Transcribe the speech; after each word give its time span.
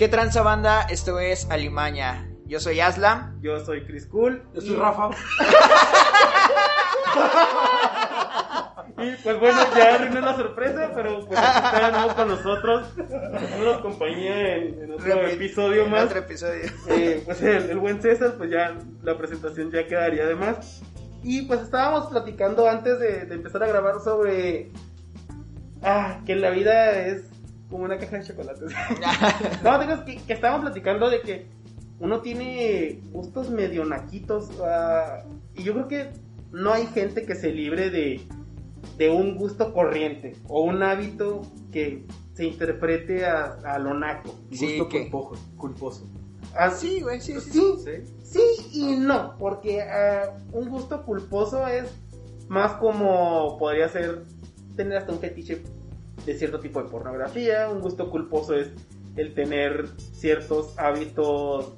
¿Qué 0.00 0.08
tranza 0.08 0.40
banda? 0.40 0.86
Esto 0.88 1.20
es 1.20 1.46
Alimaña. 1.50 2.26
Yo 2.46 2.58
soy 2.58 2.80
Aslam. 2.80 3.38
Yo 3.42 3.62
soy 3.62 3.84
Chris 3.84 4.06
Cool. 4.06 4.42
Yo 4.54 4.62
soy 4.62 4.76
Rafa. 4.76 5.10
Y 8.96 9.12
pues 9.22 9.40
bueno, 9.40 9.58
ya 9.76 9.94
arruiné 9.94 10.20
la 10.22 10.36
sorpresa, 10.36 10.90
pero 10.94 11.26
pues 11.26 11.38
aquí 11.38 11.56
está 11.66 11.86
de 11.86 11.92
nuevo 11.98 12.14
con 12.14 12.28
nosotros. 12.28 12.92
Una 13.60 13.80
compañía 13.80 14.56
en, 14.56 14.82
en 14.82 14.92
otro 14.92 15.06
Repi- 15.06 15.32
episodio 15.34 15.84
en 15.84 15.90
más. 15.90 16.04
Otro 16.04 16.18
episodio. 16.18 16.70
Eh, 16.88 17.22
pues 17.24 17.40
el, 17.42 17.70
el 17.70 17.78
buen 17.78 18.00
César, 18.02 18.34
pues 18.36 18.50
ya 18.50 18.76
la 19.02 19.16
presentación 19.18 19.70
ya 19.70 19.86
quedaría 19.86 20.26
de 20.26 20.34
más. 20.34 20.82
Y 21.22 21.42
pues 21.42 21.60
estábamos 21.60 22.08
platicando 22.08 22.66
antes 22.68 22.98
de, 22.98 23.24
de 23.26 23.34
empezar 23.34 23.62
a 23.62 23.68
grabar 23.68 24.00
sobre 24.04 24.70
ah, 25.82 26.20
que 26.26 26.36
la 26.36 26.50
vida 26.50 26.90
es 27.06 27.22
como 27.70 27.84
una 27.84 27.98
caja 27.98 28.18
de 28.18 28.24
chocolates. 28.24 28.72
no, 29.64 29.78
digo, 29.80 29.92
es 29.94 30.00
que, 30.00 30.16
que 30.26 30.32
estábamos 30.32 30.62
platicando 30.62 31.08
de 31.08 31.20
que 31.20 31.46
uno 31.98 32.20
tiene 32.20 33.00
gustos 33.12 33.50
medio 33.50 33.84
naquitos. 33.84 34.50
ah, 34.62 35.22
y 35.54 35.62
yo 35.62 35.72
creo 35.74 35.88
que 35.88 36.10
no 36.52 36.72
hay 36.72 36.86
gente 36.86 37.24
que 37.26 37.34
se 37.34 37.52
libre 37.52 37.90
de, 37.90 38.20
de 38.98 39.10
un 39.10 39.36
gusto 39.36 39.72
corriente 39.72 40.34
o 40.48 40.62
un 40.62 40.82
hábito 40.82 41.42
que 41.72 42.06
se 42.34 42.44
interprete 42.46 43.24
a, 43.26 43.58
a 43.64 43.78
lo 43.78 43.94
naco. 43.94 44.34
Sí, 44.50 44.78
Gusto 44.78 44.88
que- 44.88 45.10
culposo. 45.10 45.42
culposo. 45.56 46.06
Ah, 46.56 46.70
Sí, 46.70 47.00
güey, 47.00 47.20
sí, 47.20 47.34
sí. 47.40 47.50
sí, 47.52 47.74
¿Sí? 47.84 48.14
Sí 48.24 48.40
y 48.72 48.96
no, 48.96 49.36
porque 49.38 49.82
ah, 49.82 50.36
un 50.52 50.68
gusto 50.68 51.04
culposo 51.04 51.66
es 51.68 51.84
más 52.48 52.72
como 52.74 53.56
podría 53.58 53.88
ser 53.88 54.24
tener 54.74 54.98
hasta 54.98 55.12
un 55.12 55.20
fetiche 55.20 55.62
de 56.26 56.36
cierto 56.38 56.60
tipo 56.60 56.82
de 56.82 56.88
pornografía. 56.88 57.68
Un 57.68 57.80
gusto 57.80 58.10
culposo 58.10 58.54
es 58.54 58.68
el 59.16 59.34
tener 59.34 59.88
ciertos 60.12 60.78
hábitos 60.78 61.72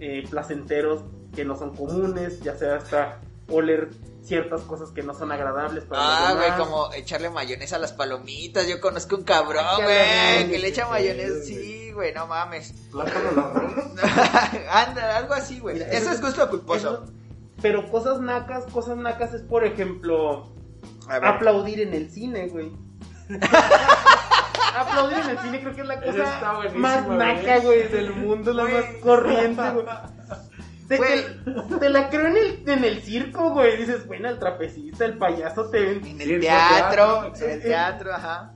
eh, 0.00 0.24
placenteros 0.28 1.02
que 1.34 1.44
no 1.44 1.56
son 1.56 1.74
comunes, 1.76 2.40
ya 2.42 2.56
sea 2.56 2.76
hasta 2.76 3.20
oler 3.48 3.90
ciertas 4.22 4.62
cosas 4.62 4.90
que 4.90 5.02
no 5.04 5.14
son 5.14 5.30
agradables 5.30 5.84
para 5.84 6.02
Ah, 6.02 6.34
los 6.34 6.38
güey, 6.42 6.58
como 6.58 6.92
echarle 6.94 7.30
mayonesa 7.30 7.76
a 7.76 7.78
las 7.78 7.92
palomitas. 7.92 8.66
Yo 8.68 8.80
conozco 8.80 9.14
un 9.16 9.22
cabrón, 9.22 9.64
güey, 9.76 10.50
que 10.50 10.58
le 10.58 10.68
echa 10.68 10.88
mayonesa. 10.88 11.44
Sí, 11.44 11.92
güey, 11.92 12.12
no 12.12 12.26
mames. 12.26 12.74
Anda, 14.70 15.16
algo 15.18 15.34
así, 15.34 15.60
güey. 15.60 15.76
Eso 15.76 15.86
eso- 15.90 16.10
es 16.12 16.20
gusto 16.20 16.48
culposo. 16.50 17.04
Eso- 17.04 17.12
pero 17.62 17.90
cosas 17.90 18.20
nacas, 18.20 18.64
cosas 18.66 18.96
nacas 18.98 19.32
es 19.32 19.40
por 19.42 19.64
ejemplo 19.64 20.52
aplaudir 21.08 21.80
en 21.80 21.94
el 21.94 22.10
cine, 22.10 22.48
güey. 22.48 22.70
Aplaudir 24.76 25.18
en 25.18 25.30
el 25.30 25.38
cine 25.38 25.60
creo 25.60 25.74
que 25.74 25.80
es 25.80 25.86
la 25.86 26.00
cosa 26.00 26.52
más 26.74 27.04
güey. 27.06 27.18
naca, 27.18 27.58
güey, 27.60 27.88
del 27.88 28.14
mundo, 28.14 28.52
la 28.52 28.64
más 28.64 28.84
corriente, 29.02 29.62
güey. 29.70 29.86
Te, 31.80 31.90
la 31.90 32.08
creo 32.10 32.26
en 32.28 32.36
el, 32.36 32.62
en 32.66 32.84
el 32.84 33.02
circo, 33.02 33.50
güey. 33.50 33.76
Dices, 33.76 34.06
bueno, 34.06 34.28
el 34.28 34.38
trapecista, 34.38 35.04
el 35.04 35.18
payaso 35.18 35.68
te 35.68 35.80
ven. 35.80 36.06
En 36.06 36.20
el 36.20 36.40
teatro, 36.40 37.32
teatro, 37.32 37.44
en 37.44 37.50
el 37.50 37.62
teatro, 37.62 38.14
ajá. 38.14 38.52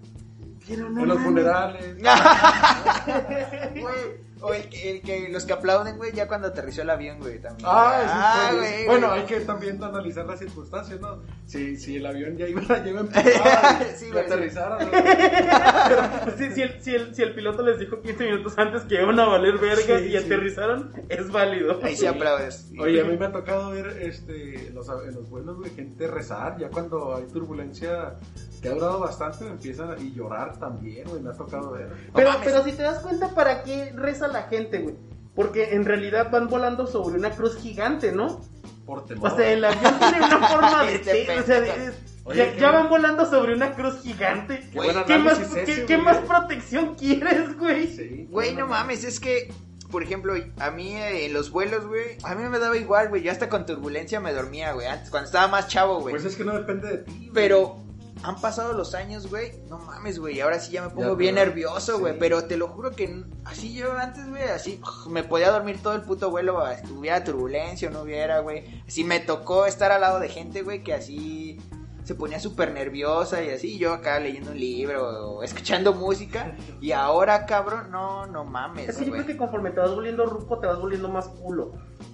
Pero 0.69 0.89
no 0.91 1.03
En 1.03 1.09
los 1.09 1.19
mames. 1.19 1.25
funerales. 1.25 1.97
Güey, 3.81 4.30
o 4.43 4.53
el 4.55 4.69
que, 4.69 4.91
el 4.91 5.03
que- 5.03 5.29
los 5.29 5.45
que 5.45 5.53
aplauden, 5.53 5.97
güey, 5.97 6.13
ya 6.13 6.27
cuando 6.29 6.49
aterrizó 6.49 6.83
el 6.83 6.91
avión, 6.91 7.19
güey, 7.21 7.39
también. 7.41 7.67
Ah, 7.71 8.03
Ah, 8.07 8.53
güey. 8.57 8.87
Bueno, 8.87 9.09
güey. 9.09 9.21
hay 9.21 9.27
que 9.27 9.41
también 9.41 9.83
analizar 9.83 10.27
las 10.27 10.39
circunstancias, 10.39 11.01
¿no? 11.01 11.23
Si, 11.47 11.77
si 11.77 11.97
el 11.97 12.07
avión 12.07 12.37
ya 12.37 12.49
iba, 12.49 12.63
ya 12.69 12.87
iba 12.89 13.01
a 13.01 13.81
Sí, 13.97 14.11
güey, 14.11 14.25
aterrizara, 14.25 14.79
¿no? 14.85 16.37
si, 16.39 16.51
si 16.53 16.63
el, 16.63 16.83
si, 16.83 16.95
el, 16.95 17.15
si 17.15 17.23
el 17.23 17.35
piloto 17.35 17.63
les 17.63 17.79
dijo 17.79 18.01
15 18.01 18.25
minutos 18.25 18.55
antes 18.57 18.83
que 18.83 19.01
iban 19.03 19.19
a 19.19 19.27
valer 19.27 19.59
verga 19.59 19.99
Sí, 19.99 20.05
y 20.07 20.11
sí. 20.11 20.17
aterrizaron, 20.17 20.93
es 21.09 21.31
válido. 21.31 21.81
Ahí 21.83 21.97
sí 21.97 22.07
aplaudes. 22.07 22.71
Oye, 22.79 23.01
a 23.01 23.05
mí 23.05 23.17
me 23.17 23.27
ha 23.27 23.33
tocado 23.33 23.71
ver 23.71 23.99
este, 24.01 24.71
los, 24.73 24.89
en 24.89 25.15
los 25.15 25.29
vuelos, 25.29 25.57
güey, 25.59 25.71
gente 25.71 26.07
rezar. 26.07 26.59
Ya 26.59 26.69
cuando 26.71 27.15
hay 27.17 27.25
turbulencia 27.25 28.17
que 28.61 28.69
ha 28.69 28.73
durado 28.73 29.01
bastante, 29.01 29.47
empiezan 29.47 29.91
a 29.93 29.99
y 29.99 30.13
llorar 30.13 30.59
también, 30.59 31.09
güey. 31.09 31.21
Me 31.23 31.31
ha 31.31 31.35
tocado 31.35 31.73
ver. 31.73 31.91
Pero, 32.15 32.31
pero 32.45 32.63
si 32.65 32.73
te 32.73 32.83
das 32.83 32.99
cuenta, 33.01 33.29
¿para 33.35 33.63
qué 33.63 33.93
reza 33.95 34.29
la 34.29 34.43
gente, 34.45 34.79
güey? 34.81 34.95
Porque 35.35 35.75
en 35.75 35.85
realidad 35.85 36.31
van 36.31 36.49
volando 36.49 36.87
sobre 36.87 37.17
una 37.19 37.31
cruz 37.31 37.57
gigante, 37.57 38.13
¿no? 38.13 38.41
Por 38.85 39.07
temor. 39.07 39.33
O 39.33 39.37
sea, 39.37 39.51
el 39.53 39.65
avión 39.65 39.99
tiene 39.99 40.19
una 40.27 40.49
forma 40.49 40.85
de... 40.85 40.95
Este 40.97 41.39
o 41.39 41.43
sea, 41.45 41.61
de- 41.61 41.93
Oye, 42.25 42.53
ya, 42.55 42.61
ya 42.61 42.71
van 42.73 42.89
volando 42.91 43.25
sobre 43.25 43.55
una 43.55 43.75
cruz 43.75 44.03
gigante. 44.03 44.61
Qué 44.71 44.77
buen 44.79 45.05
¿Qué, 45.05 45.19
más, 45.19 45.39
qué- 45.39 45.63
ese, 45.63 45.87
qué 45.87 45.95
güey. 45.97 46.05
más 46.05 46.19
protección 46.19 46.95
quieres, 46.97 47.57
güey? 47.59 47.87
Sí. 47.97 48.29
Güey, 48.31 48.55
no 48.55 48.67
mames, 48.67 49.05
es 49.05 49.19
que, 49.21 49.51
por 49.91 50.03
ejemplo, 50.03 50.35
a 50.59 50.71
mí 50.71 50.95
eh, 50.97 51.25
en 51.27 51.33
los 51.33 51.51
vuelos, 51.51 51.87
güey, 51.87 52.19
a 52.23 52.35
mí 52.35 52.43
me 52.49 52.59
daba 52.59 52.77
igual, 52.77 53.09
güey. 53.09 53.23
Yo 53.23 53.33
hasta 53.33 53.49
con 53.49 53.65
turbulencia 53.65 54.21
me 54.21 54.35
dormía, 54.35 54.73
güey, 54.73 54.87
antes, 54.87 55.09
cuando 55.11 55.27
estaba 55.27 55.49
más 55.49 55.69
chavo, 55.69 56.01
güey. 56.01 56.13
Pues 56.13 56.27
es 56.27 56.37
que 56.37 56.45
no 56.45 56.53
depende 56.53 56.89
de 56.89 56.99
ti. 56.99 57.13
güey. 57.19 57.31
Pero 57.33 57.77
han 58.23 58.41
pasado 58.41 58.73
los 58.73 58.95
años, 58.95 59.29
güey. 59.29 59.53
No 59.69 59.79
mames, 59.79 60.19
güey. 60.19 60.41
Ahora 60.41 60.59
sí 60.61 60.73
ya 60.73 60.83
me 60.83 60.91
pongo 60.91 61.11
Ya, 61.11 61.15
bien 61.15 61.35
pero- 61.35 61.47
nervioso, 61.47 61.99
güey. 61.99 62.13
sí. 62.15 62.19
Pero 62.21 62.45
te 62.45 62.57
lo 62.57 62.69
juro 62.69 62.91
que 62.93 63.25
así 63.45 63.73
yo 63.75 63.93
antes, 63.97 64.29
güey, 64.29 64.43
así 64.45 64.81
me 65.09 65.23
podía 65.23 65.51
dormir 65.51 65.79
todo 65.83 65.95
el 65.95 66.03
puto 66.03 66.31
vuelo. 66.31 66.63
Hubiera 66.97 67.25
turbulencia 67.25 67.89
o 67.89 67.93
no 67.93 68.03
hubiera, 68.03 68.41
güey. 68.41 68.83
Así 68.87 69.05
me 69.05 69.21
tocó 69.21 69.67
estar 69.67 69.91
al 69.93 70.01
lado 70.03 70.21
de 70.21 70.29
gente, 70.29 70.63
güey, 70.63 70.83
que 70.83 70.95
así 70.95 71.59
se 72.05 72.15
ponía 72.15 72.41
súper 72.41 72.73
nerviosa 72.73 73.43
y 73.43 73.51
así. 73.51 73.79
Yo 73.79 73.93
acá 73.95 74.19
leyendo 74.21 74.51
un 74.51 74.59
libro 74.61 75.37
o 75.37 75.43
escuchando 75.43 75.93
música. 75.95 76.57
Y 76.81 76.93
ahora, 76.93 77.47
cabrón, 77.47 77.91
no, 77.91 78.27
no 78.27 78.45
mames, 78.45 78.89
Es 78.89 78.97
que 78.97 79.07
yo 79.07 79.13
creo 79.13 79.27
que 79.27 79.37
conforme 79.37 79.71
te 79.71 79.81
vas 79.81 79.95
volviendo 79.95 80.27
ruco, 80.27 80.59
te 80.59 80.67
vas 80.67 80.79
volviendo 80.81 81.09
más 81.09 81.29
culo. 81.29 81.73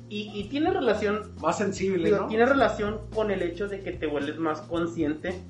Y, 0.09 0.31
y 0.39 0.49
tiene 0.49 0.71
relación 0.71 1.35
Más 1.41 1.59
sensible, 1.59 2.05
Digo, 2.05 2.19
¿no? 2.19 2.27
tiene 2.29 2.47
relación 2.47 3.01
con 3.13 3.33
el 3.33 3.43
hecho 3.43 3.67
de 3.67 3.81
que 3.83 3.91
te 3.91 4.07
vuelves 4.07 4.39
más 4.39 4.61
consciente 4.61 5.43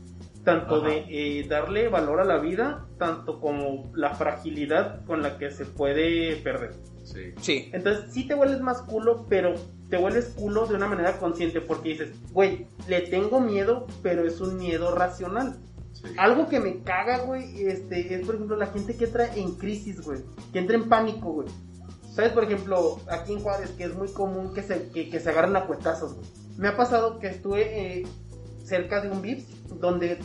tanto 0.46 0.76
Ajá. 0.76 0.86
de 0.86 1.06
eh, 1.10 1.46
darle 1.48 1.88
valor 1.88 2.20
a 2.20 2.24
la 2.24 2.38
vida, 2.38 2.86
tanto 2.98 3.40
como 3.40 3.90
la 3.96 4.14
fragilidad 4.14 5.04
con 5.04 5.20
la 5.20 5.38
que 5.38 5.50
se 5.50 5.64
puede 5.66 6.36
perder. 6.36 6.72
Sí. 7.02 7.32
Sí. 7.40 7.70
Entonces 7.72 8.12
sí 8.12 8.28
te 8.28 8.34
vuelves 8.34 8.60
más 8.60 8.80
culo, 8.82 9.26
pero 9.28 9.54
te 9.90 9.96
vuelves 9.96 10.26
culo 10.36 10.68
de 10.68 10.76
una 10.76 10.86
manera 10.86 11.18
consciente 11.18 11.60
porque 11.60 11.88
dices, 11.88 12.10
güey, 12.30 12.68
le 12.86 13.00
tengo 13.00 13.40
miedo, 13.40 13.88
pero 14.04 14.24
es 14.24 14.40
un 14.40 14.56
miedo 14.56 14.94
racional. 14.94 15.56
sí. 15.92 16.04
Algo 16.16 16.48
que 16.48 16.60
me 16.60 16.80
caga, 16.84 17.24
güey, 17.24 17.66
este, 17.66 18.14
es 18.14 18.24
por 18.24 18.36
ejemplo 18.36 18.56
la 18.56 18.68
gente 18.68 18.96
que 18.96 19.06
entra 19.06 19.34
en 19.34 19.56
crisis, 19.56 20.00
güey, 20.00 20.20
que 20.52 20.60
entra 20.60 20.76
en 20.76 20.88
pánico, 20.88 21.32
güey. 21.32 21.48
¿Sabes? 22.12 22.30
Por 22.30 22.44
ejemplo, 22.44 23.00
aquí 23.10 23.32
en 23.32 23.40
Juárez, 23.40 23.70
que 23.70 23.82
es 23.82 23.94
muy 23.96 24.12
común 24.12 24.54
que 24.54 24.62
se, 24.62 24.90
que, 24.90 25.10
que 25.10 25.18
se 25.18 25.28
agarren 25.28 25.56
a 25.56 25.66
cuetazos, 25.66 26.14
güey. 26.14 26.26
Me 26.56 26.68
ha 26.68 26.76
pasado 26.76 27.18
que 27.18 27.26
estuve 27.26 27.98
eh, 27.98 28.06
cerca 28.62 29.00
de 29.00 29.10
un 29.10 29.22
VIPS 29.22 29.56
donde 29.80 30.18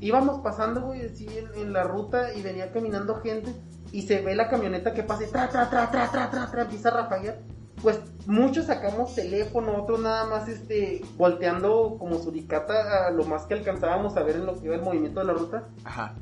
íbamos 0.00 0.40
pasando, 0.40 0.82
güey, 0.82 1.06
así 1.06 1.26
en, 1.28 1.48
en 1.60 1.72
la 1.72 1.84
ruta 1.84 2.32
y 2.34 2.42
venía 2.42 2.72
caminando 2.72 3.16
gente 3.16 3.54
y 3.92 4.02
se 4.02 4.20
ve 4.20 4.34
la 4.34 4.48
camioneta 4.48 4.92
que 4.92 5.02
pasa 5.02 5.24
y 5.24 5.26
tra, 5.28 5.48
tra, 5.48 5.70
tra, 5.70 5.90
tra, 5.90 6.10
tra, 6.10 6.30
tra, 6.30 6.50
tra, 6.50 6.62
empieza 6.62 6.88
a 6.88 7.02
rafaguear. 7.02 7.38
Pues 7.82 8.00
muchos 8.26 8.66
sacamos 8.66 9.14
teléfono, 9.14 9.82
otros 9.82 10.00
nada 10.00 10.24
más 10.24 10.48
este 10.48 11.04
volteando 11.16 11.96
como 11.98 12.18
suricata 12.18 13.06
a 13.06 13.10
lo 13.10 13.24
más 13.24 13.44
que 13.44 13.54
alcanzábamos 13.54 14.16
a 14.16 14.22
ver 14.22 14.36
en 14.36 14.46
lo 14.46 14.58
que 14.58 14.66
iba 14.66 14.74
el 14.74 14.82
movimiento 14.82 15.20
de 15.20 15.26
la 15.26 15.34
ruta. 15.34 15.68
Ajá. 15.84 16.14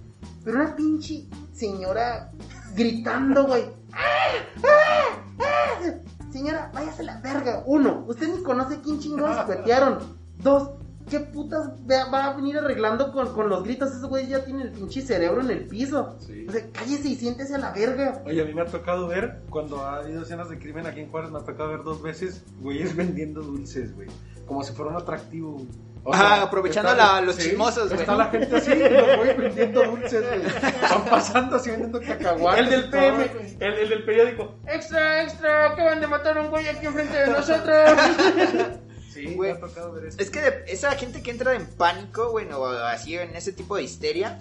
Pero 0.44 0.58
una 0.58 0.76
pinche 0.76 1.26
señora 1.52 2.32
gritando, 2.74 3.46
güey. 3.46 3.64
¡Ah! 3.92 4.32
¡Ah! 4.64 5.18
¡Ah! 5.40 5.94
Señora, 6.30 6.70
váyase 6.74 7.02
a 7.02 7.04
la 7.06 7.20
verga. 7.20 7.62
Uno, 7.64 8.04
usted 8.08 8.28
ni 8.28 8.42
conoce 8.42 8.80
quién 8.80 8.98
chingados 8.98 9.44
cuetearon. 9.46 9.98
Dos, 10.42 10.70
¿qué 11.10 11.20
putas 11.20 11.68
va 11.90 12.10
va 12.10 12.24
a 12.26 12.32
venir 12.36 12.58
arreglando 12.58 13.12
con, 13.12 13.32
con 13.34 13.48
los 13.48 13.62
gritos? 13.64 13.90
Ese 13.92 14.06
güey 14.06 14.26
ya 14.26 14.44
tiene 14.44 14.62
el 14.64 14.70
pinche 14.70 15.00
cerebro 15.02 15.40
en 15.40 15.50
el 15.50 15.66
piso. 15.66 16.16
Sí. 16.20 16.46
O 16.48 16.52
sea, 16.52 16.62
cállese 16.72 17.08
y 17.08 17.14
siéntese 17.16 17.54
a 17.54 17.58
la 17.58 17.72
verga. 17.72 18.22
Oye, 18.26 18.42
a 18.42 18.44
mí 18.44 18.54
me 18.54 18.62
ha 18.62 18.66
tocado 18.66 19.06
ver, 19.08 19.42
cuando 19.50 19.80
ha 19.84 19.96
habido 19.96 20.22
escenas 20.22 20.48
de 20.48 20.58
crimen 20.58 20.86
aquí 20.86 21.00
en 21.00 21.10
Juárez, 21.10 21.30
me 21.30 21.38
ha 21.38 21.42
tocado 21.44 21.70
ver 21.70 21.82
dos 21.82 22.02
veces 22.02 22.42
güeyes 22.60 22.94
vendiendo 22.96 23.40
dulces, 23.42 23.94
güey. 23.94 24.08
Como 24.46 24.62
si 24.62 24.72
fuera 24.74 24.90
un 24.90 24.96
atractivo, 24.98 25.52
güey. 25.52 25.68
O 26.06 26.12
Ah, 26.12 26.42
aprovechando 26.42 26.94
la- 26.94 27.22
los 27.22 27.34
sí, 27.36 27.48
chismosos, 27.48 27.88
güey. 27.88 28.00
Está 28.00 28.14
la 28.14 28.26
gente 28.26 28.54
así, 28.54 28.70
los 28.74 29.16
güeyes 29.16 29.36
vendiendo 29.38 29.84
dulces, 29.84 30.22
güey. 30.22 30.42
Van 30.90 31.04
pasando 31.06 31.56
así 31.56 31.70
vendiendo 31.70 31.98
cacahuates. 32.00 32.64
El 32.64 32.70
del 32.70 32.90
PM, 32.90 33.24
güey. 33.28 33.56
el, 33.58 33.72
el 33.74 33.88
del 33.88 34.04
periódico. 34.04 34.54
Extra, 34.66 35.22
extra, 35.22 35.70
acaban 35.72 36.00
de 36.02 36.06
matar 36.06 36.36
a 36.36 36.42
un 36.42 36.50
güey 36.50 36.68
aquí 36.68 36.84
enfrente 36.84 37.16
de 37.16 37.26
nosotros. 37.28 37.90
Sí, 39.14 39.34
Güey, 39.34 39.52
me 39.52 39.58
ha 39.58 39.60
tocado 39.60 39.92
ver 39.92 40.06
eso. 40.06 40.18
Es 40.18 40.28
que 40.28 40.64
esa 40.66 40.90
gente 40.96 41.22
que 41.22 41.30
entra 41.30 41.54
en 41.54 41.66
pánico, 41.66 42.32
bueno, 42.32 42.58
o 42.58 42.66
así 42.66 43.16
en 43.16 43.36
ese 43.36 43.52
tipo 43.52 43.76
de 43.76 43.84
histeria, 43.84 44.40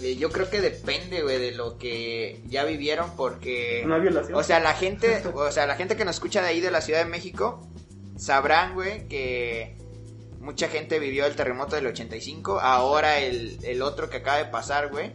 eh, 0.00 0.14
yo 0.16 0.30
creo 0.30 0.48
que 0.48 0.60
depende, 0.60 1.22
güey, 1.22 1.40
de 1.40 1.50
lo 1.50 1.76
que 1.76 2.40
ya 2.46 2.64
vivieron, 2.64 3.16
porque... 3.16 3.82
Una 3.84 3.98
violación. 3.98 4.38
O 4.38 4.42
sea, 4.44 4.60
la 4.60 4.74
gente, 4.74 5.22
o 5.34 5.50
sea, 5.50 5.66
la 5.66 5.74
gente 5.74 5.96
que 5.96 6.04
nos 6.04 6.16
escucha 6.16 6.40
de 6.40 6.48
ahí 6.48 6.60
de 6.60 6.70
la 6.70 6.80
Ciudad 6.80 7.00
de 7.00 7.10
México, 7.10 7.66
sabrán, 8.16 8.74
güey, 8.74 9.08
que 9.08 9.76
mucha 10.38 10.68
gente 10.68 11.00
vivió 11.00 11.26
el 11.26 11.34
terremoto 11.34 11.74
del 11.74 11.88
85, 11.88 12.60
ahora 12.60 13.18
el, 13.18 13.58
el 13.64 13.82
otro 13.82 14.08
que 14.08 14.18
acaba 14.18 14.38
de 14.38 14.44
pasar, 14.44 14.90
güey. 14.90 15.12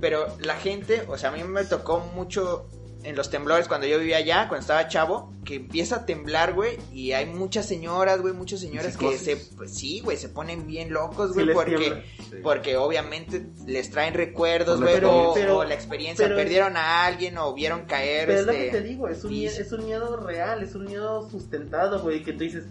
Pero 0.00 0.26
la 0.40 0.56
gente, 0.56 1.04
o 1.08 1.18
sea, 1.18 1.30
a 1.30 1.32
mí 1.32 1.44
me 1.44 1.64
tocó 1.64 2.00
mucho 2.00 2.66
en 3.08 3.16
los 3.16 3.30
temblores 3.30 3.68
cuando 3.68 3.86
yo 3.86 3.98
vivía 3.98 4.18
allá, 4.18 4.48
cuando 4.48 4.60
estaba 4.60 4.86
chavo, 4.86 5.32
que 5.44 5.56
empieza 5.56 5.96
a 5.96 6.06
temblar, 6.06 6.52
güey, 6.52 6.76
y 6.92 7.12
hay 7.12 7.24
muchas 7.24 7.66
señoras, 7.66 8.20
güey, 8.20 8.34
muchas 8.34 8.60
señoras 8.60 8.98
que 8.98 9.16
se, 9.16 9.36
pues, 9.36 9.74
sí, 9.74 10.00
güey, 10.00 10.18
se 10.18 10.28
ponen 10.28 10.66
bien 10.66 10.92
locos, 10.92 11.32
güey, 11.32 11.52
porque. 11.52 12.04
Sí. 12.18 12.36
porque 12.42 12.76
obviamente 12.76 13.46
les 13.66 13.90
traen 13.90 14.12
recuerdos, 14.12 14.80
güey, 14.80 15.02
o, 15.02 15.64
la 15.64 15.74
experiencia, 15.74 16.26
pero- 16.26 16.36
perdieron 16.36 16.76
a 16.76 17.06
alguien 17.06 17.38
o 17.38 17.54
vieron 17.54 17.86
caer, 17.86 18.26
Pero 18.26 18.40
es 18.40 18.46
lo 18.46 18.52
este, 18.52 18.64
que 18.66 18.70
te 18.72 18.82
digo, 18.82 19.08
es 19.08 19.24
un, 19.24 19.32
es 19.32 19.72
un 19.72 19.86
miedo 19.86 20.16
real, 20.18 20.62
es 20.62 20.74
un 20.74 20.84
miedo 20.84 21.28
sustentado, 21.30 22.02
güey, 22.02 22.22
que 22.22 22.34
tú 22.34 22.40
dices, 22.40 22.64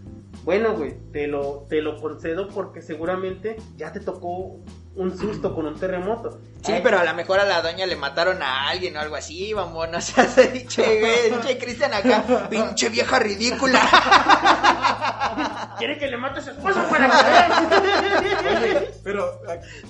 bueno, 0.43 0.75
güey, 0.77 0.95
te 1.11 1.25
lo, 1.25 1.65
te 1.67 1.81
lo 1.81 1.99
concedo 1.99 2.47
porque 2.49 2.83
seguramente 2.83 3.57
ya 3.75 3.91
te 3.91 3.99
tocó 3.99 4.59
un 4.97 5.17
susto 5.17 5.53
con 5.53 5.65
un 5.67 5.75
terremoto. 5.79 6.39
Sí, 6.63 6.71
Ay, 6.71 6.81
pero 6.83 6.99
a 6.99 7.03
lo 7.03 7.13
mejor 7.13 7.39
a 7.39 7.45
la 7.45 7.61
doña 7.61 7.85
le 7.85 7.95
mataron 7.95 8.41
a 8.41 8.67
alguien 8.67 8.97
o 8.97 8.99
algo 8.99 9.15
así, 9.15 9.53
vamos, 9.53 9.87
no 9.91 10.01
se 10.01 10.19
hace 10.19 10.47
dicho, 10.49 10.81
güey, 10.83 11.39
che, 11.45 11.57
Cristian 11.57 11.93
acá, 11.93 12.47
pinche 12.49 12.89
vieja 12.89 13.19
ridícula. 13.19 13.79
¿Quiere 15.77 15.97
que 15.99 16.07
le 16.07 16.17
mate 16.17 16.39
a 16.39 16.43
su 16.43 16.49
esposa 16.49 16.89
para 16.89 17.07
que 17.07 18.65
Oye, 18.65 18.91
pero 19.03 19.39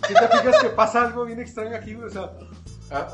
si 0.06 0.14
te 0.14 0.28
fijas 0.28 0.62
que 0.62 0.70
pasa 0.70 1.04
algo 1.04 1.24
bien 1.24 1.40
extraño 1.40 1.76
aquí, 1.78 1.94
güey, 1.94 2.08
o 2.08 2.12
sea, 2.12 2.32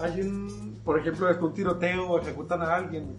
hay 0.01 0.21
un, 0.21 0.81
por 0.83 0.99
ejemplo, 0.99 1.29
es 1.29 1.37
un 1.37 1.53
tiroteo 1.53 2.09
o 2.09 2.19
ejecutan 2.19 2.63
a 2.63 2.75
alguien 2.75 3.15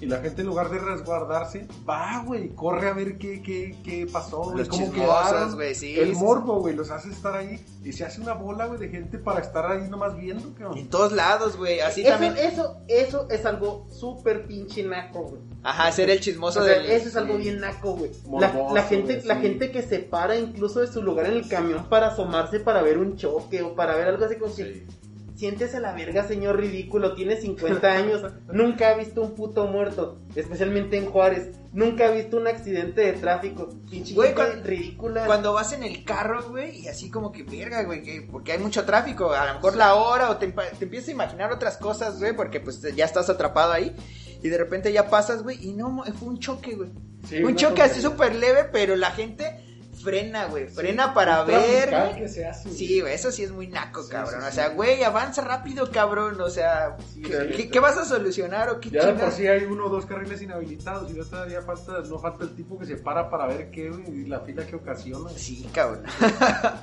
y 0.00 0.06
la 0.06 0.18
gente 0.18 0.42
en 0.42 0.48
lugar 0.48 0.70
de 0.70 0.78
resguardarse, 0.78 1.66
va, 1.88 2.22
güey, 2.24 2.50
corre 2.50 2.88
a 2.88 2.92
ver 2.92 3.18
qué, 3.18 3.42
qué, 3.42 3.76
qué 3.82 4.06
pasó, 4.10 4.50
güey, 4.50 4.66
cómo 4.66 4.92
quedaron. 4.92 5.56
sí, 5.74 5.98
El 5.98 6.14
sí, 6.14 6.20
morbo, 6.20 6.60
güey, 6.60 6.74
los 6.74 6.90
hace 6.90 7.10
estar 7.10 7.34
ahí 7.34 7.64
y 7.82 7.92
se 7.92 8.04
hace 8.04 8.20
una 8.20 8.34
bola, 8.34 8.66
güey, 8.66 8.78
de 8.78 8.88
gente 8.88 9.18
para 9.18 9.40
estar 9.40 9.64
ahí 9.70 9.88
nomás 9.88 10.16
viendo, 10.16 10.52
cabrón. 10.54 10.78
En 10.78 10.88
todos 10.88 11.12
lados, 11.12 11.56
güey, 11.56 11.80
así 11.80 12.02
eso, 12.02 12.10
también. 12.10 12.36
eso, 12.36 12.76
eso 12.88 13.26
es 13.30 13.46
algo 13.46 13.86
súper 13.90 14.46
pinche 14.46 14.82
naco, 14.82 15.22
güey. 15.22 15.42
Ajá, 15.62 15.90
ser 15.92 16.10
el 16.10 16.20
chismoso 16.20 16.60
O 16.60 16.64
sea, 16.64 16.74
del... 16.78 16.90
eso 16.90 17.08
es 17.08 17.16
algo 17.16 17.36
sí. 17.36 17.42
bien 17.42 17.60
naco, 17.60 17.92
güey. 17.96 18.10
La, 18.38 18.52
la 18.72 18.82
gente, 18.82 19.22
la 19.24 19.36
sí. 19.36 19.42
gente 19.42 19.70
que 19.70 19.82
se 19.82 19.98
para 20.00 20.36
incluso 20.36 20.80
de 20.80 20.86
su 20.86 21.02
lugar 21.02 21.26
en 21.26 21.32
el 21.32 21.48
camión 21.48 21.88
para 21.88 22.08
asomarse 22.08 22.60
para 22.60 22.82
ver 22.82 22.98
un 22.98 23.16
choque 23.16 23.62
o 23.62 23.74
para 23.74 23.96
ver 23.96 24.08
algo 24.08 24.24
así 24.24 24.36
como 24.36 24.54
que 24.54 24.86
siéntese 25.36 25.76
a 25.76 25.80
la 25.80 25.92
verga, 25.92 26.24
señor 26.26 26.58
ridículo, 26.58 27.14
tiene 27.14 27.36
50 27.36 27.86
años, 27.92 28.22
nunca 28.52 28.88
ha 28.90 28.94
visto 28.94 29.20
un 29.22 29.34
puto 29.34 29.66
muerto, 29.66 30.18
especialmente 30.34 30.96
en 30.96 31.06
Juárez, 31.06 31.50
nunca 31.72 32.06
ha 32.06 32.10
visto 32.10 32.38
un 32.38 32.46
accidente 32.46 33.02
de 33.02 33.12
tráfico, 33.12 33.68
pinche 33.90 34.14
Güey, 34.14 34.34
cuando- 34.34 34.62
ridícula. 34.64 35.26
Cuando 35.26 35.52
vas 35.52 35.72
en 35.72 35.82
el 35.82 36.04
carro, 36.04 36.48
güey, 36.48 36.80
y 36.80 36.88
así 36.88 37.10
como 37.10 37.32
que 37.32 37.42
verga, 37.42 37.82
güey, 37.84 38.02
que- 38.02 38.22
porque 38.22 38.52
hay 38.52 38.58
mucho 38.58 38.84
tráfico, 38.84 39.32
a 39.32 39.46
lo 39.46 39.54
mejor 39.54 39.76
la 39.76 39.94
hora 39.94 40.30
o 40.30 40.38
te, 40.38 40.48
te 40.48 40.84
empiezas 40.84 41.08
a 41.10 41.12
imaginar 41.12 41.52
otras 41.52 41.76
cosas, 41.76 42.18
güey, 42.18 42.34
porque 42.34 42.60
pues 42.60 42.80
ya 42.94 43.04
estás 43.04 43.28
atrapado 43.28 43.72
ahí 43.72 43.94
y 44.42 44.48
de 44.48 44.58
repente 44.58 44.92
ya 44.92 45.10
pasas, 45.10 45.42
güey, 45.42 45.58
y 45.62 45.72
no, 45.74 46.02
fue 46.18 46.28
un 46.28 46.38
choque, 46.38 46.74
güey. 46.74 46.90
Sí, 47.28 47.42
un 47.42 47.56
choque 47.56 47.82
así 47.82 48.00
súper 48.00 48.36
leve, 48.36 48.64
pero 48.72 48.94
la 48.94 49.10
gente 49.10 49.65
frena, 50.06 50.46
güey, 50.46 50.68
frena 50.68 51.06
Sí, 51.06 51.10
para 51.14 51.42
ver, 51.42 52.14
que 52.16 52.28
se 52.28 52.46
hace. 52.46 52.70
Sí, 52.70 53.00
güey, 53.00 53.12
eso 53.14 53.32
sí 53.32 53.42
es 53.42 53.50
muy 53.50 53.66
naco, 53.66 54.04
Sí, 54.04 54.12
cabrón. 54.12 54.40
sí, 54.40 54.48
o 54.48 54.52
sea, 54.52 54.68
güey, 54.68 55.02
avanza 55.02 55.42
rápido, 55.42 55.90
cabrón. 55.90 56.40
O 56.40 56.48
sea, 56.48 56.96
Sí, 57.12 57.22
¿qué, 57.70 57.80
vas 57.80 57.96
a 57.98 58.04
solucionar 58.04 58.70
o 58.70 58.78
qué 58.80 58.90
Ya 58.90 59.06
de 59.06 59.14
por 59.14 59.32
sí 59.32 59.46
hay 59.48 59.64
uno 59.64 59.86
o 59.86 59.88
dos 59.88 60.06
carriles 60.06 60.40
inhabilitados 60.40 61.10
y 61.10 61.16
ya 61.16 61.24
todavía 61.24 61.60
falta, 61.62 62.00
no 62.08 62.18
falta 62.20 62.44
el 62.44 62.54
tipo 62.54 62.78
que 62.78 62.86
se 62.86 62.96
para 62.96 63.28
para 63.28 63.48
ver 63.48 63.70
qué, 63.70 63.90
güey, 63.90 64.20
y 64.22 64.26
la 64.26 64.40
fila 64.40 64.64
que 64.64 64.76
ocasiona. 64.76 65.30
Sí, 65.36 65.68
cabrón. 65.72 66.04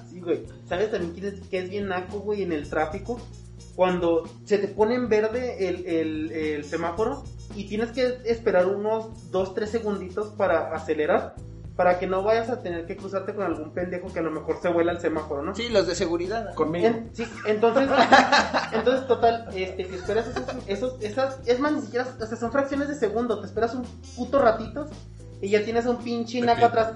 Sí, 0.09 0.19
güey. 0.19 0.45
¿Sabes 0.67 0.91
también 0.91 1.13
quién 1.13 1.25
es, 1.27 1.47
que 1.47 1.59
es 1.59 1.69
bien 1.69 1.87
naco, 1.87 2.19
güey, 2.19 2.43
en 2.43 2.51
el 2.51 2.69
tráfico? 2.69 3.19
Cuando 3.75 4.29
se 4.45 4.57
te 4.59 4.67
pone 4.67 4.95
en 4.95 5.09
verde 5.09 5.67
el, 5.69 5.85
el, 5.87 6.31
el 6.31 6.65
semáforo 6.65 7.23
y 7.55 7.67
tienes 7.67 7.91
que 7.91 8.19
esperar 8.25 8.67
unos 8.67 9.31
2, 9.31 9.55
3 9.55 9.69
segunditos 9.69 10.29
para 10.29 10.73
acelerar, 10.75 11.35
para 11.75 11.97
que 11.97 12.05
no 12.07 12.23
vayas 12.23 12.49
a 12.49 12.61
tener 12.61 12.85
que 12.85 12.95
cruzarte 12.95 13.33
con 13.33 13.43
algún 13.43 13.73
pendejo 13.73 14.11
que 14.13 14.19
a 14.19 14.21
lo 14.21 14.31
mejor 14.31 14.57
se 14.61 14.69
vuela 14.69 14.91
el 14.91 14.99
semáforo, 14.99 15.41
¿no? 15.41 15.55
Sí, 15.55 15.69
los 15.69 15.87
de 15.87 15.95
seguridad. 15.95 16.53
Conmigo. 16.53 16.87
En- 16.87 17.09
sí, 17.13 17.27
entonces, 17.45 17.89
entonces 18.73 19.07
total, 19.07 19.47
este, 19.55 19.85
te 19.85 19.95
esperas 19.95 20.27
esos, 20.27 20.43
esos, 20.67 21.01
esas, 21.01 21.39
es 21.45 21.59
más, 21.59 21.73
ni 21.73 21.81
siquiera, 21.81 22.07
o 22.19 22.25
sea, 22.25 22.37
son 22.37 22.51
fracciones 22.51 22.87
de 22.89 22.95
segundo, 22.95 23.39
te 23.39 23.47
esperas 23.47 23.73
un 23.73 23.83
puto 24.15 24.39
ratito 24.39 24.87
y 25.41 25.49
ya 25.49 25.63
tienes 25.65 25.85
un 25.87 25.97
pinche 25.97 26.39
naco 26.41 26.65
atrás. 26.67 26.93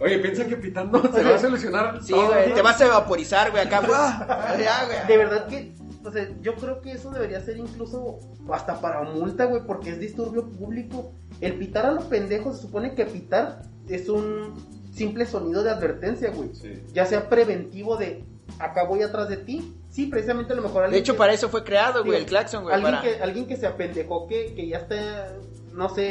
Oye, 0.00 0.18
piensa 0.18 0.44
que 0.46 0.56
pitando 0.56 1.00
se 1.12 1.22
va 1.24 1.36
a 1.36 1.38
solucionar. 1.38 2.02
Sí, 2.02 2.12
todo, 2.12 2.26
güey, 2.28 2.52
te 2.52 2.60
vas 2.62 2.80
a 2.82 2.88
vaporizar, 2.88 3.50
güey, 3.50 3.66
acá. 3.66 3.80
güey. 4.86 5.06
De 5.06 5.16
verdad 5.16 5.46
que, 5.46 5.74
o 6.06 6.12
sea, 6.12 6.28
yo 6.40 6.54
creo 6.54 6.80
que 6.80 6.92
eso 6.92 7.10
debería 7.10 7.40
ser 7.40 7.56
incluso 7.56 8.18
hasta 8.52 8.80
para 8.80 9.02
multa, 9.02 9.44
güey, 9.46 9.62
porque 9.66 9.90
es 9.90 10.00
disturbio 10.00 10.46
público. 10.48 11.12
El 11.40 11.54
pitar 11.54 11.86
a 11.86 11.92
los 11.92 12.04
pendejos, 12.04 12.56
se 12.56 12.62
supone 12.62 12.94
que 12.94 13.04
pitar 13.06 13.62
es 13.88 14.08
un 14.08 14.54
simple 14.92 15.26
sonido 15.26 15.62
de 15.62 15.70
advertencia, 15.70 16.30
güey. 16.30 16.54
Sí. 16.54 16.82
Ya 16.92 17.04
sea 17.06 17.28
preventivo 17.28 17.96
de 17.96 18.24
acá 18.58 18.84
voy 18.84 19.02
atrás 19.02 19.28
de 19.28 19.36
ti. 19.36 19.74
Sí, 19.90 20.06
precisamente 20.06 20.52
a 20.52 20.56
lo 20.56 20.62
mejor 20.62 20.80
De 20.80 20.84
alguien 20.86 21.02
hecho, 21.02 21.12
que- 21.14 21.18
para 21.18 21.32
eso 21.32 21.48
fue 21.48 21.64
creado, 21.64 22.04
güey, 22.04 22.18
Sí. 22.18 22.22
el 22.24 22.28
claxon, 22.28 22.62
güey. 22.64 22.74
alguien 22.74 22.94
Para... 22.94 23.02
que 23.02 23.22
alguien 23.22 23.46
que 23.46 23.56
se 23.56 23.66
apendejó 23.66 24.26
que, 24.26 24.54
que 24.54 24.68
ya 24.68 24.78
está 24.78 25.28
no 25.76 25.88
sé 25.88 26.04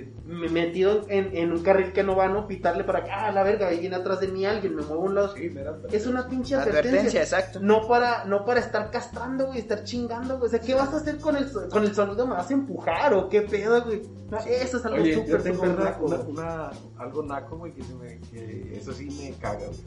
eh, 0.00 0.12
me- 0.26 0.48
metido 0.48 1.06
en, 1.08 1.34
en 1.36 1.52
un 1.52 1.62
carril 1.62 1.92
que 1.92 2.02
no 2.02 2.16
va 2.16 2.28
no 2.28 2.46
pitarle 2.46 2.84
para 2.84 3.04
que 3.04 3.10
ah 3.10 3.30
la 3.32 3.42
verga 3.42 3.68
ahí 3.68 3.78
viene 3.80 3.96
atrás 3.96 4.20
de 4.20 4.28
mí 4.28 4.44
alguien 4.44 4.74
me 4.74 4.82
muevo 4.82 5.02
a 5.02 5.06
un 5.06 5.14
lado. 5.14 5.34
Sí, 5.34 5.50
es 5.92 6.06
una 6.06 6.28
pinche 6.28 6.54
Advertencia, 6.56 6.90
advertencia, 6.90 7.20
exacto. 7.22 7.60
no 7.60 7.86
para 7.86 8.24
no 8.24 8.44
para 8.44 8.60
estar 8.60 8.90
castrando 8.90 9.46
güey 9.46 9.60
estar 9.60 9.84
chingando 9.84 10.36
güey. 10.38 10.48
O 10.48 10.50
sea 10.50 10.60
qué 10.60 10.74
vas 10.74 10.92
a 10.92 10.96
hacer 10.98 11.18
con 11.18 11.36
el 11.36 11.50
con 11.70 11.84
el 11.84 11.94
sonido 11.94 12.26
me 12.26 12.34
vas 12.34 12.50
a 12.50 12.54
empujar 12.54 13.14
o 13.14 13.28
qué 13.28 13.42
pedo 13.42 13.84
güey 13.84 14.02
No, 14.30 14.38
eso 14.38 14.78
es 14.78 14.84
algo 14.84 15.04
súper 15.04 15.42
súper 15.54 15.70
una, 15.70 15.84
naco, 15.84 16.04
una, 16.06 16.16
una- 16.20 16.70
algo 16.98 17.22
naco, 17.22 17.58
güey, 17.58 17.72
que, 17.72 17.82
se 17.84 17.94
me- 17.94 18.18
que 18.32 18.76
eso 18.76 18.92
sí 18.92 19.06
me 19.20 19.32
caga, 19.38 19.66
güey. 19.66 19.80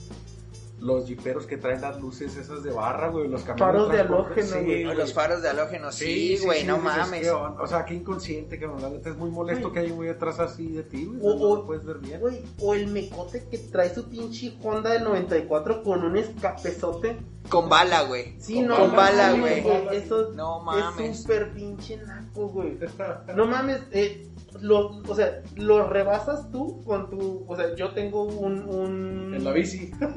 Los 0.79 1.05
jiperos 1.07 1.45
que 1.45 1.57
traen 1.57 1.81
las 1.81 1.99
luces 1.99 2.35
esas 2.37 2.63
de 2.63 2.71
barra, 2.71 3.09
güey, 3.09 3.27
los 3.27 3.41
camiones 3.43 3.59
Faros 3.59 3.91
de 3.91 3.99
halógeno, 3.99 4.63
güey. 4.63 4.83
Los 4.95 5.13
faros 5.13 5.41
de 5.41 5.49
halógeno, 5.49 5.91
sí, 5.91 6.37
güey, 6.43 6.63
no 6.63 6.77
mames. 6.77 7.27
O 7.29 7.67
sea, 7.67 7.83
qué 7.85 7.95
inconsciente, 7.95 8.57
que 8.57 8.65
la 8.67 8.89
neta 8.89 9.09
es 9.09 9.17
muy 9.17 9.29
molesto 9.29 9.69
Güey. 9.69 9.73
que 9.73 9.79
hay 9.81 9.91
un 9.91 9.97
güey 9.97 10.09
atrás 10.09 10.39
así 10.39 10.67
de 10.69 10.83
ti, 10.83 11.05
güey. 11.05 11.19
O- 11.21 11.35
no 11.37 11.45
o- 11.45 11.55
lo 11.57 11.65
puedes 11.65 11.83
ver 11.85 11.97
bien. 11.97 12.19
Güey, 12.21 12.41
o 12.61 12.73
el 12.73 12.87
mecote 12.87 13.45
que 13.49 13.57
trae 13.57 13.93
su 13.93 14.07
pinche 14.09 14.57
Honda 14.63 14.91
del 14.91 15.03
94 15.03 15.83
con 15.83 16.03
un 16.03 16.15
escapezote 16.17 17.17
Con 17.49 17.67
bala, 17.67 18.03
güey. 18.03 18.35
Sí, 18.39 18.55
Con 18.55 18.67
no, 18.67 18.77
Con 18.77 18.95
bala, 18.95 19.31
güey. 19.33 19.63
Eso 19.91 20.31
No 20.35 20.61
mames. 20.61 21.09
es 21.11 21.21
súper 21.23 21.51
pinche 21.53 21.97
naco, 21.97 22.47
güey. 22.49 22.77
No 23.35 23.47
mames, 23.47 23.81
eh, 23.91 24.28
lo, 24.61 25.01
o 25.07 25.15
sea, 25.15 25.41
lo 25.55 25.87
rebasas 25.87 26.51
tú 26.51 26.83
con 26.83 27.09
tu, 27.09 27.45
o 27.47 27.55
sea, 27.55 27.75
yo 27.75 27.91
tengo 27.93 28.23
un, 28.23 28.59
un 28.69 29.33
En 29.35 29.43
la 29.43 29.51
bici. 29.51 29.91
yo 29.99 30.07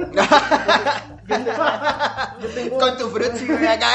tengo, 1.27 1.53
yo 2.41 2.49
tengo- 2.55 2.79
Con 2.79 2.97
tu 2.99 3.09
frutzi, 3.09 3.47
güey, 3.49 3.67
acá. 3.67 3.87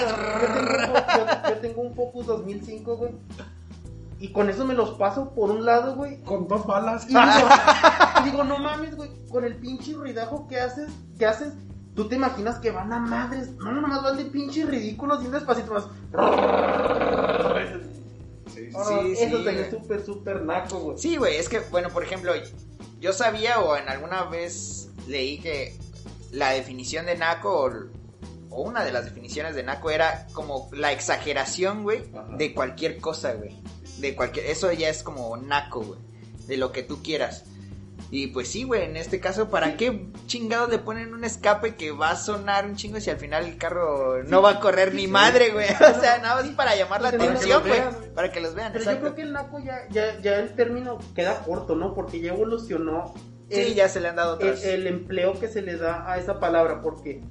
yo 0.00 0.06
tengo, 0.06 0.94
yo- 1.16 1.48
yo 1.50 1.56
tengo 1.60 1.82
un 1.82 1.94
Focus 1.94 2.26
2005, 2.26 2.96
güey. 2.96 3.12
Y 4.20 4.32
con 4.32 4.48
eso 4.48 4.64
me 4.64 4.74
los 4.74 4.92
paso 4.92 5.34
por 5.34 5.50
un 5.50 5.64
lado, 5.66 5.96
güey. 5.96 6.22
Con 6.22 6.48
dos 6.48 6.64
balas. 6.66 7.06
Y 7.10 7.14
digo, 8.24 8.44
no 8.44 8.58
mames, 8.58 8.96
güey, 8.96 9.10
con 9.28 9.44
el 9.44 9.56
pinche 9.56 9.92
ruidajo 9.92 10.46
que 10.48 10.58
haces, 10.60 10.90
que 11.18 11.26
haces, 11.26 11.52
tú 11.94 12.08
te 12.08 12.14
imaginas 12.14 12.58
que 12.58 12.70
van 12.70 12.90
a 12.92 13.00
madres. 13.00 13.50
No, 13.56 13.72
no, 13.72 13.82
nomás 13.82 14.02
van 14.02 14.16
de 14.16 14.24
pinche 14.26 14.64
ridículos 14.64 15.22
y 15.22 15.26
un 15.26 15.32
despacito 15.32 15.74
más. 15.74 15.84
Sí, 18.54 18.66
Sí, 18.66 18.70
sí. 18.70 19.14
Sí, 19.16 19.22
eso 19.24 19.38
sí, 19.38 19.70
súper, 19.70 20.04
súper 20.04 20.42
naco, 20.42 20.78
güey. 20.78 20.98
Sí, 20.98 21.16
güey, 21.16 21.36
es 21.36 21.48
que, 21.48 21.60
bueno, 21.60 21.90
por 21.90 22.02
ejemplo, 22.04 22.32
yo 23.00 23.12
sabía 23.12 23.60
o 23.60 23.76
en 23.76 23.88
alguna 23.88 24.24
vez 24.24 24.88
leí 25.08 25.38
que 25.38 25.76
la 26.30 26.50
definición 26.50 27.06
de 27.06 27.16
naco 27.16 27.64
o, 27.64 27.70
o 28.50 28.62
una 28.62 28.84
de 28.84 28.92
las 28.92 29.04
definiciones 29.04 29.54
de 29.54 29.62
naco 29.62 29.90
era 29.90 30.26
como 30.32 30.68
la 30.72 30.92
exageración, 30.92 31.82
güey, 31.82 32.04
de 32.36 32.54
cualquier 32.54 32.98
cosa, 33.00 33.34
güey. 33.34 33.60
De 33.98 34.14
cualquier, 34.16 34.46
eso 34.46 34.72
ya 34.72 34.88
es 34.88 35.02
como 35.02 35.36
naco, 35.36 35.82
güey, 35.82 36.00
de 36.46 36.56
lo 36.56 36.72
que 36.72 36.82
tú 36.82 37.02
quieras. 37.02 37.44
Y 38.10 38.28
pues 38.28 38.48
sí, 38.48 38.64
güey, 38.64 38.84
en 38.84 38.96
este 38.96 39.18
caso, 39.18 39.48
¿para 39.50 39.76
qué 39.76 40.06
chingados 40.26 40.70
le 40.70 40.78
ponen 40.78 41.14
un 41.14 41.24
escape 41.24 41.74
que 41.74 41.90
va 41.90 42.10
a 42.10 42.16
sonar 42.16 42.64
un 42.66 42.76
chingo 42.76 43.00
si 43.00 43.10
al 43.10 43.16
final 43.16 43.44
el 43.44 43.56
carro 43.56 44.22
no 44.24 44.42
va 44.42 44.50
a 44.50 44.60
correr 44.60 44.94
ni 44.94 45.06
madre, 45.06 45.50
güey? 45.50 45.66
O 45.74 46.00
sea, 46.00 46.18
nada 46.18 46.42
más 46.42 46.50
para 46.52 46.76
llamar 46.76 47.02
la 47.02 47.08
atención, 47.08 47.62
güey. 47.66 47.80
Para 48.14 48.30
que 48.30 48.40
los 48.40 48.54
vean, 48.54 48.72
Pero 48.72 48.84
yo 48.84 49.00
creo 49.00 49.14
que 49.14 49.22
el 49.22 49.32
naco 49.32 49.58
ya, 49.58 49.88
ya, 49.90 50.20
ya 50.20 50.38
el 50.38 50.54
término 50.54 50.98
queda 51.14 51.42
corto, 51.44 51.74
¿no? 51.74 51.94
Porque 51.94 52.20
ya 52.20 52.32
evolucionó 52.32 53.14
Sí, 53.50 53.60
el, 53.60 53.74
ya 53.74 53.88
se 53.88 54.00
le 54.00 54.08
han 54.08 54.16
dado 54.16 54.38
el, 54.40 54.48
otras. 54.48 54.64
el 54.64 54.86
empleo 54.86 55.38
que 55.38 55.48
se 55.48 55.62
le 55.62 55.76
da 55.76 56.10
a 56.10 56.18
esa 56.18 56.40
palabra, 56.40 56.80
porque... 56.82 57.22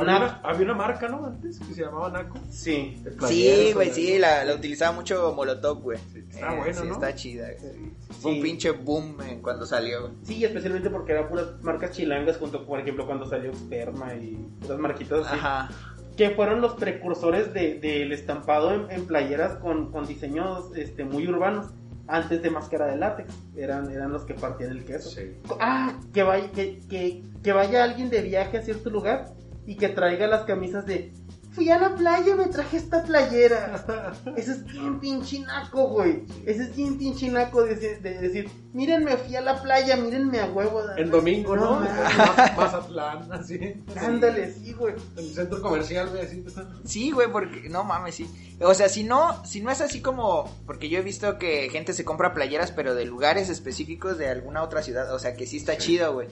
Había 0.00 0.16
una, 0.16 0.40
había 0.42 0.64
una 0.64 0.74
marca, 0.74 1.08
¿no? 1.08 1.26
Antes 1.26 1.58
que 1.58 1.74
se 1.74 1.82
llamaba 1.82 2.10
Naco. 2.10 2.38
Sí. 2.50 3.00
de 3.02 3.12
Sí, 3.28 3.72
güey, 3.74 3.88
de- 3.88 3.94
sí, 3.94 4.18
la, 4.18 4.44
la 4.44 4.54
utilizaba 4.54 4.92
mucho 4.92 5.32
Molotov, 5.34 5.80
güey. 5.82 5.98
Sí, 6.12 6.24
está 6.30 6.52
Eh, 6.54 6.56
bueno, 6.58 6.80
sí, 6.80 6.86
¿no? 6.86 6.92
está 6.94 7.14
chida. 7.14 7.48
güey. 7.60 7.92
Fue 8.20 8.32
un 8.32 8.42
pinche 8.42 8.70
boom 8.70 9.20
en 9.22 9.40
cuando 9.42 9.66
salió. 9.66 10.02
güey. 10.02 10.12
Sí, 10.22 10.44
especialmente 10.44 10.90
porque 10.90 11.12
eran 11.12 11.28
puras 11.28 11.46
marcas 11.62 11.90
chilangas, 11.92 12.36
junto, 12.38 12.64
por 12.66 12.80
ejemplo, 12.80 13.06
cuando 13.06 13.26
salió 13.26 13.52
Sperma 13.54 14.14
y 14.14 14.36
puras 14.60 14.78
marquitas 14.78 15.26
así. 15.26 15.36
Ajá. 15.38 15.68
que 16.16 16.30
fueron 16.30 16.60
los 16.60 16.74
precursores 16.74 17.54
de- 17.54 17.78
del 17.78 18.10
estampado 18.12 18.74
en, 18.74 18.90
en 18.90 19.06
playeras 19.06 19.56
con, 19.58 19.92
con 19.92 20.04
diseños 20.06 20.70
este, 20.76 21.04
muy 21.04 21.26
urbanos. 21.28 21.66
Antes 22.10 22.42
de 22.42 22.48
máscara 22.50 22.86
de 22.86 22.96
látex, 22.96 23.32
eran, 23.54 23.90
eran 23.90 24.10
los 24.12 24.24
que 24.24 24.32
partían 24.32 24.70
el 24.70 24.82
queso. 24.84 25.10
Sí. 25.10 25.36
Ah, 25.60 26.00
que 26.14 26.22
vaya, 26.22 26.50
que, 26.52 26.80
que, 26.88 27.22
que 27.42 27.52
vaya 27.52 27.84
alguien 27.84 28.08
de 28.08 28.22
viaje 28.22 28.56
a 28.56 28.62
cierto 28.62 28.88
lugar 28.88 29.26
y 29.68 29.76
que 29.76 29.88
traiga 29.90 30.26
las 30.26 30.42
camisas 30.44 30.86
de 30.86 31.12
fui 31.50 31.70
a 31.70 31.78
la 31.78 31.96
playa, 31.96 32.36
me 32.36 32.46
traje 32.46 32.76
esta 32.76 33.02
playera. 33.02 33.84
Eso 34.36 34.52
es 34.52 34.64
bien 34.64 35.00
pinche 35.00 35.40
naco, 35.40 35.88
güey. 35.88 36.22
Eso 36.46 36.62
es 36.62 36.76
bien 36.76 36.96
pinche 36.98 37.28
naco 37.28 37.64
de, 37.64 37.74
de- 37.74 37.96
de 37.98 38.18
decir, 38.20 38.48
mírenme, 38.72 39.16
fui 39.16 39.34
a 39.34 39.40
la 39.40 39.60
playa, 39.60 39.96
mírenme 39.96 40.38
a 40.38 40.46
huevo. 40.46 40.82
En 40.96 41.10
domingo, 41.10 41.56
¿no? 41.56 41.80
Más- 41.80 42.56
Mazatlán, 42.56 43.32
así. 43.32 43.58
Ándale, 43.96 44.52
sí, 44.52 44.72
güey. 44.72 44.94
En 45.16 45.24
el 45.24 45.34
centro 45.34 45.60
comercial, 45.60 46.08
güey, 46.10 46.22
así. 46.26 46.44
Sí, 46.84 47.10
güey, 47.10 47.30
porque 47.32 47.68
no 47.68 47.82
mames, 47.82 48.14
sí. 48.14 48.30
O 48.60 48.72
sea, 48.74 48.88
si 48.88 49.02
no, 49.02 49.44
si 49.44 49.60
no 49.60 49.72
es 49.72 49.80
así 49.80 50.00
como, 50.00 50.48
porque 50.64 50.88
yo 50.88 50.98
he 51.00 51.02
visto 51.02 51.38
que 51.38 51.68
gente 51.70 51.92
se 51.92 52.04
compra 52.04 52.34
playeras, 52.34 52.70
pero 52.70 52.94
de 52.94 53.04
lugares 53.04 53.48
específicos 53.48 54.16
de 54.16 54.28
alguna 54.28 54.62
otra 54.62 54.82
ciudad, 54.82 55.12
o 55.12 55.18
sea, 55.18 55.34
que 55.34 55.46
sí 55.46 55.56
está 55.56 55.76
chido, 55.76 56.12
güey. 56.14 56.28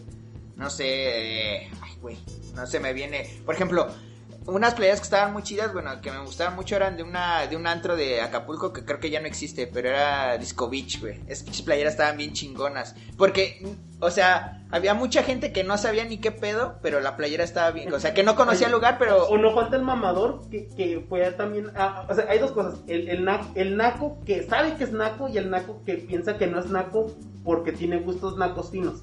No 0.54 0.70
sé, 0.70 0.84
eh, 1.64 1.70
güey, 2.06 2.18
no 2.54 2.66
se 2.66 2.78
me 2.78 2.92
viene. 2.92 3.28
Por 3.44 3.56
ejemplo, 3.56 3.88
unas 4.46 4.74
playeras 4.74 5.00
que 5.00 5.04
estaban 5.04 5.32
muy 5.32 5.42
chidas, 5.42 5.72
bueno, 5.72 6.00
que 6.00 6.12
me 6.12 6.20
gustaban 6.20 6.54
mucho 6.54 6.76
eran 6.76 6.96
de 6.96 7.02
una 7.02 7.48
de 7.48 7.56
un 7.56 7.66
antro 7.66 7.96
de 7.96 8.20
Acapulco 8.20 8.72
que 8.72 8.84
creo 8.84 9.00
que 9.00 9.10
ya 9.10 9.20
no 9.20 9.26
existe, 9.26 9.66
pero 9.66 9.88
era 9.88 10.38
Disco 10.38 10.70
Beach, 10.70 11.00
güey. 11.00 11.20
Esas 11.26 11.62
playeras 11.62 11.94
estaban 11.94 12.16
bien 12.16 12.32
chingonas, 12.32 12.94
porque 13.18 13.66
o 13.98 14.08
sea, 14.08 14.64
había 14.70 14.94
mucha 14.94 15.24
gente 15.24 15.52
que 15.52 15.64
no 15.64 15.76
sabía 15.78 16.04
ni 16.04 16.18
qué 16.18 16.30
pedo, 16.30 16.76
pero 16.80 17.00
la 17.00 17.16
playera 17.16 17.42
estaba 17.42 17.72
bien, 17.72 17.92
o 17.92 17.98
sea, 17.98 18.14
que 18.14 18.22
no 18.22 18.36
conocía 18.36 18.68
el 18.68 18.72
lugar, 18.72 18.98
pero 19.00 19.26
O 19.26 19.36
no 19.36 19.52
falta 19.52 19.74
el 19.74 19.82
mamador 19.82 20.48
que, 20.48 20.68
que 20.68 21.04
fue 21.08 21.28
también. 21.32 21.72
ah, 21.74 22.06
o 22.08 22.14
sea, 22.14 22.26
hay 22.28 22.38
dos 22.38 22.52
cosas: 22.52 22.78
el, 22.86 23.08
el, 23.08 23.24
naco, 23.24 23.48
el 23.56 23.76
naco 23.76 24.18
que 24.24 24.44
sabe 24.44 24.74
que 24.76 24.84
es 24.84 24.92
naco 24.92 25.28
y 25.28 25.38
el 25.38 25.50
naco 25.50 25.82
que 25.84 25.94
piensa 25.94 26.38
que 26.38 26.46
no 26.46 26.60
es 26.60 26.66
naco 26.66 27.12
porque 27.42 27.72
tiene 27.72 27.98
gustos 27.98 28.36
nacos 28.36 28.70
finos. 28.70 29.02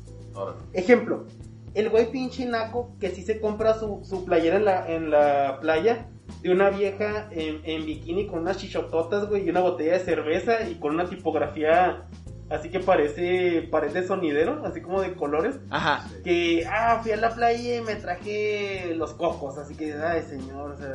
Ejemplo: 0.72 1.26
el 1.74 1.90
güey 1.90 2.12
pinche 2.12 2.46
naco 2.46 2.96
que 3.00 3.10
sí 3.10 3.24
se 3.24 3.40
compra 3.40 3.74
su, 3.74 4.02
su 4.04 4.26
playera 4.26 4.58
en 4.58 4.66
la, 4.66 4.92
en 4.92 5.10
la 5.12 5.60
playa 5.60 6.08
de 6.42 6.52
una 6.52 6.70
vieja 6.70 7.28
en, 7.32 7.62
en 7.64 7.86
bikini 7.86 8.28
con 8.28 8.40
unas 8.40 8.58
chichototas, 8.58 9.28
güey, 9.30 9.46
y 9.46 9.50
una 9.50 9.62
botella 9.62 9.94
de 9.94 10.00
cerveza 10.00 10.68
y 10.70 10.76
con 10.76 10.94
una 10.94 11.10
tipografía 11.10 12.08
así 12.50 12.70
que 12.70 12.80
parece, 12.80 13.68
parece 13.72 14.06
sonidero, 14.06 14.64
así 14.66 14.82
como 14.82 15.02
de 15.02 15.16
colores 15.16 15.56
ajá. 15.70 16.08
que, 16.24 16.66
ah, 16.70 17.00
fui 17.02 17.12
a 17.12 17.18
la 17.18 17.34
playa 17.34 17.78
y 17.78 17.82
me 17.82 17.96
traje 17.96 18.94
los 18.96 19.14
cocos, 19.14 19.58
así 19.58 19.76
que, 19.76 19.94
ay, 19.94 20.22
señor, 20.24 20.72
o 20.72 20.78
sea... 20.78 20.94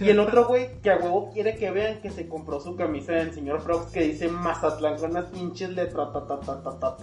Y 0.00 0.10
el 0.10 0.20
otro 0.20 0.46
güey 0.46 0.80
que 0.80 0.90
a 0.90 0.96
huevo 0.96 1.30
quiere 1.32 1.56
que 1.56 1.70
vean 1.70 2.00
que 2.00 2.10
se 2.10 2.28
compró 2.28 2.60
su 2.60 2.76
camisa 2.76 3.12
del 3.12 3.32
señor 3.32 3.60
Frogs 3.62 3.90
que 3.90 4.02
dice 4.02 4.28
Mazatlán 4.28 4.96
con 4.98 5.10
unas 5.10 5.26
pinches 5.26 5.70
letras, 5.70 6.08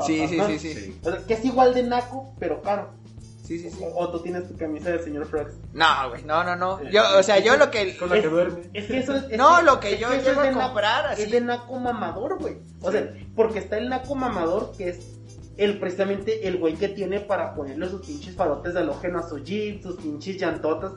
Sí, 0.06 0.28
sí, 0.28 0.40
sí, 0.48 0.60
sí. 0.60 1.00
O 1.04 1.10
sea, 1.10 1.20
que 1.26 1.34
es 1.34 1.44
igual 1.44 1.74
de 1.74 1.84
naco, 1.84 2.36
pero 2.40 2.62
caro. 2.62 2.92
Sí, 3.46 3.60
sí, 3.60 3.70
sí. 3.70 3.78
O, 3.84 3.96
o 4.00 4.10
tú 4.12 4.20
tienes 4.24 4.48
tu 4.48 4.58
camisa 4.58 4.90
del 4.90 5.02
señor 5.02 5.26
Frogs. 5.28 5.54
No, 5.74 6.10
güey, 6.10 6.24
no, 6.24 6.44
no, 6.44 6.56
no. 6.56 6.82
Yo, 6.90 7.04
o 7.18 7.22
sea, 7.24 7.38
yo 7.40 7.56
lo 7.58 7.70
que... 7.70 7.96
Con 7.98 8.10
la 8.10 8.16
que 8.16 8.22
Es- 8.26 8.32
duerme. 8.32 8.62
Es 8.74 8.86
que 8.88 8.98
eso 9.00 9.16
es... 9.16 9.24
es 9.30 9.38
No, 9.38 9.62
lo 9.62 9.80
que 9.80 9.94
es 9.94 10.00
yo 10.00 10.12
eso 10.12 10.30
llego 10.30 10.42
es 10.44 10.56
a 10.56 10.60
comprar, 10.60 11.08
así. 11.08 11.22
Es 11.24 11.32
de 11.32 11.42
naco 11.42 11.78
mamador, 11.80 12.40
güey. 12.40 12.58
O 12.82 12.92
sea, 12.92 13.14
porque 13.36 13.60
está 13.60 13.78
el 13.78 13.90
naco 13.90 14.16
mamador 14.16 14.72
que 14.78 14.90
es 14.90 15.12
el 15.58 15.80
precisamente 15.80 16.48
el 16.48 16.58
güey 16.58 16.74
que 16.74 16.90
tiene 16.90 17.20
para 17.22 17.54
ponerle 17.56 17.88
sus 17.88 18.06
pinches 18.06 18.36
farotes 18.36 18.74
de 18.74 18.80
halógeno 18.82 19.20
a 19.20 19.30
su 19.30 19.38
jeep, 19.44 19.82
sus 19.84 19.96
pinches 19.98 20.38
llantotas. 20.42 20.94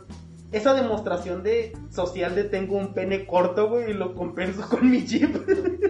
Esa 0.50 0.72
demostración 0.72 1.42
de 1.42 1.76
social 1.90 2.34
de 2.34 2.44
tengo 2.44 2.76
un 2.78 2.94
pene 2.94 3.26
corto, 3.26 3.68
güey, 3.68 3.90
y 3.90 3.94
lo 3.94 4.14
compenso 4.14 4.66
con 4.66 4.90
mi 4.90 5.04
jeep. 5.04 5.36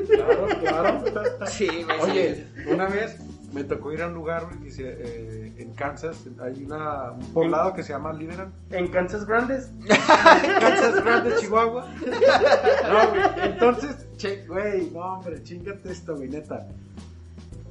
Claro, 0.08 0.46
claro. 0.60 1.02
Sí, 1.46 1.68
güey. 1.84 2.00
Oye, 2.10 2.46
una 2.66 2.88
vez 2.88 3.16
me 3.52 3.64
tocó 3.64 3.92
ir 3.92 4.02
a 4.02 4.08
un 4.08 4.14
lugar 4.14 4.44
güey, 4.46 4.58
que 4.60 4.70
se, 4.70 4.82
eh, 4.86 5.54
en 5.58 5.72
Kansas, 5.74 6.24
hay 6.40 6.64
una, 6.64 7.12
un 7.12 7.32
poblado 7.32 7.72
que 7.74 7.82
se 7.82 7.92
llama 7.92 8.12
Liberal. 8.12 8.52
en 8.70 8.88
Kansas 8.88 9.24
Grandes. 9.26 9.70
Kansas 9.88 11.04
Grande, 11.04 11.34
Chihuahua. 11.40 11.86
No, 12.90 13.10
güey, 13.10 13.22
entonces, 13.50 14.06
che, 14.16 14.46
güey, 14.46 14.90
no, 14.90 15.00
hombre, 15.00 15.42
chingate 15.42 15.90
esto, 15.90 16.16
güey, 16.16 16.28
neta. 16.28 16.66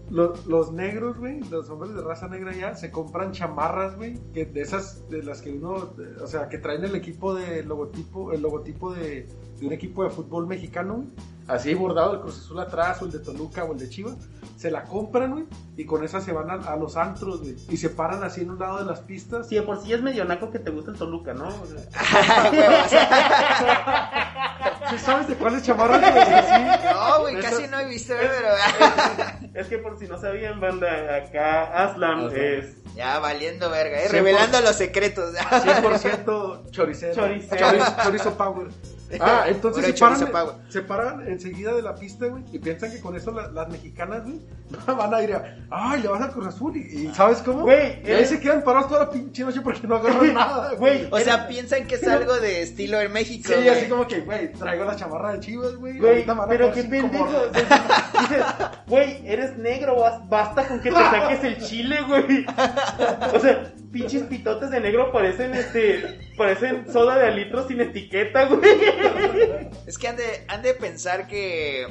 Los, 0.10 0.46
los 0.48 0.72
negros, 0.72 1.18
güey, 1.18 1.42
los 1.50 1.70
hombres 1.70 1.94
de 1.94 2.02
raza 2.02 2.30
negra 2.30 2.54
ya, 2.56 2.74
se 2.76 2.90
compran 2.92 3.34
chamarras, 3.34 3.98
güey, 3.98 4.18
que 4.34 4.46
de 4.46 4.62
esas, 4.62 5.10
de 5.10 5.22
las 5.22 5.42
que 5.42 5.52
uno, 5.52 5.86
de- 5.98 6.24
o 6.24 6.28
sea, 6.28 6.48
que 6.48 6.58
traen 6.60 6.86
el 6.86 6.96
equipo 6.96 7.36
de 7.36 7.62
logotipo, 7.64 8.32
el 8.32 8.42
logotipo 8.42 8.94
de, 8.94 9.28
de 9.60 9.68
un 9.68 9.74
equipo 9.74 10.06
de 10.06 10.10
fútbol 10.10 10.48
mexicano, 10.48 10.96
güey. 10.96 11.08
Así 11.48 11.74
bordado 11.74 12.14
el 12.14 12.22
Cruz 12.22 12.38
Azul 12.40 12.60
atrás, 12.60 13.02
o 13.02 13.06
el 13.06 13.12
de 13.12 13.20
Toluca, 13.20 13.66
o 13.66 13.74
el 13.74 13.80
de 13.80 13.90
Chivas. 13.90 14.16
Se 14.58 14.72
la 14.72 14.84
compran, 14.84 15.32
güey, 15.34 15.46
y 15.78 15.86
con 15.86 16.04
esa 16.04 16.20
se 16.20 16.32
van 16.34 16.50
a, 16.50 16.56
a 16.56 16.76
los 16.76 16.98
antros, 16.98 17.42
güey. 17.42 17.56
Y 17.70 17.78
se 17.78 17.90
paran 17.92 18.24
así 18.24 18.42
en 18.42 18.50
un 18.50 18.58
lado 18.60 18.80
de 18.80 18.86
las 18.86 19.00
pistas. 19.02 19.48
Si 19.48 19.54
de 19.56 19.62
por 19.62 19.82
sí 19.84 19.94
es 19.94 20.02
medio 20.02 20.26
naco 20.26 20.50
que 20.52 20.58
te 20.60 20.72
gusta 20.72 20.90
el 20.92 20.98
Toluca, 20.98 21.34
¿no? 21.36 21.48
O 21.48 21.66
sea, 21.68 21.78
¿Sí 24.90 24.98
sabes 25.00 25.28
de 25.28 25.36
cuáles 25.36 25.64
chamarras? 25.64 26.02
Así. 26.04 26.92
no, 26.94 27.22
güey, 27.22 27.38
Eso- 27.38 27.50
casi 27.50 27.68
no 27.68 27.80
he 27.80 27.86
visto, 27.86 28.14
güey, 28.16 28.28
pero... 28.28 28.48
es 29.54 29.68
que 29.68 29.78
por 29.78 29.98
si 30.00 30.08
no 30.08 30.20
sabían, 30.20 30.60
banda, 30.60 31.16
acá 31.18 31.84
Aslam 31.86 32.26
Aslam. 32.28 32.36
es 32.36 32.76
Ya, 32.96 33.20
valiendo 33.20 33.70
verga, 33.70 34.02
eh, 34.02 34.08
revelando 34.10 34.60
los 34.62 34.76
secretos. 34.76 35.34
100% 35.36 36.72
choricero. 36.72 37.14
Choricero. 37.16 37.58
Chorizo, 37.60 37.96
chorizo 38.04 38.38
power. 38.38 38.68
Ah, 39.22 39.46
entonces 39.48 39.86
se 39.86 40.82
paran, 40.82 41.24
se 41.26 41.32
enseguida 41.32 41.74
de 41.74 41.82
la 41.82 41.96
pista, 41.96 42.26
güey, 42.28 42.44
y 42.52 42.60
piensan 42.60 42.92
que 42.92 43.00
con 43.00 43.16
eso 43.16 43.32
la- 43.32 43.48
las 43.48 43.70
mexicanas, 43.70 44.24
güey, 44.24 44.40
van 44.98 45.14
a 45.14 45.22
ir 45.24 45.34
a, 45.34 45.56
ay, 45.70 46.02
le 46.02 46.08
vas 46.10 46.22
al 46.22 46.32
Cruz 46.32 46.48
Azul, 46.48 46.76
y, 46.76 46.82
y 47.08 47.14
¿sabes 47.14 47.38
cómo? 47.40 47.62
Güey, 47.64 48.02
y 48.04 48.08
ahí 48.08 48.14
eres- 48.18 48.30
se 48.30 48.40
quedan 48.40 48.64
parados 48.64 48.90
toda 48.90 49.06
la 49.06 49.10
pinche 49.12 49.44
noche 49.44 49.62
porque 49.62 49.88
no 49.88 49.96
agarran 49.96 50.34
nada, 50.34 50.74
Güey, 50.76 51.08
O 51.12 51.20
sea, 51.20 51.48
piensan 51.48 51.88
que 51.88 51.96
es 51.96 52.08
algo 52.08 52.36
de 52.36 52.62
estilo 52.62 53.00
en 53.00 53.12
México, 53.14 53.48
Sí, 53.48 53.54
güey. 53.56 53.70
así 53.70 53.88
como 53.88 54.08
que, 54.08 54.20
güey, 54.22 54.52
traigo 54.54 54.84
la 54.86 54.96
chamarra 54.96 55.34
de 55.34 55.40
Chivas, 55.40 55.76
güey. 55.76 55.98
Güey, 56.00 56.26
pero 56.50 56.72
qué 56.74 56.84
pendejo. 56.84 57.28
Dices, 58.20 58.44
güey, 58.88 59.22
eres 59.26 59.58
negro, 59.58 59.98
bas- 59.98 60.28
basta 60.28 60.68
con 60.68 60.80
que 60.82 60.90
te 60.90 60.96
saques 60.96 61.44
el 61.44 61.58
chile, 61.64 61.98
güey. 62.08 62.46
O 63.34 63.40
sea, 63.40 63.72
pinches 63.92 64.24
pitotes 64.24 64.70
de 64.70 64.80
negro 64.82 65.12
parecen, 65.12 65.54
este, 65.54 66.20
parecen 66.38 66.92
soda 66.92 67.18
de 67.18 67.32
litros 67.32 67.68
sin 67.68 67.80
etiqueta, 67.82 68.46
güey. 68.46 68.60
Es 69.86 69.98
que 69.98 70.08
han 70.08 70.18
de, 70.18 70.46
han 70.48 70.62
de 70.62 70.74
pensar 70.74 71.28
que 71.28 71.88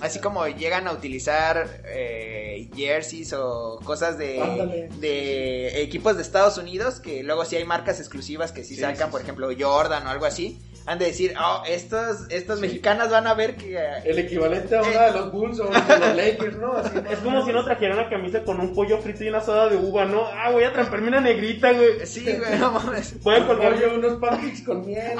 así 0.00 0.18
como 0.20 0.46
llegan 0.48 0.86
a 0.88 0.92
utilizar 0.92 1.66
eh, 1.86 2.68
jerseys 2.74 3.32
o 3.32 3.78
cosas 3.84 4.18
de, 4.18 4.40
Ándale. 4.40 4.88
de 5.00 5.82
equipos 5.82 6.16
de 6.16 6.22
Estados 6.22 6.58
Unidos, 6.58 7.00
que 7.00 7.22
luego 7.22 7.44
sí 7.44 7.56
hay 7.56 7.64
marcas 7.64 8.00
exclusivas 8.00 8.52
que 8.52 8.64
sí, 8.64 8.74
Sí, 8.74 8.80
sacan, 8.80 9.06
sí, 9.08 9.10
por 9.12 9.20
sí. 9.20 9.24
ejemplo, 9.24 9.48
Jordan 9.58 10.06
o 10.06 10.10
algo 10.10 10.26
así. 10.26 10.60
han 10.88 11.00
de 11.00 11.06
decir, 11.06 11.34
oh, 11.40 11.62
estos, 11.66 12.30
estas 12.30 12.60
mexicanas 12.60 13.10
van 13.10 13.26
a 13.26 13.34
ver 13.34 13.56
que... 13.56 13.76
El 14.04 14.20
equivalente 14.20 14.76
a 14.76 14.82
una 14.82 15.02
de 15.06 15.12
los 15.18 15.32
Bulls 15.32 15.58
o 15.58 15.64
de 15.64 15.98
los 15.98 16.16
Lakers, 16.16 16.56
¿no? 16.58 16.74
Así, 16.74 16.96
Es 17.10 17.18
como 17.18 17.44
si 17.44 17.50
uno 17.50 17.64
trajera 17.64 17.94
una 17.94 18.08
camisa 18.08 18.44
con 18.44 18.60
un 18.60 18.72
pollo 18.72 18.98
frito 18.98 19.24
y 19.24 19.28
una 19.28 19.40
soda 19.40 19.68
de 19.68 19.76
uva, 19.76 20.04
¿no? 20.04 20.24
Ah, 20.26 20.50
voy 20.52 20.62
a 20.62 20.72
tramparme 20.72 21.08
una 21.08 21.20
negrita, 21.20 21.72
güey. 21.72 22.06
Sí, 22.06 22.22
güey, 22.24 22.58
no 22.60 22.70
mames. 22.70 23.20
Voy 23.24 23.34
a 23.34 23.44
colgar 23.48 23.72
Oye, 23.72 23.88
unos 23.88 24.20
pancakes 24.20 24.62
con 24.64 24.86
miel. 24.86 25.18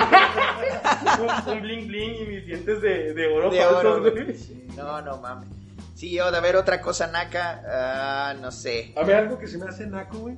un, 1.20 1.52
un 1.52 1.61
bling 1.62 1.88
bling 1.88 2.14
y 2.23 2.26
mis 2.26 2.46
dientes 2.46 2.80
de, 2.80 3.14
de 3.14 3.26
oro 3.26 3.50
De 3.50 3.58
falsos, 3.58 3.85
oro, 3.85 4.00
güey. 4.02 4.25
güey. 4.25 4.37
Sí, 4.37 4.55
No, 4.76 5.00
no 5.02 5.18
mames. 5.18 5.48
Sí, 5.94 6.10
yo 6.12 6.30
de 6.30 6.40
ver 6.40 6.56
otra 6.56 6.80
cosa 6.82 7.06
naca, 7.06 7.62
ah, 7.66 8.34
no 8.40 8.50
sé. 8.52 8.92
A 8.96 9.02
mí 9.04 9.12
algo 9.12 9.38
que 9.38 9.46
se 9.46 9.56
me 9.58 9.66
hace 9.66 9.86
naco, 9.86 10.18
güey, 10.18 10.36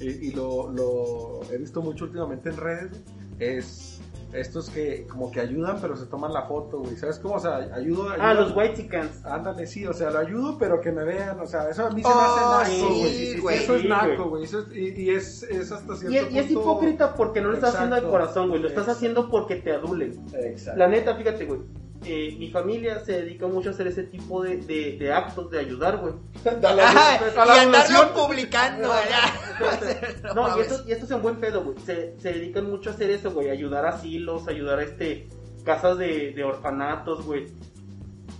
eh, 0.00 0.18
y 0.22 0.30
lo, 0.32 0.70
lo 0.70 1.40
he 1.52 1.58
visto 1.58 1.82
mucho 1.82 2.04
últimamente 2.04 2.48
en 2.50 2.56
redes, 2.56 2.90
güey, 2.90 3.02
es 3.38 3.96
estos 4.32 4.70
que 4.70 5.08
como 5.08 5.32
que 5.32 5.40
ayudan, 5.40 5.78
pero 5.80 5.96
se 5.96 6.06
toman 6.06 6.32
la 6.32 6.42
foto, 6.42 6.78
güey. 6.78 6.96
¿Sabes 6.96 7.18
cómo? 7.18 7.34
O 7.34 7.40
sea, 7.40 7.56
ayudo, 7.56 8.10
ayudo 8.10 8.16
Ah, 8.24 8.32
los 8.34 8.54
white 8.54 8.74
chickens. 8.76 9.24
Ándale, 9.26 9.66
sí, 9.66 9.84
o 9.88 9.92
sea, 9.92 10.10
lo 10.10 10.20
ayudo, 10.20 10.56
pero 10.56 10.80
que 10.80 10.92
me 10.92 11.02
vean, 11.02 11.40
o 11.40 11.46
sea, 11.46 11.68
eso 11.68 11.86
a 11.86 11.90
mí 11.90 12.00
se 12.00 12.08
me 12.08 12.14
Oh, 12.14 12.20
hace 12.20 12.70
naco, 12.70 12.94
sí, 12.94 13.38
güey. 13.40 13.58
Sí, 13.58 13.64
eso 13.64 13.74
es 13.74 13.84
naco, 13.86 14.28
güey. 14.28 14.44
es- 14.44 14.54
y, 14.72 15.02
y 15.02 15.10
es, 15.10 15.42
es 15.42 15.72
hasta 15.72 15.96
cierto 15.96 16.12
Y, 16.14 16.18
es- 16.18 16.30
y 16.32 16.38
es 16.38 16.46
punto- 16.46 16.60
hipócrita 16.60 17.14
porque 17.16 17.40
no 17.40 17.48
lo 17.48 17.54
estás 17.54 17.74
haciendo 17.74 17.96
de 17.96 18.02
corazón, 18.02 18.48
güey. 18.50 18.62
Lo 18.62 18.68
estás 18.68 18.88
haciendo 18.88 19.28
porque 19.28 19.56
te 19.56 19.72
adulen. 19.72 20.24
Exacto. 20.32 20.78
La 20.78 20.86
neta, 20.86 21.16
fíjate, 21.16 21.46
güey. 21.46 21.62
Eh, 22.04 22.34
mi 22.38 22.50
familia 22.50 23.04
se 23.04 23.12
dedica 23.12 23.46
mucho 23.46 23.68
a 23.68 23.72
hacer 23.72 23.86
ese 23.86 24.04
tipo 24.04 24.42
de, 24.42 24.56
de, 24.58 24.96
de 24.98 25.12
actos 25.12 25.50
de 25.50 25.58
ayudar, 25.58 25.98
güey. 25.98 26.14
Dale, 26.60 26.82
Ajá, 26.82 27.18
a 27.36 27.44
la 27.46 27.56
y 27.56 27.58
andarlo 27.60 28.14
publicando. 28.14 28.90
No, 30.34 30.56
y 30.56 30.62
esto, 30.62 30.82
y 30.86 30.92
esto 30.92 31.04
es 31.04 31.10
en 31.10 31.20
buen 31.20 31.36
pedo, 31.36 31.62
güey. 31.62 31.76
Se, 31.84 32.18
se 32.18 32.32
dedican 32.32 32.70
mucho 32.70 32.90
a 32.90 32.92
hacer 32.94 33.10
eso, 33.10 33.30
güey. 33.32 33.50
Ayudar 33.50 33.84
a 33.84 33.90
asilos, 33.90 34.48
ayudar 34.48 34.78
a 34.78 34.84
este 34.84 35.28
casas 35.64 35.98
de, 35.98 36.32
de 36.32 36.44
orfanatos, 36.44 37.24
güey. 37.26 37.48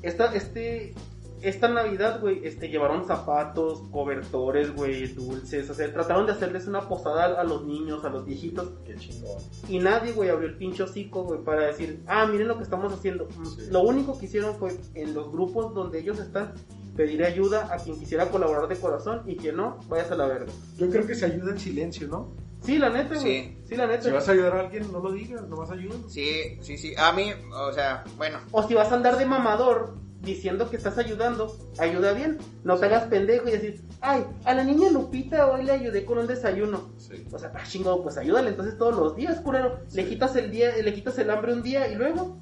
Esta, 0.03 0.35
este, 0.35 0.95
esta 1.43 1.69
Navidad, 1.69 2.21
güey, 2.21 2.41
este, 2.45 2.69
llevaron 2.69 3.07
zapatos, 3.07 3.83
cobertores, 3.91 4.75
güey, 4.75 5.07
dulces. 5.09 5.69
O 5.71 5.75
sea, 5.75 5.93
trataron 5.93 6.27
de 6.27 6.33
hacerles 6.33 6.67
una 6.67 6.89
posada 6.89 7.41
a 7.41 7.45
los 7.45 7.65
niños, 7.65 8.05
a 8.05 8.11
los 8.11 8.25
viejitos. 8.25 8.73
Qué 8.85 8.97
chingón. 8.97 9.39
Y 9.69 9.79
nadie, 9.79 10.13
güey, 10.13 10.29
abrió 10.29 10.49
el 10.49 10.57
pincho 10.57 10.85
hocico, 10.85 11.25
güey, 11.25 11.43
para 11.43 11.67
decir, 11.67 12.03
ah, 12.07 12.27
miren 12.27 12.49
lo 12.49 12.57
que 12.57 12.65
estamos 12.65 12.93
haciendo. 12.93 13.29
Sí. 13.31 13.69
Lo 13.71 13.83
único 13.83 14.19
que 14.19 14.27
hicieron 14.27 14.57
fue, 14.57 14.77
en 14.95 15.15
los 15.15 15.31
grupos 15.31 15.75
donde 15.75 16.01
ellos 16.01 16.19
están, 16.19 16.55
pedir 16.97 17.25
ayuda 17.25 17.73
a 17.73 17.79
quien 17.79 17.99
quisiera 17.99 18.29
colaborar 18.29 18.69
de 18.69 18.77
corazón 18.77 19.23
y 19.27 19.37
que 19.37 19.53
no, 19.53 19.79
vayas 19.89 20.11
a 20.11 20.17
la 20.17 20.27
verga. 20.27 20.53
Yo 20.77 20.91
creo 20.91 21.07
que 21.07 21.15
se 21.15 21.27
ayuda 21.27 21.53
en 21.53 21.59
silencio, 21.59 22.09
¿no? 22.09 22.35
Sí, 22.63 22.79
la 22.79 22.91
neta, 22.91 23.15
güey. 23.15 23.21
Sí. 23.21 23.59
Sí. 23.65 23.77
la 23.77 23.87
neta. 23.87 24.03
Si 24.03 24.11
vas 24.11 24.29
a 24.29 24.33
ayudar 24.33 24.57
a 24.57 24.61
alguien, 24.61 24.93
no 24.93 25.01
lo 25.01 25.13
digas, 25.13 25.49
nomás 25.49 25.71
ayuda. 25.71 25.97
Sí, 26.09 26.59
sí, 26.61 26.77
sí. 26.77 26.93
A 26.99 27.13
mí, 27.13 27.33
o 27.53 27.73
sea, 27.73 28.05
bueno. 28.19 28.39
O 28.53 28.63
si 28.63 28.75
vas 28.75 28.93
a 28.93 28.97
andar 28.97 29.17
de 29.17 29.25
mamador 29.25 29.95
diciendo 30.23 30.71
que 30.71 30.77
estás 30.77 30.99
ayudando, 30.99 31.57
ayuda 31.79 32.13
bien. 32.13 32.39
No 32.65 32.77
te 32.77 32.87
hagas 32.87 33.05
pendejo 33.05 33.49
y 33.49 33.53
decir, 33.53 33.83
ay, 34.01 34.25
a 34.45 34.55
la 34.55 34.65
niña 34.65 34.91
Lupita 34.91 35.47
hoy 35.47 35.65
le 35.65 35.73
ayudé 35.73 36.05
con 36.05 36.19
un 36.19 36.27
desayuno. 36.27 36.93
Sí. 36.99 37.27
O 37.33 37.39
sea, 37.39 37.53
ah, 37.55 37.63
chingado, 37.67 38.03
pues 38.03 38.17
ayúdale 38.17 38.51
entonces 38.51 38.77
todos 38.77 38.97
los 38.97 39.17
días, 39.17 39.41
culero. 39.41 39.81
Le 39.93 40.07
quitas 40.07 40.37
el 40.37 40.51
día, 40.51 40.77
le 40.77 40.95
quitas 40.95 41.19
el 41.19 41.31
hambre 41.31 41.53
un 41.53 41.63
día 41.63 41.89
y 41.89 41.95
luego. 41.95 42.39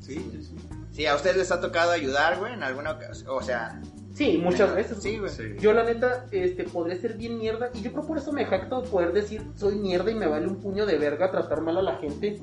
Sí, 0.00 0.14
sí, 0.14 0.42
sí. 0.42 0.56
Sí, 0.92 1.06
a 1.06 1.14
ustedes 1.14 1.36
les 1.36 1.50
ha 1.50 1.60
tocado 1.60 1.92
ayudar, 1.92 2.38
güey, 2.38 2.52
en 2.52 2.62
alguna 2.62 2.92
ocasión. 2.92 3.30
O 3.30 3.42
sea, 3.42 3.80
Sí, 4.14 4.38
muchas 4.38 4.74
veces. 4.74 5.02
Sí, 5.02 5.18
güey. 5.18 5.30
Sí. 5.30 5.42
Yo 5.58 5.72
la 5.72 5.84
neta, 5.84 6.26
este, 6.30 6.64
podré 6.64 6.96
ser 6.96 7.14
bien 7.14 7.38
mierda 7.38 7.70
y 7.74 7.82
yo 7.82 7.92
creo 7.92 8.06
por 8.06 8.18
eso 8.18 8.32
me 8.32 8.44
jacto 8.44 8.82
de 8.82 8.88
poder 8.88 9.12
decir 9.12 9.42
soy 9.56 9.76
mierda 9.76 10.10
y 10.10 10.14
me 10.14 10.26
vale 10.26 10.46
un 10.46 10.56
puño 10.56 10.86
de 10.86 10.98
verga 10.98 11.30
tratar 11.30 11.62
mal 11.62 11.78
a 11.78 11.82
la 11.82 11.96
gente 11.96 12.40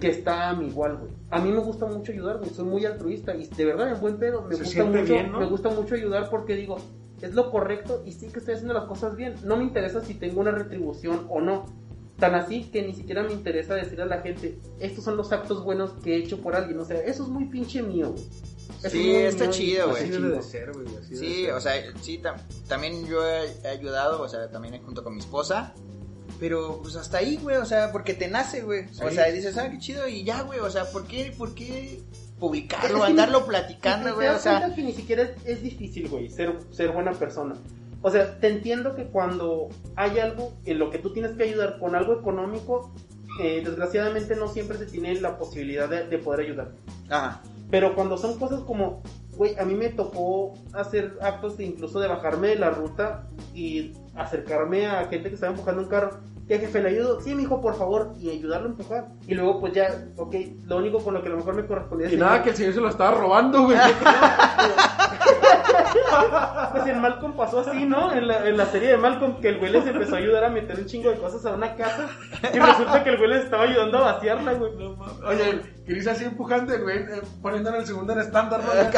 que 0.00 0.08
está 0.08 0.50
a 0.50 0.54
mi 0.54 0.66
igual, 0.66 0.96
güey. 0.96 1.12
A 1.30 1.40
mí 1.40 1.52
me 1.52 1.60
gusta 1.60 1.86
mucho 1.86 2.10
ayudar, 2.10 2.38
güey, 2.38 2.50
soy 2.50 2.64
muy 2.64 2.84
altruista 2.84 3.36
y 3.36 3.46
de 3.46 3.64
verdad 3.64 3.92
en 3.92 4.00
buen 4.00 4.18
pedo 4.18 4.42
me 4.42 4.56
Se 4.56 4.64
gusta 4.64 4.84
mucho, 4.84 5.04
bien, 5.04 5.30
¿no? 5.30 5.38
me 5.38 5.46
gusta 5.46 5.68
mucho 5.70 5.94
ayudar 5.94 6.28
porque 6.28 6.56
digo, 6.56 6.78
es 7.20 7.34
lo 7.34 7.52
correcto 7.52 8.02
y 8.04 8.10
sí 8.10 8.26
que 8.26 8.40
estoy 8.40 8.54
haciendo 8.54 8.74
las 8.74 8.86
cosas 8.86 9.14
bien. 9.14 9.36
No 9.44 9.56
me 9.56 9.62
interesa 9.62 10.00
si 10.00 10.14
tengo 10.14 10.40
una 10.40 10.50
retribución 10.50 11.26
o 11.28 11.40
no. 11.40 11.66
Tan 12.18 12.34
así 12.34 12.64
que 12.64 12.82
ni 12.82 12.94
siquiera 12.94 13.22
me 13.22 13.32
interesa 13.32 13.74
decir 13.74 14.00
a 14.00 14.06
la 14.06 14.20
gente, 14.20 14.58
estos 14.80 15.04
son 15.04 15.16
los 15.16 15.32
actos 15.32 15.64
buenos 15.64 15.92
que 16.04 16.14
he 16.14 16.18
hecho 16.18 16.40
por 16.40 16.56
alguien. 16.56 16.78
O 16.80 16.84
sea, 16.84 17.00
eso 17.00 17.22
es 17.22 17.28
muy 17.28 17.46
pinche 17.46 17.82
mío, 17.82 18.10
güey. 18.10 18.24
Sí, 18.88 19.14
está 19.14 19.46
y 19.46 19.50
chido, 19.50 19.90
güey. 19.90 20.02
Así 20.02 20.10
chido. 20.12 20.22
debe 20.22 20.36
de 20.36 20.42
ser, 20.42 20.72
güey. 20.72 20.86
así 20.86 21.14
debe 21.14 21.26
sí, 21.26 21.44
ser. 21.44 21.52
o 21.54 21.60
sea, 21.60 21.72
sí, 22.00 22.18
tam- 22.22 22.40
también 22.68 23.06
yo 23.06 23.26
he, 23.26 23.44
he 23.64 23.68
ayudado, 23.68 24.22
o 24.22 24.28
sea, 24.28 24.50
también 24.50 24.82
junto 24.82 25.02
con 25.04 25.14
mi 25.14 25.20
esposa. 25.20 25.74
Pero, 26.40 26.80
pues 26.82 26.96
hasta 26.96 27.18
ahí, 27.18 27.36
güey, 27.40 27.56
o 27.58 27.64
sea, 27.64 27.92
porque 27.92 28.14
te 28.14 28.26
nace, 28.28 28.62
güey. 28.62 28.86
O 29.00 29.10
sea, 29.10 29.26
dices, 29.30 29.56
ah, 29.58 29.70
qué 29.70 29.78
chido, 29.78 30.08
y 30.08 30.24
ya, 30.24 30.42
güey, 30.42 30.58
o 30.58 30.70
sea, 30.70 30.86
¿por 30.90 31.06
qué, 31.06 31.32
por 31.36 31.54
qué 31.54 31.94
Es 31.94 32.00
publicarlo, 32.40 32.98
que 33.00 33.04
andarlo 33.06 33.40
ni- 33.42 33.46
platicando, 33.46 34.14
güey? 34.14 34.26
O 34.28 34.38
sea, 34.38 34.74
que 34.74 34.82
ni 34.82 34.92
siquiera 34.92 35.22
es, 35.22 35.30
es 35.44 35.62
difícil, 35.62 36.08
güey, 36.08 36.28
ser, 36.30 36.58
ser 36.72 36.90
buena 36.90 37.12
persona. 37.12 37.54
O 38.04 38.10
sea, 38.10 38.40
te 38.40 38.48
entiendo 38.48 38.96
que 38.96 39.04
cuando 39.04 39.68
hay 39.94 40.18
algo 40.18 40.52
en 40.64 40.80
lo 40.80 40.90
que 40.90 40.98
tú 40.98 41.12
tienes 41.12 41.36
que 41.36 41.44
ayudar 41.44 41.78
con 41.78 41.94
algo 41.94 42.14
económico, 42.18 42.92
eh, 43.40 43.62
desgraciadamente 43.64 44.34
no 44.34 44.48
siempre 44.48 44.76
se 44.78 44.86
tiene 44.86 45.14
la 45.20 45.38
posibilidad 45.38 45.88
de, 45.88 46.08
de 46.08 46.18
poder 46.18 46.40
ayudar. 46.46 46.72
ajá. 47.08 47.42
Pero 47.72 47.94
cuando 47.94 48.18
son 48.18 48.38
cosas 48.38 48.60
como, 48.60 49.02
güey, 49.34 49.58
a 49.58 49.64
mí 49.64 49.74
me 49.74 49.88
tocó 49.88 50.52
hacer 50.74 51.16
actos 51.22 51.56
de 51.56 51.64
incluso 51.64 52.00
de 52.00 52.06
bajarme 52.06 52.48
de 52.48 52.56
la 52.56 52.68
ruta 52.68 53.28
y 53.54 53.92
acercarme 54.14 54.86
a 54.86 55.06
gente 55.06 55.30
que 55.30 55.36
estaba 55.36 55.52
empujando 55.52 55.80
un 55.80 55.88
carro. 55.88 56.20
¿Qué 56.46 56.58
jefe 56.58 56.82
le 56.82 56.90
ayudo? 56.90 57.22
Sí, 57.22 57.34
mijo, 57.34 57.62
por 57.62 57.74
favor, 57.74 58.12
y 58.20 58.28
ayudarlo 58.28 58.66
a 58.66 58.70
empujar. 58.72 59.08
Y 59.26 59.34
luego, 59.34 59.58
pues 59.58 59.72
ya, 59.72 60.04
ok, 60.18 60.34
lo 60.66 60.76
único 60.76 60.98
con 60.98 61.14
lo 61.14 61.22
que 61.22 61.28
a 61.28 61.30
lo 61.30 61.38
mejor 61.38 61.54
me 61.54 61.66
correspondía 61.66 62.12
Y 62.12 62.16
nada, 62.18 62.42
que 62.42 62.50
el 62.50 62.56
señor 62.56 62.74
se 62.74 62.80
lo 62.82 62.88
estaba 62.90 63.12
robando, 63.12 63.62
güey. 63.62 63.78
Pues 66.72 66.86
en 66.86 67.00
Malcolm 67.00 67.34
pasó 67.34 67.60
así, 67.60 67.84
¿no? 67.84 68.12
En 68.12 68.28
la, 68.28 68.46
en 68.48 68.56
la 68.56 68.66
serie 68.66 68.90
de 68.90 68.96
Malcolm, 68.96 69.40
que 69.40 69.48
el 69.48 69.58
güey 69.58 69.72
les 69.72 69.86
empezó 69.86 70.14
a 70.14 70.18
ayudar 70.18 70.44
a 70.44 70.50
meter 70.50 70.78
un 70.78 70.86
chingo 70.86 71.10
de 71.10 71.16
cosas 71.16 71.44
a 71.46 71.54
una 71.54 71.74
casa. 71.74 72.08
Y 72.52 72.58
resulta 72.58 73.02
que 73.02 73.10
el 73.10 73.18
güey 73.18 73.30
les 73.30 73.44
estaba 73.44 73.64
ayudando 73.64 73.98
a 73.98 74.12
vaciarla, 74.12 74.52
güey. 74.54 74.72
Oye, 75.26 75.60
Chris 75.84 76.06
así 76.06 76.24
empujando, 76.24 76.78
güey, 76.80 76.98
eh, 76.98 77.22
poniendo 77.40 77.70
en 77.70 77.76
el 77.76 77.86
segundo 77.86 78.12
en 78.12 78.20
estándar. 78.20 78.60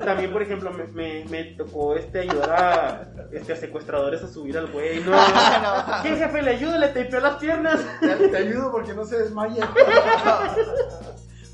También, 0.04 0.32
por 0.32 0.42
ejemplo, 0.42 0.72
me, 0.72 0.86
me, 0.88 1.24
me 1.26 1.44
tocó 1.54 1.94
este 1.94 2.20
ayudar 2.20 2.50
a, 2.50 3.08
este, 3.30 3.52
a 3.52 3.56
secuestradores 3.56 4.22
a 4.22 4.28
subir 4.28 4.58
al 4.58 4.66
güey, 4.66 5.00
¿no? 5.00 5.12
No. 5.62 6.02
¿Qué 6.02 6.16
jefe 6.16 6.42
le 6.42 6.50
ayuda? 6.52 6.78
Le 6.78 6.88
tapeó 6.88 7.20
las 7.20 7.36
piernas. 7.36 7.80
Te, 8.00 8.28
te 8.28 8.36
ayudo 8.36 8.72
porque 8.72 8.94
no 8.94 9.04
se 9.04 9.18
desmaye. 9.18 9.60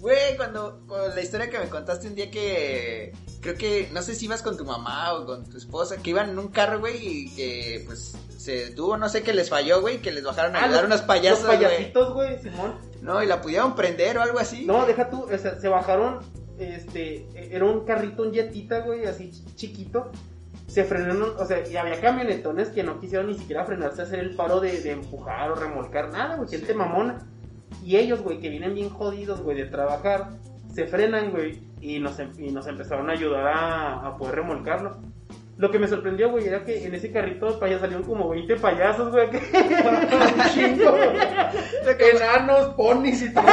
Güey, 0.01 0.37
cuando, 0.37 0.81
con 0.87 1.15
la 1.15 1.21
historia 1.21 1.51
que 1.51 1.59
me 1.59 1.69
contaste 1.69 2.07
un 2.07 2.15
día 2.15 2.31
que 2.31 3.13
creo 3.41 3.57
que 3.57 3.89
no 3.93 4.01
sé 4.03 4.15
si 4.15 4.27
ibas 4.27 4.43
con 4.43 4.57
tu 4.57 4.65
mamá 4.65 5.13
o 5.15 5.27
con 5.27 5.45
tu 5.49 5.57
esposa, 5.57 5.97
que 5.97 6.11
iban 6.11 6.31
en 6.31 6.39
un 6.39 6.49
carro, 6.49 6.79
güey, 6.79 6.97
y 7.25 7.35
que 7.35 7.83
pues 7.87 8.17
se 8.37 8.67
detuvo, 8.67 8.97
no 8.97 9.09
sé 9.09 9.23
qué 9.23 9.33
les 9.33 9.51
falló, 9.51 9.81
güey, 9.81 9.99
que 9.99 10.13
les 10.13 10.23
bajaron 10.23 10.55
a 10.55 10.61
Ah, 10.61 10.65
ayudar 10.67 10.83
los- 10.85 10.93
unos 10.93 11.03
payasos, 11.03 11.45
Los 11.45 11.57
payasitos, 11.57 12.15
güey, 12.15 12.41
Simón. 12.41 12.77
No, 13.03 13.23
y 13.23 13.27
la 13.27 13.41
pudieron 13.41 13.75
prender 13.75 14.19
o 14.19 14.23
algo 14.23 14.39
así. 14.39 14.65
No, 14.67 14.87
deja 14.87 15.11
tú, 15.11 15.23
o 15.25 15.39
sea, 15.39 15.59
se 15.61 15.69
bajaron, 15.69 16.21
este, 16.59 17.27
era 17.55 17.65
un 17.65 17.85
carrito, 17.85 18.23
un 18.23 18.33
jetita, 18.33 18.81
güey, 18.81 19.05
así 19.07 19.31
ch- 19.33 19.55
chiquito. 19.57 20.11
Se 20.69 20.85
frenaron, 20.85 21.35
o 21.39 21.47
sea, 21.47 21.67
y 21.67 21.77
había 21.77 22.01
camionetones 22.01 22.69
que 22.69 22.83
no 22.83 23.01
quisieron 23.01 23.29
ni 23.29 23.39
siquiera 23.39 23.65
frenarse 23.65 24.03
a 24.03 24.05
hacer 24.05 24.19
el 24.21 24.37
paro 24.37 24.61
de, 24.61 24.81
de 24.81 24.93
empujar 24.93 25.51
o 25.51 25.55
remolcar 25.55 26.11
nada, 26.11 26.37
güey, 26.37 26.49
gente 26.49 26.75
mamona. 26.75 27.27
Y 27.85 27.97
ellos, 27.97 28.21
güey, 28.23 28.39
que 28.41 28.49
vienen 28.49 28.75
bien 28.75 28.91
jodidos, 28.91 29.41
güey, 29.41 29.57
de 29.57 29.67
trabajar, 29.67 30.31
se 30.75 30.87
frenan, 30.87 31.31
güey, 31.31 31.61
y 31.81 31.99
nos, 32.01 32.19
em- 32.19 32.33
y 32.39 32.51
nos 32.51 32.67
empezaron 32.67 33.09
a 33.09 33.13
ayudar 33.13 33.47
a, 33.49 34.07
a 34.07 34.17
poder 34.17 34.37
remolcarlo. 34.37 34.99
Lo 35.57 35.73
que 35.73 35.79
me 35.81 35.89
sorprendió, 35.89 36.31
güey, 36.31 36.47
era 36.47 36.65
que 36.65 36.85
en 36.87 36.95
ese 36.95 37.11
carrito 37.11 37.59
para 37.59 37.73
allá 37.73 37.81
salieron 37.81 38.05
como 38.05 38.29
20 38.29 38.57
payasos, 38.57 39.11
güey. 39.11 39.29
que- 39.31 39.41
chingo. 40.55 40.95
Enanos, 41.99 42.75
ponis 42.77 43.23
y 43.23 43.33
todo. 43.35 43.45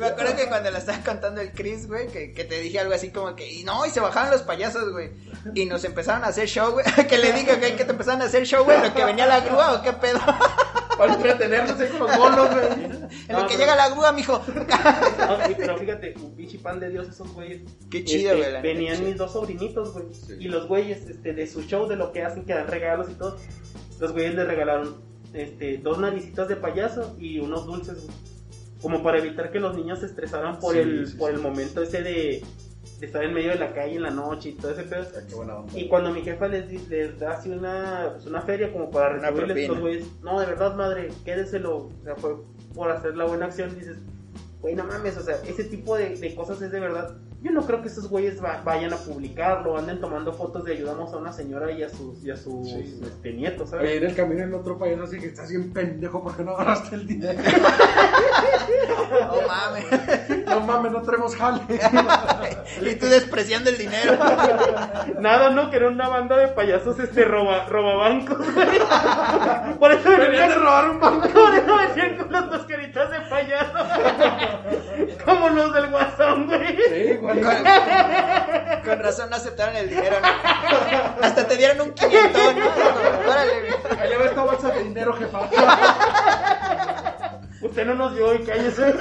Me 0.00 0.06
acuerdo 0.06 0.34
que 0.34 0.48
cuando 0.48 0.70
la 0.70 0.78
estaba 0.78 0.98
contando 1.04 1.40
el 1.40 1.52
Chris, 1.52 1.86
güey, 1.86 2.08
que, 2.08 2.32
que 2.32 2.44
te 2.44 2.58
dije 2.60 2.80
algo 2.80 2.92
así 2.94 3.10
como 3.10 3.36
que, 3.36 3.48
y 3.52 3.62
no, 3.62 3.86
y 3.86 3.90
se 3.90 4.00
bajaron 4.00 4.30
los 4.32 4.42
payasos, 4.42 4.90
güey. 4.90 5.10
Y 5.54 5.66
nos 5.66 5.84
empezaron 5.84 6.24
a 6.24 6.28
hacer 6.28 6.48
show, 6.48 6.72
güey. 6.72 6.84
Que 7.08 7.18
le 7.18 7.32
dije, 7.32 7.54
güey, 7.56 7.76
que 7.76 7.84
te 7.84 7.92
empezaron 7.92 8.22
a 8.22 8.24
hacer 8.24 8.44
show, 8.44 8.64
güey, 8.64 8.80
lo 8.80 8.92
que 8.92 9.04
venía 9.04 9.26
la 9.26 9.40
grúa 9.40 9.74
o 9.74 9.82
qué 9.82 9.92
pedo. 9.92 10.18
Para 11.02 11.14
entretenernos 11.14 11.80
ahí 11.80 11.88
con 11.88 12.00
los 12.00 12.16
bolos, 12.16 12.48
güey. 12.50 13.02
En 13.28 13.36
lo 13.36 13.46
que 13.46 13.56
llega 13.56 13.76
la 13.76 13.90
grúa, 13.90 14.12
mijo. 14.12 14.40
No, 14.48 15.46
sí, 15.46 15.54
pero 15.56 15.76
fíjate, 15.76 16.14
un 16.20 16.34
pinche 16.34 16.58
pan 16.58 16.80
de 16.80 16.90
Dios 16.90 17.08
esos 17.08 17.32
güeyes. 17.34 17.62
Qué 17.90 18.04
chido, 18.04 18.32
Este, 18.32 18.50
güey. 18.50 18.62
Venían 18.62 19.04
mis 19.04 19.16
dos 19.16 19.32
sobrinitos, 19.32 19.92
güey. 19.92 20.06
Sí. 20.12 20.34
Y 20.40 20.48
los 20.48 20.66
güeyes, 20.68 21.08
este, 21.08 21.32
de 21.34 21.46
su 21.46 21.62
show, 21.62 21.86
de 21.88 21.96
lo 21.96 22.12
que 22.12 22.22
hacen, 22.22 22.44
que 22.44 22.54
dan 22.54 22.68
regalos 22.68 23.08
y 23.10 23.14
todo. 23.14 23.36
Los 24.00 24.12
güeyes 24.12 24.34
le 24.34 24.44
regalaron, 24.44 25.02
este, 25.34 25.78
dos 25.78 25.98
naricitas 25.98 26.48
de 26.48 26.56
payaso 26.56 27.16
y 27.18 27.38
unos 27.40 27.66
dulces, 27.66 28.04
güey. 28.04 28.16
Como 28.80 29.02
para 29.02 29.18
evitar 29.18 29.52
que 29.52 29.60
los 29.60 29.76
niños 29.76 30.00
se 30.00 30.06
estresaran 30.06 30.58
por 30.58 30.74
Sí, 30.74 30.80
el, 30.80 31.06
sí, 31.06 31.16
por 31.16 31.30
sí. 31.30 31.36
el 31.36 31.42
momento 31.42 31.82
ese 31.82 32.02
de, 32.02 32.42
estar 33.02 33.22
en 33.24 33.34
medio 33.34 33.50
de 33.50 33.58
la 33.58 33.72
calle 33.72 33.96
en 33.96 34.02
la 34.02 34.10
noche 34.10 34.50
y 34.50 34.52
todo 34.52 34.70
ese 34.72 34.84
pedo. 34.84 35.02
Ah, 35.14 35.20
Qué 35.28 35.34
buena 35.34 35.56
onda. 35.56 35.78
Y 35.78 35.88
cuando 35.88 36.10
mi 36.12 36.22
jefa 36.22 36.48
les, 36.48 36.88
les 36.88 37.18
da 37.18 37.32
así 37.32 37.50
una, 37.50 38.10
pues 38.12 38.26
una 38.26 38.40
feria 38.42 38.72
como 38.72 38.90
para 38.90 39.10
recibirles 39.10 39.56
estos 39.58 39.80
güeyes, 39.80 40.06
no, 40.22 40.40
de 40.40 40.46
verdad, 40.46 40.74
madre, 40.76 41.08
quédeselo. 41.24 41.76
O 41.76 41.90
sea, 42.04 42.14
fue 42.16 42.36
por 42.74 42.90
hacer 42.90 43.16
la 43.16 43.24
buena 43.24 43.46
acción. 43.46 43.74
Dices, 43.74 43.96
güey, 44.60 44.74
no 44.74 44.84
mames, 44.84 45.16
o 45.16 45.22
sea, 45.22 45.36
ese 45.46 45.64
tipo 45.64 45.96
de, 45.96 46.16
de 46.16 46.34
cosas 46.34 46.62
es 46.62 46.70
de 46.70 46.80
verdad. 46.80 47.16
Yo 47.42 47.50
no 47.50 47.66
creo 47.66 47.82
que 47.82 47.88
esos 47.88 48.08
güeyes 48.08 48.40
va- 48.40 48.62
vayan 48.64 48.92
a 48.92 48.96
publicarlo, 48.96 49.76
anden 49.76 50.00
tomando 50.00 50.32
fotos 50.32 50.64
de 50.64 50.74
ayudamos 50.74 51.12
a 51.12 51.16
una 51.16 51.32
señora 51.32 51.72
y 51.72 51.82
a 51.82 51.88
sus, 51.88 52.22
y 52.24 52.30
a 52.30 52.36
sus 52.36 52.68
Sí. 52.68 53.00
este, 53.02 53.32
nietos, 53.32 53.72
Oye, 53.72 53.78
¿sabes? 53.78 53.96
en 53.96 54.04
el 54.10 54.14
camino 54.14 54.44
en 54.44 54.54
otro 54.54 54.78
país 54.78 54.96
así 55.02 55.18
que 55.18 55.26
estás 55.26 55.50
bien 55.50 55.72
pendejo 55.72 56.22
porque 56.22 56.44
no 56.44 56.52
agarraste 56.52 56.94
el 56.94 57.04
dinero. 57.08 57.40
No 59.10 59.46
mames. 59.46 59.84
no 60.54 60.60
mames, 60.60 60.92
no 60.92 61.02
tenemos 61.02 61.36
jale. 61.36 61.60
y 62.80 62.94
tú 62.96 63.06
despreciando 63.06 63.70
el 63.70 63.78
dinero. 63.78 64.18
Nada, 65.18 65.50
no, 65.50 65.70
que 65.70 65.76
era 65.76 65.88
una 65.88 66.08
banda 66.08 66.36
de 66.36 66.48
payasos 66.48 66.98
este 66.98 67.24
roba, 67.24 67.66
robabancos, 67.68 68.38
güey. 68.38 68.78
Por 69.78 69.92
eso 69.92 70.10
me 70.10 70.16
Venían 70.16 70.48
de 70.48 70.54
robar 70.56 70.90
un 70.90 71.00
banco. 71.00 71.28
Por 71.28 71.54
eso 71.54 71.76
venían 71.76 72.16
con 72.16 72.32
las 72.32 72.46
mascaritas 72.46 73.10
de 73.10 73.20
payaso. 73.20 73.78
Como 75.24 75.48
los 75.50 75.72
del 75.72 75.90
guasón, 75.90 76.46
güey. 76.46 76.76
Sí. 76.76 77.18
Con, 77.20 77.40
con 78.84 78.98
razón 79.00 79.30
no 79.30 79.36
aceptaron 79.36 79.76
el 79.76 79.88
dinero, 79.88 80.16
¿no? 80.20 81.24
Hasta 81.24 81.46
te 81.46 81.56
dieron 81.56 81.80
un 81.80 81.92
quinientón, 81.94 82.58
¿no? 82.58 82.66
Órale, 83.30 83.52
güey. 83.60 84.00
Allá 84.00 84.18
va 84.18 84.24
esta 84.24 84.42
bolsa 84.42 84.68
de 84.70 84.84
dinero, 84.84 85.12
jefa. 85.14 85.40
Usted 87.62 87.86
no 87.86 87.94
nos 87.94 88.14
dio 88.14 88.34
y 88.34 88.44
cállese. 88.44 88.94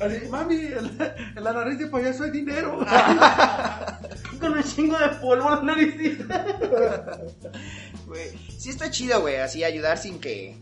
Así, 0.00 0.28
mami, 0.28 0.56
en, 0.56 0.98
en 1.36 1.44
la 1.44 1.52
nariz 1.52 1.78
de 1.78 1.86
payaso 1.86 2.24
hay 2.24 2.30
dinero. 2.30 2.78
Con 4.40 4.52
un 4.52 4.62
chingo 4.62 4.98
de 4.98 5.08
polvo 5.20 5.48
en 5.48 5.56
la 5.56 5.62
naricita. 5.62 6.44
Güey, 8.06 8.30
Sí 8.58 8.70
está 8.70 8.90
chido, 8.90 9.20
güey, 9.20 9.36
así 9.36 9.64
ayudar 9.64 9.98
sin 9.98 10.18
que... 10.20 10.56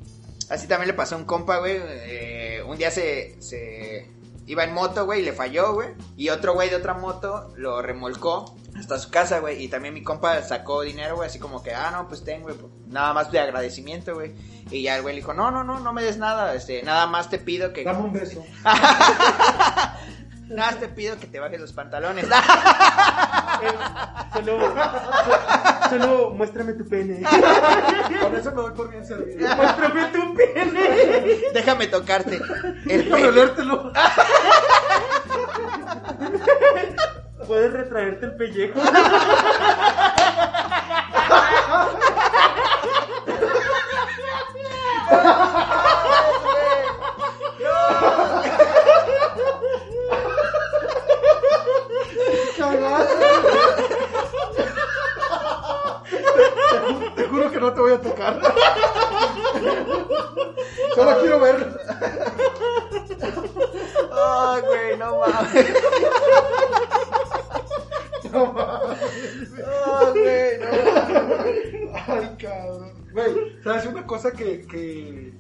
Así 0.49 0.67
también 0.67 0.89
le 0.89 0.95
pasó 0.95 1.15
a 1.15 1.19
un 1.19 1.25
compa, 1.25 1.59
güey. 1.59 1.79
eh, 1.81 2.63
un 2.67 2.77
día 2.77 2.91
se, 2.91 3.41
se 3.41 4.11
iba 4.47 4.65
en 4.65 4.75
moto, 4.75 5.05
güey, 5.07 5.21
y 5.21 5.25
le 5.25 5.33
falló, 5.33 5.73
güey. 5.75 5.89
Y 6.17 6.29
otro 6.29 6.55
güey 6.55 6.69
de 6.69 6.77
otra 6.77 6.95
moto 6.95 7.53
lo 7.57 7.81
remolcó 7.81 8.55
hasta 8.79 8.99
su 8.99 9.11
casa, 9.11 9.39
güey. 9.41 9.63
Y 9.63 9.69
también 9.69 9.95
mi 9.95 10.03
compa 10.03 10.41
sacó 10.43 10.83
dinero, 10.83 11.17
güey, 11.17 11.29
así 11.29 11.39
como 11.39 11.63
que, 11.63 11.75
ah, 11.75 11.91
no, 11.93 12.09
pues 12.09 12.25
ten, 12.25 12.43
güey. 12.43 12.55
pues, 12.55 12.73
Nada 12.87 13.13
más 13.13 13.31
de 13.33 13.41
agradecimiento, 13.41 14.15
güey. 14.15 14.35
Y 14.71 14.83
ya 14.83 14.97
el 14.97 15.03
güey 15.03 15.15
le 15.15 15.21
dijo, 15.21 15.35
no, 15.35 15.51
no, 15.51 15.65
no, 15.65 15.81
no 15.81 15.93
me 15.93 16.03
des 16.03 16.19
nada. 16.19 16.55
Este, 16.55 16.83
nada 16.83 17.07
más 17.07 17.31
te 17.31 17.39
pido 17.39 17.73
que... 17.73 17.85
Dame 17.85 18.01
un 18.01 18.13
beso. 18.13 18.45
Nada 20.49 20.73
más 20.73 20.81
te 20.81 20.89
pido 20.89 21.19
que 21.19 21.27
te 21.27 21.41
bajes 21.41 21.61
los 21.61 21.73
pantalones. 21.73 22.27
Solo, 24.33 24.75
solo 25.89 26.31
muéstrame 26.31 26.73
tu 26.73 26.87
pene. 26.89 27.23
Con 28.21 28.35
eso 28.35 28.51
me 28.51 28.63
doy 28.63 28.73
por 28.73 28.91
bien 28.91 29.07
servido. 29.07 29.57
Muéstrame 29.57 30.07
tu 30.07 30.35
pene. 30.35 31.39
Déjame 31.55 31.87
tocarte. 31.87 32.41
El 32.89 33.05
Déjame 33.05 33.29
olértelo. 33.29 33.93
Puedes 37.53 37.71
retraerte 37.71 38.25
el 38.25 38.35
pellejo. 38.35 38.81
Te 57.15 57.25
juro 57.29 57.51
que 57.51 57.61
no 57.61 57.75
te 57.75 57.81
voy 57.83 57.93
a 57.93 58.01
tocar. 58.01 58.41
Solo 60.95 61.21
quiero 61.21 61.39
verlo. 61.41 61.67
Ay, 64.11 64.63
güey, 64.63 64.97
no 64.97 65.19
mames. 65.19 65.67
No 68.33 68.53
mames. 68.53 68.99
Ay, 69.87 70.13
güey, 70.13 70.59
no. 70.59 70.67
Ay, 72.07 72.37
cabrón. 72.41 72.93
Güey, 73.13 73.63
¿sabes 73.63 73.87
una 73.87 74.07
cosa 74.07 74.33
que, 74.33 74.67
que, 74.67 75.35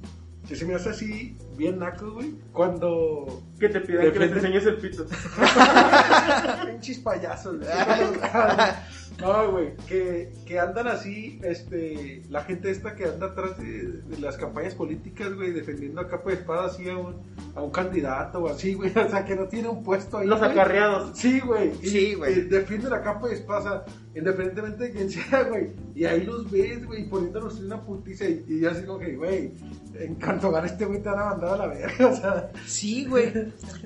hace 0.82 0.90
así 0.90 1.36
bien 1.56 1.78
naco, 1.78 2.12
güey? 2.12 2.34
Cuando 2.52 3.42
Que 3.58 3.68
te 3.68 3.80
pidan 3.80 4.10
que 4.12 4.18
les 4.18 4.32
enseñes 4.32 4.66
el 4.66 4.76
pito. 4.76 5.06
Pinches 6.66 6.98
payasos. 6.98 7.58
güey. 7.58 7.68
No, 9.22 9.52
güey, 9.52 9.76
que, 9.88 10.32
que 10.44 10.58
andan 10.58 10.88
así, 10.88 11.40
este, 11.42 12.22
la 12.28 12.42
gente 12.42 12.70
esta 12.70 12.94
que 12.94 13.04
anda 13.04 13.28
atrás 13.28 13.56
de, 13.58 14.02
de 14.02 14.18
las 14.18 14.36
campañas 14.36 14.74
políticas, 14.74 15.32
güey, 15.34 15.52
defendiendo 15.52 16.00
a 16.00 16.08
capa 16.08 16.30
de 16.30 16.36
espada 16.36 16.66
así 16.66 16.88
a 16.88 16.98
un, 16.98 17.22
a 17.54 17.62
un 17.62 17.70
candidato 17.70 18.40
o 18.40 18.48
así, 18.48 18.74
güey, 18.74 18.90
o 18.98 19.08
sea, 19.08 19.24
que 19.24 19.36
no 19.36 19.46
tiene 19.46 19.68
un 19.68 19.82
puesto 19.82 20.18
ahí. 20.18 20.26
Los 20.26 20.40
güey. 20.40 20.50
acarreados. 20.50 21.16
Sí, 21.16 21.40
güey. 21.40 21.72
Sí, 21.82 22.14
güey. 22.14 22.38
y 22.38 22.40
defienden 22.42 22.92
a 22.92 23.02
capa 23.02 23.28
de 23.28 23.34
espada, 23.34 23.84
independientemente 24.14 24.84
de 24.84 24.92
quién 24.92 25.10
sea, 25.30 25.44
güey. 25.44 25.70
Y 25.94 26.04
ahí 26.04 26.24
los 26.24 26.50
ves, 26.50 26.84
güey, 26.84 27.08
poniéndonos 27.08 27.60
una 27.60 27.80
putiza 27.80 28.24
y, 28.24 28.44
y 28.48 28.64
así 28.64 28.84
como 28.84 28.98
que, 28.98 29.14
güey, 29.16 29.52
en 29.94 30.14
cuanto 30.16 30.50
gane 30.50 30.66
este 30.66 30.84
güey 30.84 31.02
te 31.02 31.08
van 31.08 31.18
a 31.20 31.24
mandar 31.30 31.54
a 31.54 31.56
la 31.56 31.66
verga, 31.66 32.06
o 32.10 32.16
sea. 32.16 32.50
Sí, 32.66 33.06
güey. 33.06 33.32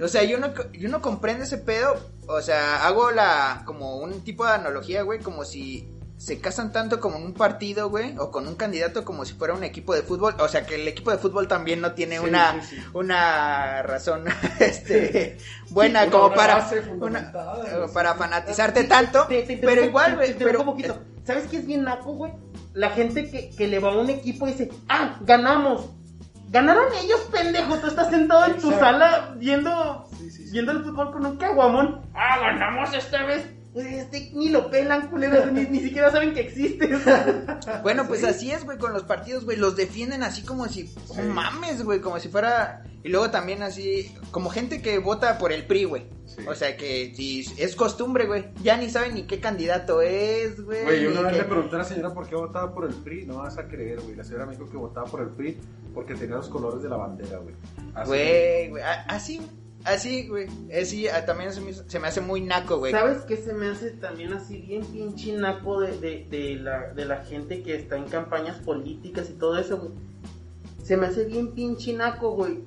O 0.00 0.08
sea, 0.08 0.24
yo 0.24 0.38
no, 0.38 0.48
yo 0.72 0.88
no 0.88 1.00
comprendo 1.00 1.44
ese 1.44 1.58
pedo. 1.58 1.94
O 2.28 2.40
sea, 2.40 2.84
hago 2.86 3.12
la 3.12 3.62
como 3.64 3.98
un 3.98 4.20
tipo 4.22 4.44
de 4.44 4.52
analogía, 4.52 5.02
güey, 5.02 5.20
como 5.26 5.44
si 5.44 5.88
se 6.18 6.40
casan 6.40 6.72
tanto 6.72 6.98
como 7.00 7.16
en 7.18 7.24
un 7.24 7.34
partido, 7.34 7.90
güey, 7.90 8.16
o 8.18 8.30
con 8.30 8.46
un 8.48 8.54
candidato 8.54 9.04
como 9.04 9.24
si 9.24 9.34
fuera 9.34 9.52
un 9.54 9.64
equipo 9.64 9.92
de 9.92 10.02
fútbol. 10.02 10.34
O 10.38 10.46
sea, 10.48 10.64
que 10.64 10.76
el 10.76 10.86
equipo 10.86 11.10
de 11.10 11.18
fútbol 11.18 11.48
también 11.48 11.80
no 11.80 11.92
tiene 11.92 12.18
Sí, 12.18 12.24
una 12.24 12.62
sí, 12.62 12.76
sí. 12.76 12.82
una 12.94 13.82
razón 13.82 14.24
este 14.60 15.36
buena 15.70 16.08
como 16.08 16.32
para 16.32 16.70
una- 17.00 17.32
eh, 17.66 17.86
para 17.92 18.14
fanatizarte 18.14 18.84
tanto, 18.84 19.26
Te- 19.26 19.42
te 19.42 19.54
interrumpo- 19.54 19.66
pero 19.66 19.84
igual, 19.84 20.14
güey, 20.16 20.34
pero 20.38 20.60
un 20.60 20.66
poquito. 20.66 20.96
¿Sabes 21.24 21.48
qué 21.50 21.56
es 21.58 21.66
bien 21.66 21.82
naco, 21.82 22.12
güey? 22.14 22.32
La 22.72 22.90
gente 22.90 23.28
que, 23.30 23.50
que 23.50 23.66
le 23.66 23.78
va 23.80 23.90
a 23.92 23.98
un 23.98 24.08
equipo 24.08 24.46
y 24.46 24.52
dice, 24.52 24.70
ah, 24.88 25.18
ganamos. 25.22 25.90
Ganaron 26.48 26.86
ellos, 27.02 27.20
pendejo. 27.32 27.76
Tú 27.78 27.88
estás 27.88 28.08
sentado 28.10 28.46
en 28.46 28.58
tu 28.58 28.70
sala 28.70 29.34
viendo, 29.36 30.06
Sí, 30.16 30.30
sí, 30.30 30.44
sí. 30.44 30.50
viendo 30.52 30.72
el 30.72 30.84
fútbol 30.84 31.10
con 31.12 31.26
un 31.26 31.36
caguamón. 31.36 32.02
Ah, 32.14 32.38
ganamos 32.40 32.94
esta 32.94 33.24
vez. 33.24 33.44
Güey, 33.76 33.98
Este, 33.98 34.30
ni 34.32 34.48
lo 34.48 34.70
pelan, 34.70 35.10
culeros. 35.10 35.52
Ni, 35.52 35.64
ni 35.66 35.80
siquiera 35.80 36.10
saben 36.10 36.32
que 36.32 36.40
existes. 36.40 36.98
Bueno, 37.82 38.06
pues 38.08 38.24
así 38.24 38.50
es, 38.50 38.64
güey, 38.64 38.78
con 38.78 38.92
los 38.92 39.02
partidos, 39.02 39.44
güey, 39.44 39.56
los 39.58 39.76
defienden 39.76 40.22
así 40.22 40.42
como 40.42 40.66
si, 40.66 40.90
mames, 41.34 41.82
güey, 41.84 42.00
como 42.00 42.18
si 42.18 42.28
fuera, 42.28 42.84
y 43.04 43.08
luego 43.08 43.30
también 43.30 43.62
así, 43.62 44.12
como 44.30 44.50
gente 44.50 44.80
que 44.82 44.98
vota 44.98 45.36
por 45.38 45.52
el 45.52 45.66
PRI, 45.66 45.84
güey, 45.84 46.06
Sí. 46.26 46.42
o 46.48 46.54
sea 46.54 46.76
que 46.76 47.12
si 47.14 47.44
es 47.58 47.76
costumbre, 47.76 48.26
güey, 48.26 48.46
ya 48.62 48.76
ni 48.76 48.88
saben 48.90 49.14
ni 49.14 49.24
qué 49.24 49.40
candidato 49.40 50.00
es, 50.02 50.60
güey, 50.64 50.82
Güey, 50.84 51.02
yo 51.02 51.10
una 51.10 51.22
vez 51.22 51.36
le 51.36 51.44
pregunté 51.44 51.76
a 51.76 51.78
la 51.80 51.84
señora 51.84 52.14
por 52.14 52.26
qué 52.28 52.34
votaba 52.34 52.72
por 52.74 52.84
el 52.86 52.94
PRI, 52.94 53.26
no 53.26 53.38
vas 53.38 53.58
a 53.58 53.68
creer, 53.68 54.00
güey. 54.00 54.16
La 54.16 54.24
señora 54.24 54.46
me 54.46 54.52
dijo 54.56 54.68
que 54.70 54.76
votaba 54.76 55.06
por 55.06 55.20
el 55.20 55.28
PRI 55.28 55.58
porque 55.94 56.14
tenía 56.14 56.36
los 56.36 56.48
colores 56.48 56.82
de 56.82 56.88
la 56.88 56.96
bandera, 56.96 57.38
güey. 57.38 57.54
Así. 57.94 58.08
güey, 58.08 58.68
güey, 58.70 58.82
a- 58.82 59.02
así, 59.08 59.40
así, 59.86 60.28
güey, 60.28 60.48
así, 60.78 61.08
ah, 61.08 61.24
también 61.24 61.52
se 61.52 61.60
me, 61.60 61.72
se 61.72 61.98
me 61.98 62.08
hace 62.08 62.20
muy 62.20 62.40
naco, 62.40 62.78
güey, 62.78 62.92
¿Sabes 62.92 63.22
qué 63.22 63.36
se 63.36 63.52
me 63.52 63.68
hace 63.68 63.90
también 63.92 64.32
así 64.32 64.58
bien 64.58 64.84
pinche 64.84 65.32
naco 65.32 65.80
de, 65.80 65.98
de, 65.98 66.26
de 66.30 66.56
la, 66.56 66.92
de 66.92 67.04
la 67.04 67.24
gente 67.24 67.62
que 67.62 67.76
está 67.76 67.96
en 67.96 68.04
campañas 68.04 68.58
políticas 68.58 69.30
y 69.30 69.34
todo 69.34 69.58
eso, 69.58 69.78
güey? 69.78 69.92
Se 70.82 70.96
me 70.96 71.06
hace 71.06 71.24
bien 71.24 71.52
pinche 71.52 71.92
naco, 71.92 72.32
güey, 72.32 72.64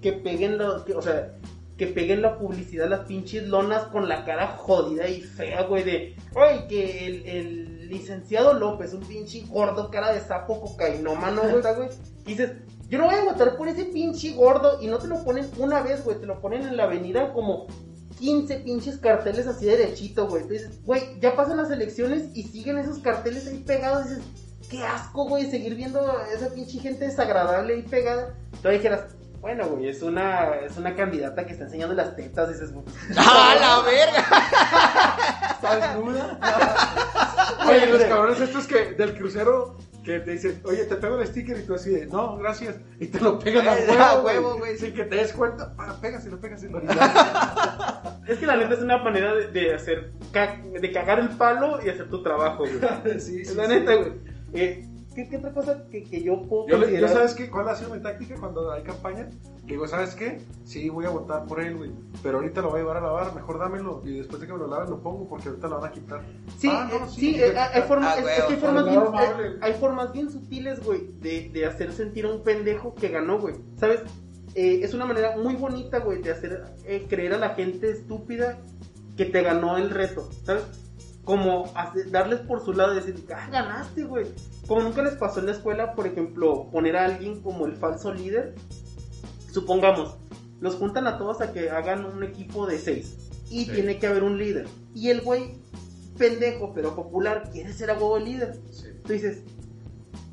que 0.00 0.12
peguen 0.12 0.58
lo, 0.58 0.84
que, 0.84 0.94
o 0.94 1.02
sea, 1.02 1.34
que 1.76 1.86
peguen 1.86 2.22
la 2.22 2.38
publicidad 2.38 2.88
las 2.88 3.06
pinches 3.06 3.48
lonas 3.48 3.84
con 3.84 4.08
la 4.08 4.24
cara 4.24 4.48
jodida 4.58 5.08
y 5.08 5.20
fea, 5.20 5.62
güey, 5.64 5.84
de, 5.84 6.16
oye, 6.34 6.66
que 6.68 7.06
el, 7.06 7.26
el 7.26 7.88
licenciado 7.88 8.54
López, 8.54 8.94
un 8.94 9.00
pinche 9.00 9.44
gordo 9.48 9.90
cara 9.90 10.12
de 10.12 10.20
sapo 10.20 10.60
cocainómano, 10.60 11.42
güey, 11.42 11.62
güey, 11.76 11.88
y 12.26 12.30
dices, 12.30 12.52
yo 12.92 12.98
no 12.98 13.06
voy 13.06 13.14
a 13.14 13.24
votar 13.24 13.56
por 13.56 13.68
ese 13.68 13.86
pinche 13.86 14.34
gordo, 14.34 14.76
y 14.82 14.86
no 14.86 14.98
te 14.98 15.08
lo 15.08 15.24
ponen 15.24 15.48
una 15.56 15.80
vez, 15.80 16.04
güey, 16.04 16.18
te 16.18 16.26
lo 16.26 16.42
ponen 16.42 16.66
en 16.66 16.76
la 16.76 16.84
avenida 16.84 17.32
como 17.32 17.66
15 18.18 18.56
pinches 18.56 18.98
carteles 18.98 19.46
así 19.46 19.64
derechito, 19.64 20.28
güey. 20.28 20.42
Tú 20.42 20.50
dices, 20.50 20.84
güey, 20.84 21.18
ya 21.18 21.34
pasan 21.34 21.56
las 21.56 21.70
elecciones 21.70 22.24
y 22.34 22.42
siguen 22.42 22.76
esos 22.76 22.98
carteles 22.98 23.46
ahí 23.46 23.64
pegados. 23.66 24.10
Dices, 24.10 24.22
qué 24.68 24.84
asco, 24.84 25.26
güey, 25.26 25.50
seguir 25.50 25.74
viendo 25.74 26.00
a 26.00 26.28
esa 26.34 26.52
pinche 26.52 26.80
gente 26.80 27.06
desagradable 27.06 27.76
ahí 27.76 27.82
pegada. 27.82 28.34
Tú 28.62 28.68
dijeras, 28.68 29.06
bueno, 29.40 29.68
güey, 29.68 29.88
es 29.88 30.02
una, 30.02 30.56
es 30.56 30.76
una 30.76 30.94
candidata 30.94 31.46
que 31.46 31.52
está 31.52 31.64
enseñando 31.64 31.94
las 31.94 32.14
tetas. 32.14 32.50
Dices, 32.50 32.74
güey, 32.74 32.84
¡Ah, 33.16 33.54
la 33.58 33.90
verga! 33.90 35.50
¿Está 35.54 35.76
desnuda? 35.76 36.38
Oye, 37.66 37.86
los 37.86 38.02
cabrones 38.02 38.38
estos 38.38 38.66
que 38.66 38.92
del 38.92 39.16
crucero 39.16 39.78
que 40.02 40.20
te 40.20 40.32
dicen, 40.32 40.60
oye, 40.64 40.84
te 40.84 40.96
pego 40.96 41.20
el 41.20 41.26
sticker 41.26 41.58
y 41.58 41.62
tú 41.62 41.74
así 41.74 41.90
de, 41.90 42.06
no, 42.06 42.36
gracias. 42.36 42.76
Y 42.98 43.06
te 43.06 43.20
lo 43.20 43.38
pegan 43.40 43.68
a 43.68 43.72
Ah, 43.72 44.20
huevo, 44.22 44.24
huevo, 44.24 44.58
güey. 44.58 44.76
Sin 44.76 44.92
que 44.92 45.04
te 45.04 45.16
des 45.16 45.32
cuenta, 45.32 45.74
ah, 45.78 45.96
pégaselo, 46.00 46.40
pégaselo. 46.40 46.80
Es 48.26 48.38
que 48.38 48.46
la 48.46 48.56
neta 48.56 48.74
es 48.74 48.80
una 48.80 48.98
manera 48.98 49.34
de, 49.34 49.48
de 49.48 49.74
hacer, 49.74 50.12
de 50.12 50.92
cagar 50.92 51.18
el 51.18 51.30
palo 51.30 51.84
y 51.84 51.88
hacer 51.88 52.08
tu 52.08 52.22
trabajo, 52.22 52.64
güey. 52.64 53.18
sí, 53.20 53.44
sí, 53.44 53.54
la 53.56 53.64
sí. 53.64 53.70
neta, 53.70 53.94
güey. 53.96 54.12
Eh, 54.52 54.88
¿qué, 55.14 55.28
qué 55.28 55.36
otra 55.36 55.52
cosa 55.52 55.84
que, 55.90 56.04
que 56.04 56.22
yo 56.22 56.42
puedo 56.42 56.66
Yo, 56.68 56.78
considerar? 56.78 57.10
¿sabes 57.10 57.34
qué? 57.34 57.50
¿Cuál 57.50 57.68
ha 57.68 57.76
sido 57.76 57.94
mi 57.94 58.00
táctica 58.02 58.34
cuando 58.38 58.70
hay 58.72 58.82
campaña? 58.82 59.28
Que 59.66 59.74
digo, 59.74 59.86
¿sabes 59.86 60.14
qué? 60.14 60.40
Sí, 60.64 60.88
voy 60.88 61.04
a 61.04 61.10
votar 61.10 61.46
por 61.46 61.60
él, 61.60 61.76
güey. 61.76 61.90
Pero 62.22 62.38
ahorita 62.38 62.60
lo 62.62 62.70
voy 62.70 62.78
a 62.80 62.82
llevar 62.82 62.96
a 62.96 63.00
lavar, 63.00 63.34
mejor 63.34 63.58
dámelo. 63.58 64.00
Y 64.04 64.18
después 64.18 64.40
de 64.40 64.46
que 64.46 64.52
me 64.52 64.58
lo 64.58 64.66
laven 64.66 64.90
lo 64.90 65.00
pongo 65.00 65.28
porque 65.28 65.48
ahorita 65.48 65.68
lo 65.68 65.80
van 65.80 65.90
a 65.90 65.92
quitar. 65.92 66.22
Sí, 66.58 66.68
Ah, 66.70 66.88
no, 66.90 67.08
sí, 67.08 67.34
sí, 67.34 67.42
hay 67.42 67.82
formas, 67.82 68.14
Ah, 68.14 68.16
es, 68.18 68.22
güey, 68.22 68.34
es 68.38 68.44
que 68.44 68.52
hay 68.54 68.58
formas 68.60 68.84
bien, 68.84 69.00
eh, 69.00 69.58
hay 69.60 69.72
formas 69.74 70.12
bien 70.12 70.30
sutiles, 70.30 70.82
güey, 70.84 71.06
de, 71.20 71.50
de 71.52 71.66
hacer 71.66 71.92
sentir 71.92 72.24
a 72.26 72.30
un 72.32 72.42
pendejo 72.42 72.94
que 72.94 73.08
ganó, 73.08 73.38
güey. 73.38 73.54
¿Sabes? 73.76 74.00
Eh, 74.54 74.80
es 74.82 74.92
una 74.94 75.06
manera 75.06 75.36
muy 75.36 75.54
bonita, 75.54 75.98
güey, 76.00 76.20
de 76.20 76.30
hacer 76.32 76.64
eh, 76.84 77.06
creer 77.08 77.32
a 77.34 77.38
la 77.38 77.50
gente 77.50 77.90
estúpida 77.90 78.58
que 79.16 79.26
te 79.26 79.42
ganó 79.42 79.76
el 79.78 79.90
reto, 79.90 80.28
¿sabes? 80.44 80.64
Como 81.24 81.72
darles 82.10 82.40
por 82.40 82.64
su 82.64 82.72
lado 82.72 82.92
y 82.92 82.96
decir, 82.96 83.24
ah, 83.34 83.48
ganaste, 83.50 84.04
güey. 84.04 84.26
Como 84.66 84.82
nunca 84.82 85.02
les 85.02 85.14
pasó 85.14 85.38
en 85.40 85.46
la 85.46 85.52
escuela, 85.52 85.94
por 85.94 86.06
ejemplo, 86.06 86.68
poner 86.72 86.96
a 86.96 87.04
alguien 87.04 87.40
como 87.42 87.66
el 87.66 87.76
falso 87.76 88.12
líder. 88.12 88.54
Supongamos, 89.52 90.16
los 90.60 90.74
juntan 90.76 91.06
a 91.06 91.18
todos 91.18 91.40
a 91.40 91.52
que 91.52 91.70
hagan 91.70 92.04
un 92.04 92.24
equipo 92.24 92.66
de 92.66 92.78
seis. 92.78 93.16
Y 93.50 93.66
Sí. 93.66 93.70
tiene 93.72 93.98
que 93.98 94.06
haber 94.06 94.22
un 94.24 94.38
líder. 94.38 94.66
Y 94.94 95.10
el 95.10 95.20
güey, 95.20 95.58
pendejo 96.18 96.72
pero 96.74 96.94
popular, 96.96 97.50
quiere 97.52 97.72
ser 97.72 97.90
a 97.90 97.94
huevo 97.94 98.16
el 98.16 98.24
líder. 98.24 98.58
Sí. 98.70 98.86
Tú 99.04 99.12
dices, 99.12 99.42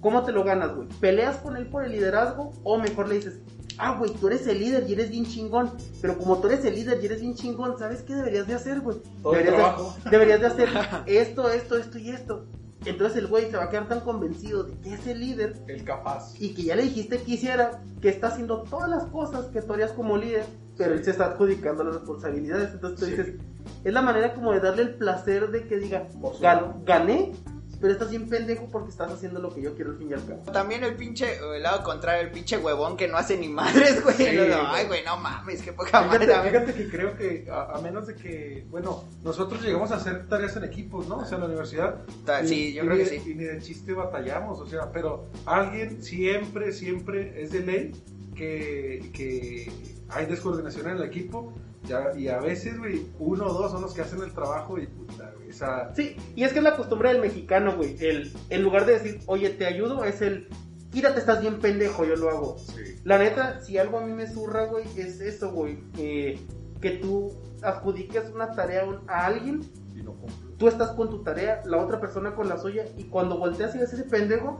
¿cómo 0.01 0.23
te 0.23 0.31
lo 0.31 0.43
ganas, 0.43 0.75
güey? 0.75 0.87
¿Peleas 0.99 1.37
con 1.37 1.57
él 1.57 1.67
por 1.67 1.83
el 1.85 1.91
liderazgo? 1.91 2.53
O 2.63 2.77
mejor 2.77 3.09
le 3.09 3.15
dices, 3.15 3.39
ah, 3.79 3.95
güey, 3.97 4.13
tú 4.13 4.27
eres 4.27 4.45
el 4.47 4.59
líder 4.59 4.85
y 4.89 4.93
eres 4.93 5.09
bien 5.09 5.25
chingón. 5.25 5.71
Pero 6.01 6.17
como 6.17 6.37
tú 6.39 6.47
eres 6.47 6.63
el 6.65 6.75
líder 6.75 6.99
y 7.01 7.05
eres 7.07 7.21
bien 7.21 7.33
chingón, 7.35 7.77
¿sabes 7.79 8.01
qué 8.03 8.13
deberías 8.15 8.45
de 8.47 8.53
hacer, 8.53 8.81
güey? 8.81 8.97
Deberías, 9.23 9.55
de, 10.03 10.09
deberías 10.11 10.39
de 10.41 10.45
hacer 10.47 10.69
esto, 11.07 11.49
esto, 11.49 11.77
esto 11.77 11.97
y 11.97 12.09
esto. 12.09 12.45
Entonces 12.85 13.17
el 13.17 13.27
güey 13.27 13.49
se 13.51 13.57
va 13.57 13.65
a 13.65 13.69
quedar 13.69 13.87
tan 13.89 13.99
convencido 14.01 14.63
de 14.63 14.73
que 14.79 14.93
es 14.93 15.05
el 15.07 15.19
líder 15.19 15.55
El 15.67 15.83
capaz. 15.83 16.33
y 16.39 16.53
que 16.53 16.63
ya 16.63 16.75
le 16.77 16.83
dijiste 16.83 17.17
que 17.21 17.31
hiciera, 17.33 17.81
que 18.01 18.07
está 18.09 18.27
haciendo 18.27 18.63
todas 18.63 18.89
las 18.89 19.03
cosas 19.05 19.47
que 19.47 19.61
tú 19.61 19.73
harías 19.73 19.91
como 19.91 20.15
líder, 20.17 20.45
pero 20.77 20.93
él 20.93 21.03
se 21.03 21.11
está 21.11 21.25
adjudicando 21.25 21.83
las 21.83 21.95
responsabilidades. 21.95 22.71
Entonces 22.73 22.99
tú 22.99 23.05
Sí. 23.05 23.11
dices, 23.11 23.35
es 23.83 23.93
la 23.93 24.01
manera 24.01 24.33
como 24.33 24.53
de 24.53 24.61
darle 24.61 24.83
el 24.83 24.95
placer 24.95 25.49
de 25.51 25.67
que 25.67 25.77
diga, 25.77 26.07
Por 26.21 26.35
su 26.35 26.39
"Gan- 26.41 26.55
lado. 26.61 26.75
gané, 26.85 27.33
pero 27.79 27.93
estás 27.93 28.09
bien 28.09 28.27
pendejo 28.27 28.67
porque 28.71 28.89
estás 28.89 29.11
haciendo 29.11 29.39
lo 29.39 29.53
que 29.53 29.61
yo 29.61 29.73
quiero 29.75 29.91
al 29.91 29.97
fin 29.97 30.09
y 30.09 30.13
al 30.13 30.25
cabo. 30.25 30.41
También 30.51 30.83
el 30.83 30.95
pinche, 30.95 31.37
el 31.55 31.63
lado 31.63 31.83
contrario, 31.83 32.21
el 32.23 32.31
pinche 32.31 32.57
huevón 32.57 32.97
que 32.97 33.07
no 33.07 33.17
hace 33.17 33.37
ni 33.37 33.47
madres, 33.49 34.03
güey. 34.03 34.15
Sí, 34.15 34.27
No. 34.49 34.67
Ay, 34.67 34.85
güey, 34.87 35.03
no 35.05 35.17
mames, 35.17 35.61
qué 35.61 35.71
poca 35.73 36.03
Fíjate, 36.03 36.27
madre. 36.27 36.49
fíjate 36.49 36.73
que 36.73 36.89
creo 36.89 37.15
que 37.17 37.47
a, 37.51 37.77
a 37.77 37.81
menos 37.81 38.07
de 38.07 38.15
que, 38.15 38.65
bueno, 38.69 39.03
nosotros 39.23 39.61
llegamos 39.61 39.91
a 39.91 39.95
hacer 39.95 40.27
tareas 40.27 40.55
en 40.57 40.63
equipos, 40.65 41.07
¿no? 41.07 41.17
O 41.19 41.25
sea, 41.25 41.35
en 41.35 41.41
la 41.41 41.47
universidad. 41.47 41.95
Ta- 42.25 42.43
Y- 42.43 42.47
Sí, 42.47 42.73
yo 42.73 42.83
creo 42.83 42.95
ni 42.95 43.03
que 43.03 43.09
sí. 43.09 43.21
Y 43.31 43.35
ni 43.35 43.43
de 43.45 43.59
chiste 43.61 43.93
batallamos, 43.93 44.59
o 44.59 44.65
sea, 44.67 44.91
pero 44.91 45.27
alguien 45.45 46.03
siempre, 46.03 46.71
siempre 46.73 47.41
es 47.41 47.51
de 47.51 47.59
ley 47.61 47.91
que, 48.35 49.09
que 49.13 49.71
hay 50.09 50.25
descoordinación 50.25 50.87
en 50.89 50.97
el 50.97 51.03
equipo 51.03 51.53
ya, 51.87 52.11
y 52.17 52.27
a 52.27 52.39
veces, 52.39 52.77
güey, 52.77 53.07
uno 53.19 53.45
o 53.47 53.53
dos 53.53 53.71
son 53.71 53.81
los 53.81 53.93
que 53.93 54.01
hacen 54.01 54.21
el 54.21 54.33
trabajo 54.33 54.77
y 54.77 54.87
puta, 54.87 55.31
güey, 55.37 55.49
o 55.49 55.53
sea, 55.53 55.91
Sí, 55.95 56.15
y 56.35 56.43
es 56.43 56.51
que 56.53 56.59
es 56.59 56.63
la 56.63 56.75
costumbre 56.75 57.09
del 57.13 57.21
mexicano, 57.21 57.75
güey. 57.75 57.95
El, 57.99 58.31
en 58.49 58.63
lugar 58.63 58.85
de 58.85 58.93
decir, 58.93 59.19
oye, 59.27 59.49
te 59.49 59.65
ayudo, 59.65 60.03
es 60.03 60.21
el, 60.21 60.47
quítate, 60.91 61.19
estás 61.19 61.41
bien 61.41 61.59
pendejo, 61.59 62.03
yo 62.05 62.15
lo 62.15 62.29
hago. 62.29 62.57
sí. 62.59 62.99
La 63.05 63.17
neta, 63.17 63.61
si 63.61 63.77
algo 63.77 63.99
a 63.99 64.05
mí 64.05 64.11
me 64.13 64.27
zurra, 64.27 64.65
güey, 64.65 64.85
es 64.97 65.21
eso, 65.21 65.51
güey. 65.51 65.79
que- 65.95 66.39
que 66.81 66.91
tú 66.91 67.33
adjudiques 67.61 68.29
una 68.33 68.51
tarea 68.51 68.83
a 69.07 69.25
alguien, 69.25 69.61
Y 69.95 70.01
no 70.01 70.13
cumple. 70.13 70.55
tú 70.57 70.67
estás 70.67 70.91
con 70.91 71.09
tu 71.09 71.23
tarea, 71.23 71.61
la 71.65 71.77
otra 71.77 71.99
persona 71.99 72.35
con 72.35 72.47
la 72.49 72.57
suya, 72.57 72.85
y 72.97 73.05
cuando 73.05 73.37
volteas 73.37 73.75
y 73.75 73.79
ves 73.79 73.91
ese 73.93 74.03
pendejo, 74.03 74.59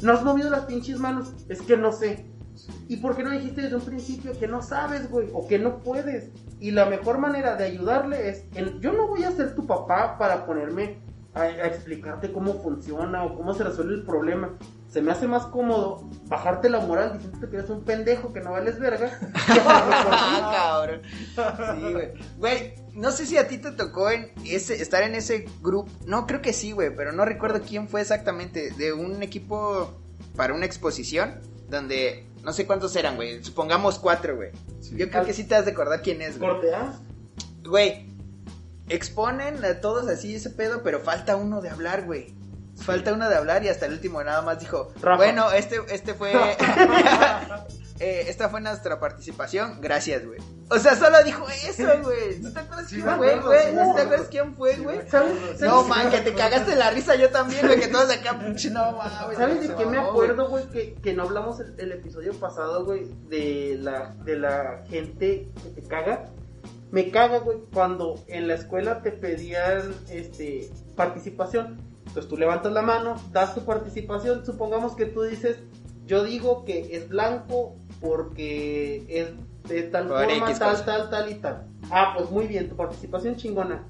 no 0.00 0.12
has 0.12 0.24
movido 0.24 0.50
las 0.50 0.64
pinches 0.64 0.98
manos, 0.98 1.32
es 1.48 1.62
que 1.62 1.76
no 1.76 1.92
sé. 1.92 2.26
¿Y 2.88 2.96
por 2.96 3.16
qué 3.16 3.22
no 3.22 3.30
dijiste 3.30 3.62
desde 3.62 3.76
un 3.76 3.82
principio 3.82 4.38
que 4.38 4.46
no 4.46 4.62
sabes, 4.62 5.10
güey? 5.10 5.28
O 5.32 5.46
que 5.46 5.58
no 5.58 5.78
puedes. 5.78 6.30
Y 6.60 6.70
la 6.70 6.86
mejor 6.86 7.18
manera 7.18 7.56
de 7.56 7.64
ayudarle 7.64 8.28
es, 8.28 8.44
yo 8.80 8.92
no 8.92 9.08
voy 9.08 9.24
a 9.24 9.32
ser 9.32 9.54
tu 9.54 9.66
papá 9.66 10.18
para 10.18 10.46
ponerme 10.46 10.98
a, 11.34 11.42
a 11.42 11.66
explicarte 11.66 12.32
cómo 12.32 12.62
funciona 12.62 13.24
o 13.24 13.34
cómo 13.34 13.54
se 13.54 13.64
resuelve 13.64 13.94
el 13.94 14.02
problema. 14.02 14.50
Se 14.88 15.00
me 15.00 15.10
hace 15.10 15.26
más 15.26 15.46
cómodo 15.46 16.06
bajarte 16.26 16.68
la 16.68 16.80
moral 16.80 17.14
diciéndote 17.14 17.48
que 17.48 17.56
eres 17.56 17.70
un 17.70 17.82
pendejo, 17.82 18.32
que 18.32 18.40
no 18.40 18.52
vales 18.52 18.78
verga. 18.78 19.18
Ah, 19.64 20.82
cabrón. 20.84 21.02
Sí, 21.04 21.92
güey. 21.92 22.12
Güey, 22.38 22.74
no 22.94 23.10
sé 23.10 23.24
si 23.26 23.38
a 23.38 23.48
ti 23.48 23.58
te 23.58 23.72
tocó 23.72 24.10
en 24.10 24.30
ese, 24.44 24.80
estar 24.82 25.02
en 25.02 25.14
ese 25.14 25.46
grupo. 25.62 25.90
No, 26.06 26.26
creo 26.26 26.42
que 26.42 26.52
sí, 26.52 26.72
güey, 26.72 26.94
pero 26.94 27.12
no 27.12 27.24
recuerdo 27.24 27.62
quién 27.62 27.88
fue 27.88 28.02
exactamente. 28.02 28.70
De 28.72 28.92
un 28.92 29.22
equipo 29.22 29.98
para 30.36 30.52
una 30.52 30.66
exposición 30.66 31.40
donde 31.70 32.26
no 32.42 32.52
sé 32.52 32.66
cuántos 32.66 32.94
eran, 32.96 33.16
güey. 33.16 33.42
Supongamos 33.42 33.98
cuatro, 33.98 34.36
güey. 34.36 34.50
Sí. 34.80 34.96
Yo 34.96 35.10
creo 35.10 35.24
que 35.24 35.32
sí 35.32 35.44
te 35.44 35.54
has 35.54 35.64
de 35.64 35.72
acordar 35.72 36.02
quién 36.02 36.22
es, 36.22 36.38
güey. 36.38 36.50
Corte 36.50 36.74
A. 36.74 36.94
Güey, 37.64 38.06
exponen 38.88 39.64
a 39.64 39.80
todos 39.80 40.08
así 40.08 40.34
ese 40.34 40.50
pedo, 40.50 40.82
pero 40.82 41.00
falta 41.00 41.36
uno 41.36 41.60
de 41.60 41.70
hablar, 41.70 42.04
güey. 42.04 42.34
Falta 42.76 43.12
uno 43.12 43.28
de 43.28 43.36
hablar 43.36 43.64
y 43.64 43.68
hasta 43.68 43.86
el 43.86 43.92
último 43.92 44.22
nada 44.24 44.42
más 44.42 44.58
dijo, 44.58 44.92
Rafa. 45.00 45.16
bueno, 45.16 45.52
este, 45.52 45.80
este 45.90 46.14
fue... 46.14 46.32
eh, 48.02 48.24
esta 48.28 48.48
fue 48.48 48.60
nuestra 48.60 48.98
participación, 48.98 49.80
gracias, 49.80 50.26
güey. 50.26 50.40
O 50.70 50.78
sea, 50.78 50.96
solo 50.96 51.22
dijo 51.22 51.46
eso, 51.48 51.86
güey. 52.02 52.40
¿No 52.40 52.52
te 52.52 52.58
acuerdas 52.58 52.88
Sí, 52.88 52.96
quién 52.96 53.16
fue, 53.16 53.38
güey? 53.38 53.74
¿No 53.74 53.94
te 53.94 54.02
acuerdas 54.02 54.28
quién 54.28 54.54
fue, 54.56 54.76
güey? 54.78 54.98
No, 55.60 55.84
man, 55.84 56.10
que 56.10 56.20
te 56.20 56.34
cagaste 56.34 56.74
la 56.74 56.90
risa 56.90 57.14
yo 57.14 57.30
también, 57.30 57.64
güey, 57.64 57.78
que 57.78 57.86
todos 57.86 58.10
acá, 58.10 58.40
pinche, 58.40 58.70
no, 58.70 58.90
mames. 58.90 59.38
¿Sabes 59.38 59.68
de 59.68 59.76
qué 59.76 59.86
me 59.86 59.98
acuerdo, 59.98 60.48
güey? 60.48 60.68
Que, 60.70 60.94
que 60.94 61.12
no 61.12 61.22
hablamos 61.22 61.60
el, 61.60 61.78
el 61.78 61.92
episodio 61.92 62.32
pasado, 62.32 62.84
güey, 62.84 63.08
de 63.28 63.78
la, 63.80 64.16
de 64.24 64.36
la 64.36 64.82
gente 64.88 65.48
que 65.62 65.80
te 65.80 65.86
caga. 65.86 66.24
Me 66.90 67.12
caga, 67.12 67.38
güey, 67.38 67.58
cuando 67.72 68.16
en 68.26 68.48
la 68.48 68.54
escuela 68.54 69.00
te 69.02 69.12
pedían 69.12 69.94
este, 70.10 70.72
participación. 70.96 71.80
Entonces 72.08 72.28
tú 72.28 72.36
levantas 72.36 72.72
la 72.72 72.82
mano, 72.82 73.14
das 73.30 73.54
tu 73.54 73.64
participación. 73.64 74.44
Supongamos 74.44 74.96
que 74.96 75.06
tú 75.06 75.22
dices, 75.22 75.58
yo 76.04 76.24
digo 76.24 76.64
que 76.64 76.96
es 76.96 77.08
blanco 77.08 77.76
porque 78.02 79.04
es 79.08 79.28
de 79.68 79.82
tal 79.84 80.08
Por 80.08 80.24
forma, 80.28 80.46
X 80.48 80.58
tal, 80.58 80.70
cosa. 80.72 80.84
tal, 80.84 81.10
tal 81.10 81.30
y 81.30 81.34
tal. 81.36 81.66
Ah, 81.90 82.14
pues 82.16 82.30
muy 82.30 82.46
bien, 82.46 82.68
tu 82.68 82.76
participación 82.76 83.36
chingona. 83.36 83.84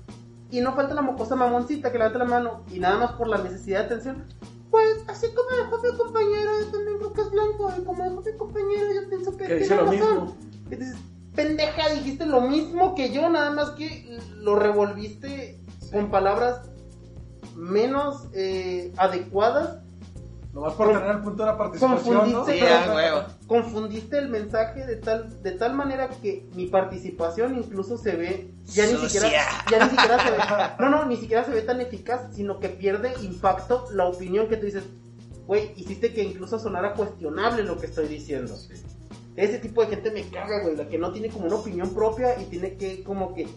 Y 0.50 0.60
no 0.60 0.74
falta 0.74 0.94
la 0.94 1.02
mocosa 1.02 1.34
mamoncita 1.34 1.90
que 1.90 1.98
levanta 1.98 2.18
la 2.18 2.26
mano 2.26 2.62
y 2.70 2.78
nada 2.78 2.98
más 2.98 3.12
por 3.12 3.26
la 3.26 3.38
necesidad 3.38 3.80
de 3.80 3.86
atención. 3.86 4.24
Pues 4.70 4.98
así 5.08 5.26
como 5.34 5.48
dejó 5.56 5.82
mi 5.82 5.96
compañero, 5.98 6.50
yo 6.60 6.66
también 6.70 6.98
creo 6.98 7.12
que 7.14 7.20
es 7.22 7.30
blanco. 7.30 7.72
Y 7.78 7.84
como 7.84 8.04
dejó 8.04 8.20
mi 8.22 8.36
compañero, 8.36 8.92
yo 9.02 9.08
pienso 9.08 9.36
que 9.36 9.46
Que 9.46 9.54
dice 9.56 9.68
tiene 9.74 9.82
lo 9.82 9.90
razón. 9.90 10.24
mismo. 10.24 10.36
Y 10.70 10.76
dices, 10.76 10.96
pendeja, 11.34 11.88
dijiste 11.94 12.26
lo 12.26 12.42
mismo 12.42 12.94
que 12.94 13.10
yo, 13.12 13.28
nada 13.30 13.50
más 13.50 13.70
que 13.70 14.18
lo 14.36 14.56
revolviste 14.56 15.58
con 15.90 16.10
palabras 16.10 16.68
menos 17.56 18.28
eh, 18.34 18.92
adecuadas. 18.96 19.78
Nomás 20.52 20.74
por 20.74 20.88
tener 20.88 21.10
el 21.10 21.20
punto 21.22 21.44
de 21.44 21.50
la 21.50 21.56
participación, 21.56 22.14
¿no? 22.14 22.20
Confundiste, 22.20 22.58
Sí, 22.58 22.64
ah, 22.70 22.92
huevo. 22.94 23.24
confundiste 23.46 24.18
el 24.18 24.28
mensaje 24.28 24.86
de 24.86 24.96
tal, 24.96 25.42
de 25.42 25.52
tal 25.52 25.74
manera 25.74 26.10
que 26.10 26.46
mi 26.54 26.66
participación 26.66 27.56
incluso 27.56 27.96
se 27.96 28.16
ve, 28.16 28.50
ya 28.66 28.86
ni 28.86 28.98
siquiera, 28.98 29.30
ya 29.70 29.84
ni 29.84 29.90
siquiera 29.90 30.22
se 30.22 30.30
ve, 30.30 30.36
no, 30.78 30.90
no, 30.90 31.04
ni 31.06 31.16
siquiera 31.16 31.44
se 31.44 31.52
ve 31.52 31.62
tan 31.62 31.80
eficaz, 31.80 32.34
sino 32.34 32.60
que 32.60 32.68
pierde 32.68 33.14
impacto 33.22 33.86
la 33.92 34.06
opinión 34.06 34.48
que 34.48 34.58
tú 34.58 34.66
dices, 34.66 34.84
güey, 35.46 35.72
hiciste 35.76 36.12
que 36.12 36.22
incluso 36.22 36.58
sonara 36.58 36.92
cuestionable 36.92 37.62
lo 37.62 37.78
que 37.78 37.86
estoy 37.86 38.08
diciendo. 38.08 38.54
Sí. 38.54 38.74
Ese 39.36 39.58
tipo 39.58 39.80
de 39.80 39.88
gente 39.88 40.10
me 40.10 40.28
caga, 40.28 40.62
güey, 40.62 40.76
la 40.76 40.86
que 40.86 40.98
no 40.98 41.12
tiene 41.12 41.30
como 41.30 41.46
una 41.46 41.56
opinión 41.56 41.94
propia 41.94 42.38
y 42.38 42.44
tiene 42.44 42.76
que 42.76 43.02
como 43.02 43.34
que, 43.34 43.48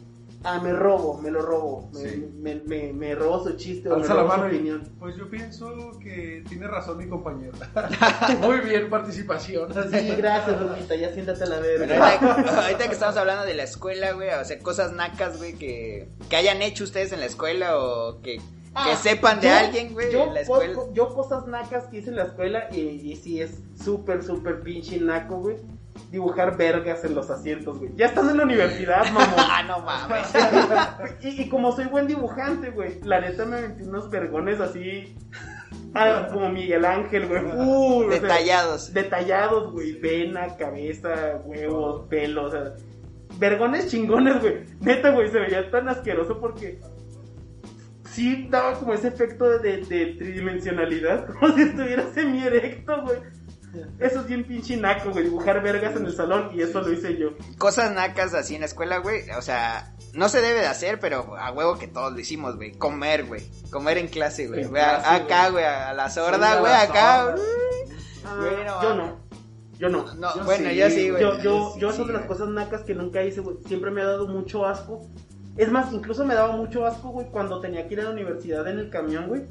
ah, 0.46 0.60
me 0.62 0.72
robo, 0.74 1.20
me 1.22 1.32
lo 1.32 1.42
robo, 1.42 1.90
me, 1.94 2.00
Sí. 2.10 2.26
me, 2.38 2.56
me, 2.66 2.94
me 2.94 3.16
robo 3.16 3.44
su 3.44 3.54
chiste 3.58 3.90
o 3.90 3.96
me 3.96 4.02
Alza 4.02 4.14
la 4.14 4.22
robo 4.24 4.34
su 4.36 4.42
y, 4.42 4.46
opinión. 4.56 4.84
pues 5.00 5.16
yo 5.18 5.30
pienso 5.30 5.74
que 6.02 6.44
tiene 6.48 6.68
razón 6.68 6.98
mi 6.98 7.08
compañero. 7.08 7.54
Muy 8.42 8.60
bien, 8.60 8.90
participación. 8.90 9.74
Sí, 9.74 10.14
gracias, 10.18 10.62
Lupita, 10.62 10.96
ya 10.96 11.12
siéntate 11.14 11.44
a 11.44 11.48
la 11.48 11.60
verga. 11.60 11.98
ahorita, 12.20 12.62
ahorita 12.64 12.88
que 12.88 12.94
estamos 12.94 13.18
hablando 13.18 13.46
de 13.46 13.54
la 13.56 13.64
escuela, 13.64 14.12
güey, 14.14 14.30
o 14.30 14.46
sea, 14.46 14.60
cosas 14.60 14.94
nacas, 14.94 15.38
güey, 15.38 15.54
que, 15.56 16.08
que 16.30 16.36
hayan 16.36 16.62
hecho 16.62 16.84
ustedes 16.84 17.12
en 17.12 17.20
la 17.20 17.26
escuela 17.26 17.78
o 17.80 18.22
que, 18.22 18.38
que 18.38 18.42
Ah, 18.74 18.96
sepan 19.02 19.40
de 19.40 19.48
yo- 19.48 19.56
alguien, 19.56 19.94
güey, 19.94 20.12
yo 20.12 20.24
en 20.26 20.34
la 20.34 20.42
escuela. 20.42 20.74
yo 20.94 21.14
cosas 21.14 21.48
nacas 21.48 21.86
que 21.86 21.98
hice 22.00 22.10
en 22.10 22.18
la 22.18 22.24
escuela 22.26 22.68
y, 22.72 22.80
y 22.82 23.16
sí 23.16 23.42
es 23.42 23.52
súper, 23.82 24.22
súper 24.24 24.62
pinche 24.62 25.00
naco, 25.00 25.38
güey. 25.38 25.58
Dibujar 26.16 26.56
vergas 26.56 27.04
en 27.04 27.14
los 27.14 27.30
asientos, 27.30 27.78
güey. 27.78 27.92
Ya 27.98 28.06
estás 28.06 28.30
en 28.30 28.38
la 28.38 28.44
universidad, 28.44 29.04
mamón. 29.12 29.36
Ah, 29.38 29.64
no 29.68 29.80
mames. 29.82 30.28
y, 31.22 31.42
y 31.42 31.50
como 31.50 31.74
soy 31.74 31.86
buen 31.86 32.08
dibujante, 32.08 32.70
güey, 32.70 33.02
la 33.04 33.20
neta 33.20 33.44
me 33.46 33.60
metí 33.62 33.84
unos 33.84 34.10
vergones 34.10 34.62
así 34.62 35.14
Ah, 35.94 36.28
como 36.32 36.50
Miguel 36.50 36.86
Ángel, 36.86 37.28
güey. 37.28 37.44
Uh, 37.44 38.06
o 38.06 38.10
sea, 38.12 38.20
Detallados. 38.22 38.94
detallados, 38.94 39.72
güey. 39.74 40.00
Vena, 40.00 40.56
cabeza, 40.56 41.42
huevos, 41.44 42.08
pelo, 42.08 42.46
o 42.46 42.52
sea. 42.52 42.74
Vergones 43.38 43.90
chingones, 43.92 44.40
güey. 44.42 44.64
Neta, 44.80 45.10
güey, 45.12 45.30
se 45.30 45.40
veía 45.40 45.70
tan 45.70 45.90
asqueroso 45.90 46.40
porque. 46.40 46.80
Sí, 48.10 48.48
daba 48.50 48.80
como 48.80 48.94
ese 48.94 49.10
efecto 49.10 49.50
de, 49.50 49.60
de- 49.60 49.78
de 49.86 50.06
tridimensionalidad. 50.18 51.28
Como 51.40 51.54
si 51.56 51.64
estuviera 51.64 52.04
semi-erecto, 52.14 53.02
güey. 53.04 53.18
Eso 54.00 54.22
es 54.22 54.28
bien 54.28 54.44
pinche 54.44 54.78
naco, 54.78 55.12
güey. 55.12 55.26
Dibujar 55.26 55.62
vergas 55.62 55.96
en 55.96 56.06
el 56.06 56.16
salón 56.16 56.52
y 56.54 56.62
eso 56.62 56.82
lo 56.82 56.92
hice 56.92 57.18
yo. 57.18 57.30
Cosas 57.58 57.94
nacas 57.94 58.34
así 58.34 58.56
en 58.56 58.62
la 58.62 58.68
escuela, 58.68 58.98
güey. 59.00 59.30
O 59.32 59.42
sea, 59.42 59.94
no 60.14 60.30
se 60.30 60.42
debe 60.42 60.60
de 60.60 60.68
hacer, 60.68 61.00
pero 61.00 61.36
a 61.38 61.52
huevo 61.52 61.78
que 61.78 61.88
todos 61.88 62.14
lo 62.14 62.20
hicimos, 62.20 62.56
güey. 62.56 62.72
Comer, 62.74 63.26
güey. 63.26 63.44
Comer 63.70 63.98
en 63.98 64.08
clase, 64.08 64.48
güey. 64.48 64.66
Acá, 64.76 65.50
güey. 65.50 65.66
a 65.66 65.94
la 65.94 66.10
sorda, 66.10 66.60
güey, 66.60 66.74
acá. 66.74 67.36
Ah, 68.28 68.36
Güey, 68.40 68.66
no 68.66 68.82
yo 68.82 68.96
no. 68.96 69.20
Yo 69.78 69.90
no. 69.90 70.14
No, 70.16 70.36
Yo 70.36 70.44
bueno, 70.46 70.70
sí, 70.70 70.76
yo 70.76 70.90
sí, 70.90 71.10
güey. 71.10 71.22
Yo, 71.22 71.40
yo, 71.42 71.72
Sí, 71.74 71.80
yo 71.82 71.92
sí, 71.92 71.98
son 71.98 72.08
de 72.08 72.14
las 72.14 72.26
cosas 72.26 72.48
nacas 72.48 72.84
que 72.84 72.96
nunca 72.96 73.24
hice, 73.24 73.42
güey. 73.42 73.58
Siempre 73.68 73.92
me 73.92 74.02
ha 74.02 74.06
dado 74.06 74.28
mucho 74.28 74.66
asco. 74.66 75.02
Es 75.58 75.72
más, 75.72 75.94
incluso 75.94 76.26
me 76.26 76.36
daba 76.36 76.56
mucho 76.56 76.86
asco, 76.86 77.10
güey, 77.10 77.28
cuando 77.28 77.60
tenía 77.62 77.88
que 77.88 77.94
ir 77.94 78.02
a 78.02 78.06
la 78.06 78.10
universidad 78.12 78.68
en 78.68 78.80
el 78.80 78.90
camión, 78.90 79.28
güey. 79.28 79.44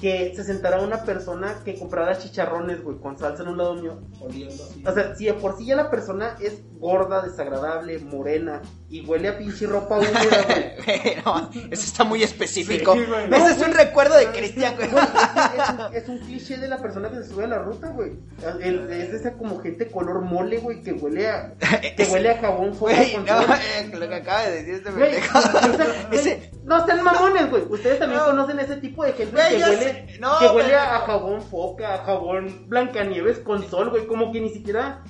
Que 0.00 0.34
se 0.34 0.44
sentara 0.44 0.80
una 0.80 1.04
persona 1.04 1.62
que 1.64 1.78
comprara 1.78 2.18
chicharrones, 2.18 2.82
güey, 2.82 2.98
con 2.98 3.18
salsa 3.18 3.42
en 3.42 3.50
un 3.50 3.58
lado 3.58 3.74
mío. 3.74 3.98
Oliendo 4.20 4.62
así. 4.64 4.84
O 4.86 4.92
sea, 4.92 5.14
si 5.14 5.26
de 5.26 5.34
por 5.34 5.56
sí 5.56 5.66
ya 5.66 5.76
la 5.76 5.90
persona 5.90 6.36
es 6.40 6.62
gorda, 6.84 7.22
desagradable, 7.22 7.98
morena 8.00 8.60
y 8.90 9.06
huele 9.06 9.28
a 9.28 9.38
pinche 9.38 9.66
ropa 9.66 9.96
húmeda, 9.96 10.44
güey. 10.46 11.14
No, 11.24 11.50
eso 11.70 11.82
está 11.82 12.04
muy 12.04 12.22
específico. 12.22 12.92
Sí, 12.92 13.04
güey. 13.08 13.24
Ese 13.42 13.50
es 13.52 13.66
un 13.66 13.72
recuerdo 13.72 14.16
de 14.16 14.26
Cristian, 14.32 14.74
güey. 14.76 14.88
Es, 14.88 15.70
un, 15.70 15.94
es 15.94 16.08
un 16.10 16.18
cliché 16.18 16.58
de 16.58 16.68
la 16.68 16.76
persona 16.76 17.08
que 17.08 17.16
se 17.16 17.24
sube 17.30 17.44
a 17.44 17.46
la 17.46 17.58
ruta, 17.60 17.88
güey. 17.88 18.12
El- 18.60 18.90
Es 18.92 19.14
esa 19.14 19.32
como 19.32 19.60
gente 19.60 19.90
color 19.90 20.20
mole, 20.20 20.58
güey, 20.58 20.82
que 20.82 20.92
huele 20.92 21.26
a 21.30 21.54
que 21.96 22.04
huele 22.12 22.30
a 22.32 22.38
jabón 22.38 22.74
foca 22.74 22.94
Güey, 22.96 23.12
con 23.14 23.24
no, 23.24 23.40
eh, 23.42 23.90
lo 23.98 24.06
que 24.08 24.14
acaba 24.14 24.42
de 24.42 24.50
decir 24.56 24.74
este 24.74 24.90
Güey, 24.90 25.12
pendejo. 25.12 25.38
o 25.38 25.42
sea, 25.42 26.06
güey, 26.08 26.20
Ese- 26.20 26.50
no 26.64 26.84
sean 26.84 27.02
mamones, 27.02 27.50
güey. 27.50 27.62
Ustedes 27.68 27.98
también 27.98 28.20
No. 28.20 28.26
conocen 28.26 28.60
ese 28.60 28.76
tipo 28.76 29.04
de 29.04 29.12
gente 29.14 29.32
Güey, 29.34 29.56
que 29.56 29.62
huele. 29.64 30.18
No, 30.20 30.38
que 30.38 30.46
huele 30.48 30.74
a 30.74 30.98
jabón 31.00 31.40
foca, 31.42 31.94
a 31.94 31.98
jabón 32.04 32.68
blancanieves 32.68 33.38
con 33.38 33.66
sol, 33.70 33.88
güey. 33.90 34.06
Como 34.06 34.30
que 34.32 34.40
ni 34.40 34.50
siquiera, 34.50 35.02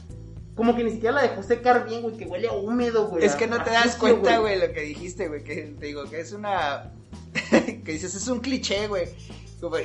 como 0.55 0.77
que 0.77 0.85
ni 0.85 0.91
siquiera 0.91 1.17
la 1.17 1.23
dejó 1.23 1.43
secar 1.43 1.87
bien, 1.87 2.03
güey. 2.03 2.17
Que 2.17 2.27
huele 2.27 2.49
a 2.49 2.53
húmedo, 2.53 3.09
güey. 3.09 3.25
Es 3.25 3.35
que 3.35 3.47
no 3.47 3.63
te 3.63 3.71
das 3.71 3.95
sucio, 3.95 3.99
cuenta, 4.01 4.39
güey, 4.39 4.59
lo 4.59 4.73
que 4.73 4.83
dijiste, 4.83 5.29
güey, 5.29 5.43
que 5.43 5.75
te 5.79 5.87
digo 5.87 6.05
que 6.05 6.21
es 6.21 6.33
una... 6.33 6.93
que 7.51 7.93
dices, 7.93 8.15
es 8.15 8.29
un 8.29 8.41
cliché, 8.41 8.87
güey. 8.87 9.09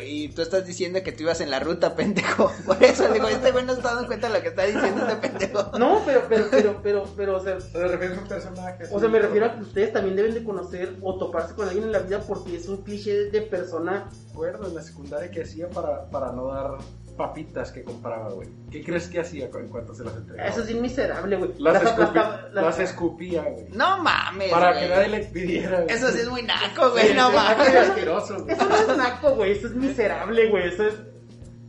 Y 0.04 0.30
tú 0.30 0.42
estás 0.42 0.66
diciendo 0.66 1.02
que 1.04 1.12
tú 1.12 1.24
ibas 1.24 1.40
en 1.42 1.52
la 1.52 1.60
ruta, 1.60 1.96
pendejo. 1.96 2.52
Por 2.66 2.84
eso, 2.84 3.08
le 3.08 3.14
digo, 3.14 3.28
este 3.28 3.52
güey 3.52 3.66
no 3.66 3.74
está 3.74 3.94
dando 3.94 4.08
cuenta 4.08 4.28
de 4.28 4.34
lo 4.34 4.42
que 4.42 4.50
está 4.50 4.64
diciendo 4.66 5.08
este 5.08 5.28
pendejo. 5.28 5.78
No, 5.78 6.02
pero, 6.06 6.24
pero, 6.28 6.46
pero, 6.52 6.80
pero, 6.84 7.04
pero, 7.16 7.38
o 7.38 7.44
sea, 7.44 7.58
¿Te 7.58 7.88
refieres 7.88 8.18
a 8.18 8.22
un 8.22 8.28
personaje? 8.28 8.84
O 8.92 9.00
sea, 9.00 9.10
me 9.10 9.20
refiero 9.20 9.46
a 9.46 9.56
que 9.56 9.62
ustedes 9.62 9.94
también 9.94 10.16
deben 10.16 10.34
de 10.34 10.44
conocer 10.44 10.98
o 11.02 11.18
toparse 11.18 11.54
con 11.56 11.68
alguien 11.68 11.86
en 11.86 11.92
la 11.92 12.00
vida 12.00 12.22
porque 12.22 12.58
es 12.58 12.68
un 12.68 12.84
cliché 12.84 13.30
de 13.30 13.42
persona. 13.42 14.10
recuerdo 14.28 14.68
en 14.68 14.76
la 14.76 14.82
secundaria 14.82 15.32
que 15.32 15.44
hacía 15.44 15.70
para, 15.70 16.10
para 16.10 16.32
no 16.34 16.48
dar 16.48 16.78
papitas 17.20 17.72
que 17.74 17.84
compraba, 17.84 18.30
güey. 18.30 18.48
¿Qué 18.72 18.82
crees 18.82 19.10
que 19.10 19.20
hacía 19.20 19.50
en 19.54 19.68
cuanto 19.68 19.94
se 19.94 20.06
las 20.06 20.16
entregaba? 20.16 20.48
Eso 20.50 20.62
es 20.64 20.74
miserable, 20.74 21.36
güey. 21.36 21.52
Las, 21.60 21.84
escupi- 21.84 21.92
aplastaba- 22.08 22.50
las- 22.54 22.64
las 22.64 22.80
escupía, 22.80 23.44
güey. 23.44 23.68
No 23.74 24.02
mames, 24.02 24.50
Para 24.50 24.72
güey. 24.72 24.84
que 24.88 24.90
nadie 24.96 25.08
le 25.10 25.20
pidiera, 25.26 25.82
güey. 25.82 25.94
Eso 25.96 26.08
sí 26.12 26.20
es 26.22 26.30
muy 26.30 26.42
naco, 26.44 26.92
güey, 26.92 27.14
no 27.14 27.30
mames. 27.32 27.68
es 27.68 27.76
asqueroso, 27.90 28.44
güey. 28.44 28.56
Eso 28.56 28.66
no 28.70 28.76
es 28.76 28.98
naco, 28.98 29.36
güey. 29.36 29.52
Eso 29.52 29.68
es 29.68 29.76
miserable, 29.76 30.50
güey. 30.50 30.68
Eso 30.70 30.88
es 30.88 30.96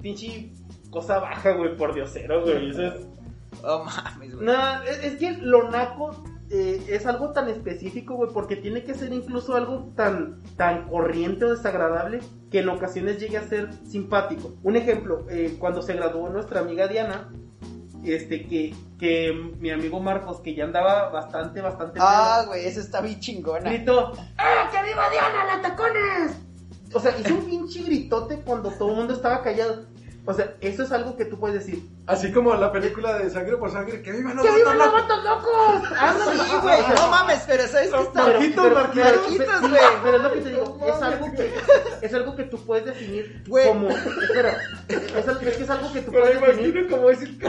pinche 0.01 0.53
cosa 0.91 1.19
baja, 1.19 1.51
güey, 1.53 1.77
por 1.77 1.93
diosero, 1.95 2.43
güey. 2.43 2.71
Eso 2.71 2.87
es... 2.87 2.95
Oh 3.65 3.83
mames, 3.85 4.35
güey. 4.37 4.47
No, 4.47 4.83
es, 4.85 5.03
es 5.05 5.17
que 5.17 5.33
lo 5.33 5.69
naco 5.71 6.23
eh, 6.51 6.83
es 6.89 7.07
algo 7.07 7.31
tan 7.31 7.49
específico, 7.49 8.17
güey, 8.17 8.31
porque 8.33 8.57
tiene 8.57 8.83
que 8.83 8.95
ser 8.95 9.13
incluso 9.13 9.55
algo 9.55 9.93
tan, 9.95 10.43
tan 10.57 10.89
corriente 10.89 11.45
o 11.45 11.51
desagradable 11.51 12.21
que 12.51 12.61
en 12.61 12.69
ocasiones 12.69 13.21
llegue 13.21 13.39
a 13.39 13.47
ser 13.47 13.73
simpático. 13.87 14.55
Un 14.65 14.77
ejemplo, 14.77 15.27
eh, 15.31 15.57
cuando 15.61 15.81
se 15.81 15.95
graduó 15.95 16.29
nuestra 16.29 16.61
amiga 16.61 16.89
Diana, 16.89 17.31
este, 18.05 18.47
que, 18.47 18.75
que 18.99 19.33
mi 19.61 19.71
amigo 19.71 20.01
Marcos, 20.01 20.41
que 20.41 20.55
ya 20.55 20.65
andaba 20.65 21.11
bastante, 21.11 21.61
bastante... 21.61 22.01
Ah, 22.03 22.45
güey, 22.47 22.67
eso 22.67 22.81
está 22.81 23.01
bien 23.01 23.21
chingona. 23.21 23.71
gritó, 23.71 24.13
¡Ah, 24.37 24.69
que 24.73 24.89
viva 24.89 25.09
Diana, 25.11 25.57
la 25.57 25.63
tacones! 25.63 26.33
O 26.93 26.99
sea, 26.99 27.17
hizo 27.17 27.35
un 27.35 27.45
pinche 27.45 27.83
gritote 27.83 28.41
cuando 28.41 28.71
todo 28.73 28.91
el 28.91 28.97
mundo 28.97 29.15
estaba 29.15 29.43
callado. 29.43 29.87
O 30.31 30.35
sea, 30.35 30.55
eso 30.61 30.83
es 30.85 30.93
algo 30.93 31.17
que 31.17 31.25
tú 31.25 31.39
puedes 31.41 31.65
decir. 31.67 31.83
Así 32.07 32.31
como 32.33 32.55
la 32.55 32.71
película 32.73 33.19
de 33.19 33.31
Sangre 33.31 33.57
por 33.57 33.71
Sangre, 33.73 34.01
que 34.01 34.13
vivan 34.13 34.37
los 34.37 34.47
¡Que 34.47 34.55
vivan 34.55 34.79
los 34.79 34.93
vatos 34.93 35.25
locos! 35.25 35.83
Ándale, 35.99 36.39
Sí, 36.45 36.57
güey, 36.63 36.79
no 36.95 37.09
mames, 37.09 37.43
pero 37.47 37.67
¿sabes 37.67 37.91
qué 37.93 38.01
está? 38.03 38.23
Marquitos, 38.27 38.73
Marquitos. 38.73 39.61
Güey. 39.61 39.83
Pero 40.03 40.17
es 40.17 40.23
lo 40.23 40.33
que 40.33 40.41
te 40.41 40.49
digo, 40.51 40.77
No 40.81 40.87
es 40.87 41.03
algo 41.03 41.33
que 41.33 41.53
es 42.07 42.15
algo 42.15 42.37
que 42.37 42.45
tú 42.45 42.65
puedes 42.65 42.85
definir 42.87 43.43
Güey. 43.47 43.69
como 43.69 43.89
espera, 43.89 44.57
es, 44.89 45.29
algo- 45.29 45.41
es 45.41 45.57
que 45.57 45.63
es 45.65 45.71
algo 45.71 45.93
que 45.93 46.01
tú 46.03 46.11
Pero 46.13 46.25
puedes 46.25 46.41
definir 46.41 46.77
imagino 46.77 46.97
cómo 46.97 47.11
es 47.11 47.23
el 47.23 47.41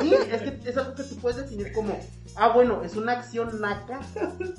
Sí, 0.00 0.14
es 0.30 0.42
que 0.42 0.70
es 0.70 0.76
algo 0.76 0.94
que 0.94 1.02
tú 1.04 1.16
puedes 1.20 1.36
definir 1.38 1.72
como 1.72 2.00
ah 2.36 2.48
bueno, 2.48 2.82
es 2.84 2.96
una 2.96 3.12
acción 3.12 3.60
naca, 3.60 4.00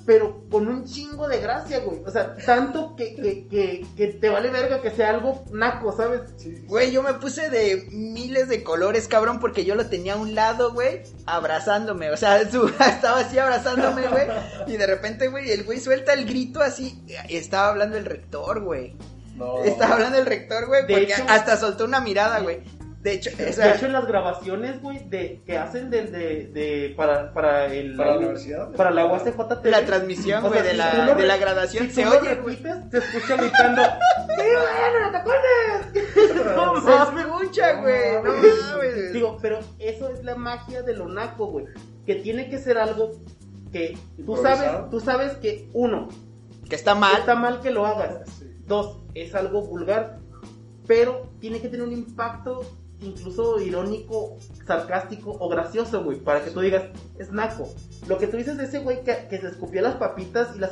pero 0.05 0.43
con 0.49 0.67
un 0.67 0.83
chingo 0.85 1.27
de 1.29 1.39
gracia, 1.39 1.79
güey. 1.79 2.01
O 2.05 2.11
sea, 2.11 2.35
tanto 2.45 2.95
que, 2.97 3.15
que, 3.15 3.47
que, 3.47 3.85
que 3.95 4.07
te 4.07 4.29
vale 4.29 4.49
verga 4.49 4.81
que 4.81 4.91
sea 4.91 5.09
algo 5.11 5.43
naco, 5.51 5.91
¿sabes? 5.95 6.21
Güey, 6.67 6.91
yo 6.91 7.01
me 7.01 7.13
puse 7.13 7.30
de 7.35 7.87
miles 7.91 8.47
de 8.49 8.63
colores, 8.63 9.07
cabrón, 9.07 9.39
porque 9.39 9.63
yo 9.65 9.75
lo 9.75 9.85
tenía 9.87 10.13
a 10.13 10.17
un 10.17 10.35
lado, 10.35 10.73
güey, 10.73 11.01
abrazándome. 11.25 12.11
O 12.11 12.17
sea, 12.17 12.47
su- 12.51 12.67
estaba 12.67 13.19
así 13.19 13.39
abrazándome, 13.39 14.07
güey. 14.07 14.27
Y 14.67 14.77
de 14.77 14.87
repente, 14.87 15.27
güey, 15.27 15.49
el 15.51 15.63
güey 15.63 15.79
suelta 15.79 16.13
el 16.13 16.25
grito 16.25 16.61
así. 16.61 17.03
y 17.29 17.35
Estaba 17.37 17.69
hablando 17.69 17.97
el 17.97 18.05
rector, 18.05 18.61
güey. 18.61 18.95
No. 19.35 19.63
Estaba 19.63 19.93
hablando 19.95 20.17
el 20.19 20.25
rector, 20.25 20.67
güey, 20.67 20.81
porque 20.81 21.03
hecho- 21.03 21.25
hasta 21.27 21.57
soltó 21.57 21.85
una 21.85 22.01
mirada, 22.01 22.39
güey. 22.39 22.59
De 23.01 23.13
hecho, 23.13 23.31
o 23.33 23.35
De 23.37 23.51
sea, 23.51 23.73
hecho, 23.73 23.87
en 23.87 23.93
las 23.93 24.05
grabaciones, 24.05 24.79
güey, 24.79 24.99
de, 25.09 25.41
que 25.43 25.57
hacen 25.57 25.89
de, 25.89 26.03
de, 26.03 26.51
de 26.53 26.93
para, 26.95 27.33
para 27.33 27.65
el 27.65 27.95
¿Para 27.95 28.11
la 28.11 28.17
universidad? 28.17 28.69
para 28.73 28.91
la 28.91 29.07
UACJ 29.07 29.33
la 29.63 29.83
transmisión, 29.87 30.43
güey, 30.47 30.61
de 30.61 30.71
si 30.73 30.77
la, 30.77 31.05
lo 31.07 31.15
de 31.15 31.25
la 31.25 31.37
graduación 31.37 31.87
si 31.87 31.93
se 31.95 32.05
oye, 32.07 32.19
repites, 32.35 32.75
se 32.91 32.97
escucha 32.99 33.37
gritando 33.37 33.81
¡Viva 33.81 34.61
Diana, 34.77 35.11
tacones! 35.13 35.70
No 36.55 36.81
Se 36.81 36.87
mames. 36.87 37.25
escucha, 37.25 37.81
güey. 37.81 38.13
No 38.15 38.23
mames. 38.23 39.13
Digo, 39.13 39.37
pero 39.41 39.59
eso 39.79 40.09
es 40.09 40.23
la 40.23 40.35
magia 40.35 40.81
de 40.83 40.95
lo 40.95 41.07
naco, 41.07 41.47
güey. 41.47 41.65
Que 42.05 42.15
tiene 42.15 42.49
que 42.49 42.57
ser 42.57 42.77
algo 42.77 43.11
que 43.71 43.97
tú 44.25 44.35
sabes, 44.37 44.89
tú 44.89 44.99
sabes 44.99 45.33
que 45.37 45.69
uno, 45.73 46.09
que 46.69 46.75
está 46.75 46.95
mal. 46.95 47.19
está 47.19 47.35
mal 47.35 47.61
que 47.61 47.71
lo 47.71 47.85
hagas. 47.85 48.29
Sí. 48.39 48.47
Dos, 48.67 48.99
es 49.15 49.35
algo 49.35 49.61
vulgar, 49.63 50.19
pero 50.87 51.29
tiene 51.39 51.59
que 51.59 51.67
tener 51.67 51.85
un 51.85 51.91
impacto 51.91 52.61
incluso 53.01 53.59
irónico, 53.59 54.37
sarcástico 54.65 55.35
o 55.39 55.49
gracioso, 55.49 56.03
güey, 56.03 56.19
para 56.19 56.43
que 56.43 56.51
tú 56.51 56.61
digas, 56.61 56.83
es 57.17 57.31
naco. 57.31 57.67
Lo 58.07 58.17
que 58.17 58.27
tú 58.27 58.37
dices 58.37 58.57
de 58.57 58.65
ese 58.65 58.79
güey 58.79 59.03
que, 59.03 59.27
que 59.29 59.39
se 59.39 59.47
escupía 59.47 59.81
las 59.81 59.95
papitas 59.95 60.55
y 60.55 60.59
las, 60.59 60.71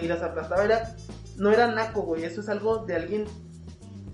y 0.00 0.06
las 0.06 0.22
aplastaba 0.22 0.64
era, 0.64 0.94
no 1.36 1.50
era 1.50 1.66
naco, 1.66 2.02
güey, 2.02 2.24
eso 2.24 2.40
es 2.40 2.48
algo 2.48 2.78
de 2.78 2.94
alguien 2.94 3.24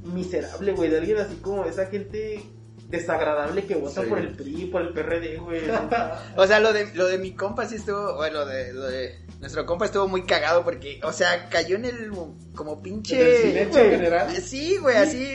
miserable, 0.03 0.73
güey, 0.73 0.91
de 0.91 0.99
alguien 0.99 1.19
así 1.19 1.37
como 1.37 1.65
esa 1.65 1.87
gente 1.87 2.43
desagradable 2.89 3.65
que 3.67 3.77
vota 3.77 4.03
Sí. 4.03 4.09
por 4.09 4.19
el 4.19 4.31
PRI, 4.33 4.67
por 4.67 4.83
el 4.83 4.93
PRD, 4.93 5.37
güey. 5.39 5.61
O 6.37 6.47
sea, 6.47 6.61
lo 6.61 6.73
de, 6.73 6.93
lo 6.95 7.07
de 7.07 7.19
mi 7.19 7.33
compa 7.35 7.67
sí 7.69 7.77
estuvo, 7.77 8.17
bueno, 8.17 8.41
lo 8.41 8.47
de, 8.47 8.73
lo 8.73 8.87
de 8.87 9.15
nuestro 9.41 9.65
compa 9.67 9.85
estuvo 9.87 10.09
muy 10.09 10.25
cagado 10.25 10.65
porque, 10.65 11.01
o 11.05 11.13
sea, 11.13 11.49
cayó 11.49 11.77
en 11.77 11.85
el 11.85 12.11
como 12.55 12.73
En 12.73 12.77
el 12.79 12.83
pinche... 12.83 13.43
silencio 13.43 13.81
güey. 13.85 13.91
general. 13.97 14.37
Sí, 14.37 14.77
güey, 14.79 14.97
así... 14.97 15.27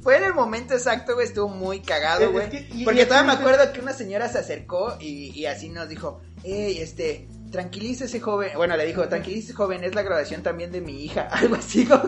Fue 0.00 0.16
en 0.16 0.22
el 0.24 0.32
momento 0.34 0.74
exacto, 0.74 1.14
güey, 1.14 1.26
estuvo 1.26 1.48
muy 1.48 1.78
Es- 1.78 1.86
cagado, 1.86 2.22
es 2.24 2.30
güey. 2.32 2.48
que- 2.50 2.68
y- 2.72 2.84
Porque 2.84 3.04
todavía 3.04 3.34
me 3.34 3.38
acuerdo 3.40 3.72
que 3.72 3.80
una 3.80 3.92
señora 3.92 4.28
se 4.28 4.38
acercó 4.38 4.96
y, 5.00 5.30
y 5.38 5.46
así 5.46 5.68
nos 5.70 5.88
dijo, 5.88 6.20
hey, 6.44 6.78
este, 6.80 7.26
tranquilícese 7.50 8.20
joven, 8.20 8.50
bueno, 8.56 8.76
le 8.76 8.86
dijo, 8.86 9.06
tranquilícese 9.08 9.52
joven, 9.52 9.84
es 9.84 9.94
la 9.94 10.02
graduación 10.02 10.42
también 10.42 10.70
de 10.72 10.80
mi 10.80 11.04
hija, 11.04 11.22
algo 11.32 11.56
así, 11.56 11.84
güey. 11.84 12.00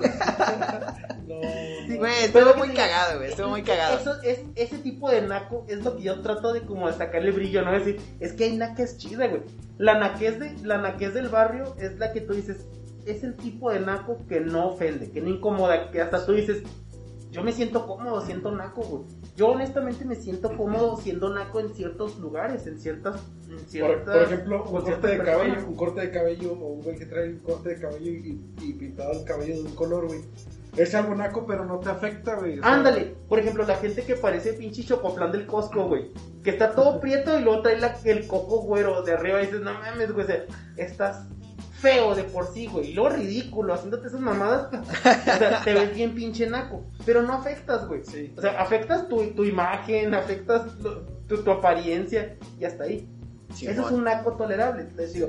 No. 1.26 1.40
Sí, 1.87 1.96
Güey, 1.96 2.24
estuvo 2.24 2.55
muy 2.57 2.68
cagado, 2.70 3.18
güey, 3.18 3.31
estuvo 3.31 3.48
muy 3.48 3.62
cagado. 3.62 3.98
Eso 3.98 4.22
es, 4.22 4.40
ese 4.55 4.79
tipo 4.79 5.11
de 5.11 5.22
naco 5.22 5.64
es 5.68 5.83
lo 5.85 5.96
que 5.96 6.05
yo 6.05 6.20
trato 6.20 6.53
de 6.53 6.62
como 6.62 6.90
sacarle 6.92 7.31
brillo, 7.33 7.62
¿no? 7.62 7.74
Es 7.74 7.85
decir, 7.85 8.00
es 8.20 8.33
que 8.33 8.44
hay 8.44 8.57
naques 8.57 8.96
chida, 8.96 9.26
güey. 9.26 9.42
La 9.79 9.98
naquez, 9.98 10.38
de, 10.38 10.57
la 10.62 10.79
naquez 10.79 11.14
del 11.14 11.29
barrio 11.29 11.74
es 11.79 11.98
la 11.98 12.12
que 12.12 12.20
tú 12.20 12.35
dices, 12.35 12.66
es 13.07 13.24
el 13.24 13.35
tipo 13.35 13.70
de 13.70 13.81
naco 13.81 14.18
que 14.29 14.40
no 14.40 14.68
ofende, 14.68 15.11
que 15.11 15.20
no 15.20 15.29
incomoda, 15.31 15.90
que 15.90 16.00
hasta 16.00 16.24
tú 16.24 16.33
dices, 16.33 16.62
yo 17.31 17.43
me 17.43 17.53
siento 17.53 17.87
cómodo 17.87 18.21
siendo 18.21 18.51
naco, 18.53 18.83
güey. 18.83 19.05
Yo 19.37 19.49
honestamente 19.49 20.05
me 20.05 20.16
siento 20.16 20.57
cómodo 20.57 20.97
siendo 20.97 21.33
naco 21.33 21.61
en 21.61 21.71
ciertos 21.75 22.19
lugares, 22.19 22.66
en 22.66 22.79
ciertas... 22.79 23.21
En 23.49 23.57
Por, 23.57 23.66
ciertas 23.69 24.14
por 24.16 24.23
ejemplo, 24.23 24.64
un 24.64 24.71
corte 24.71 24.90
de 24.90 25.16
personas. 25.16 25.27
cabello, 25.27 25.66
un 25.69 25.75
corte 25.77 26.01
de 26.01 26.11
cabello, 26.11 26.53
o 26.53 26.66
un 26.75 26.83
güey 26.83 26.97
que 26.97 27.07
trae 27.07 27.29
un 27.31 27.38
corte 27.40 27.69
de 27.71 27.81
cabello 27.81 28.11
y, 28.11 28.40
y 28.61 28.73
pintado 28.75 29.12
el 29.12 29.25
cabello 29.25 29.55
de 29.55 29.62
un 29.62 29.75
color, 29.75 30.07
güey. 30.07 30.21
Es 30.77 30.95
algo 30.95 31.14
naco, 31.16 31.47
pero 31.47 31.64
no 31.64 31.79
te 31.81 31.88
afecta, 31.90 32.37
güey. 32.37 32.61
Ándale, 32.62 33.16
por 33.29 33.39
ejemplo, 33.41 33.64
la 33.66 33.74
gente 33.76 34.03
que 34.05 34.14
parece 34.14 34.53
pinche 34.53 34.85
chocoplan 34.85 35.33
del 35.33 35.47
Costco, 35.47 35.89
güey. 35.89 36.12
Que 36.45 36.51
está 36.51 36.74
todo 36.76 37.01
prieto 37.01 37.37
y 37.39 37.43
luego 37.43 37.62
trae 37.62 37.78
la- 37.81 37.99
el 38.05 38.26
coco 38.28 38.61
güero 38.62 39.03
de 39.03 39.12
arriba 39.12 39.43
y 39.43 39.47
dices, 39.47 39.62
no 39.62 39.72
mames, 39.74 40.12
güey, 40.12 40.26
estás 40.76 41.26
feo 41.81 42.14
de 42.14 42.24
por 42.24 42.53
sí, 42.53 42.66
güey. 42.66 42.91
Y 42.91 42.95
luego 42.95 43.16
ridículo, 43.16 43.74
haciéndote 43.74 44.09
esas 44.09 44.20
mamadas. 44.20 44.68
o 45.03 45.03
sea, 45.03 45.62
te 45.64 45.74
ves 45.74 45.95
bien 45.95 46.14
pinche 46.14 46.47
naco. 46.47 46.85
Pero 47.07 47.22
no 47.22 47.33
afectas, 47.35 47.87
güey. 47.89 48.03
Sí. 48.05 48.33
O 48.37 48.41
sea, 48.41 48.61
afectas 48.61 49.09
tu, 49.09 49.22
tu 49.33 49.45
imagen, 49.45 50.14
afectas 50.14 50.74
lo- 50.81 51.01
tu, 51.26 51.43
tu 51.43 51.51
apariencia 51.51 52.37
y 52.59 52.64
hasta 52.64 52.85
ahí. 52.85 53.09
Eso 53.61 53.85
es 53.87 53.91
un 53.91 54.05
naco 54.05 54.33
tolerable. 54.37 54.87
Les 54.97 55.12
digo, 55.12 55.28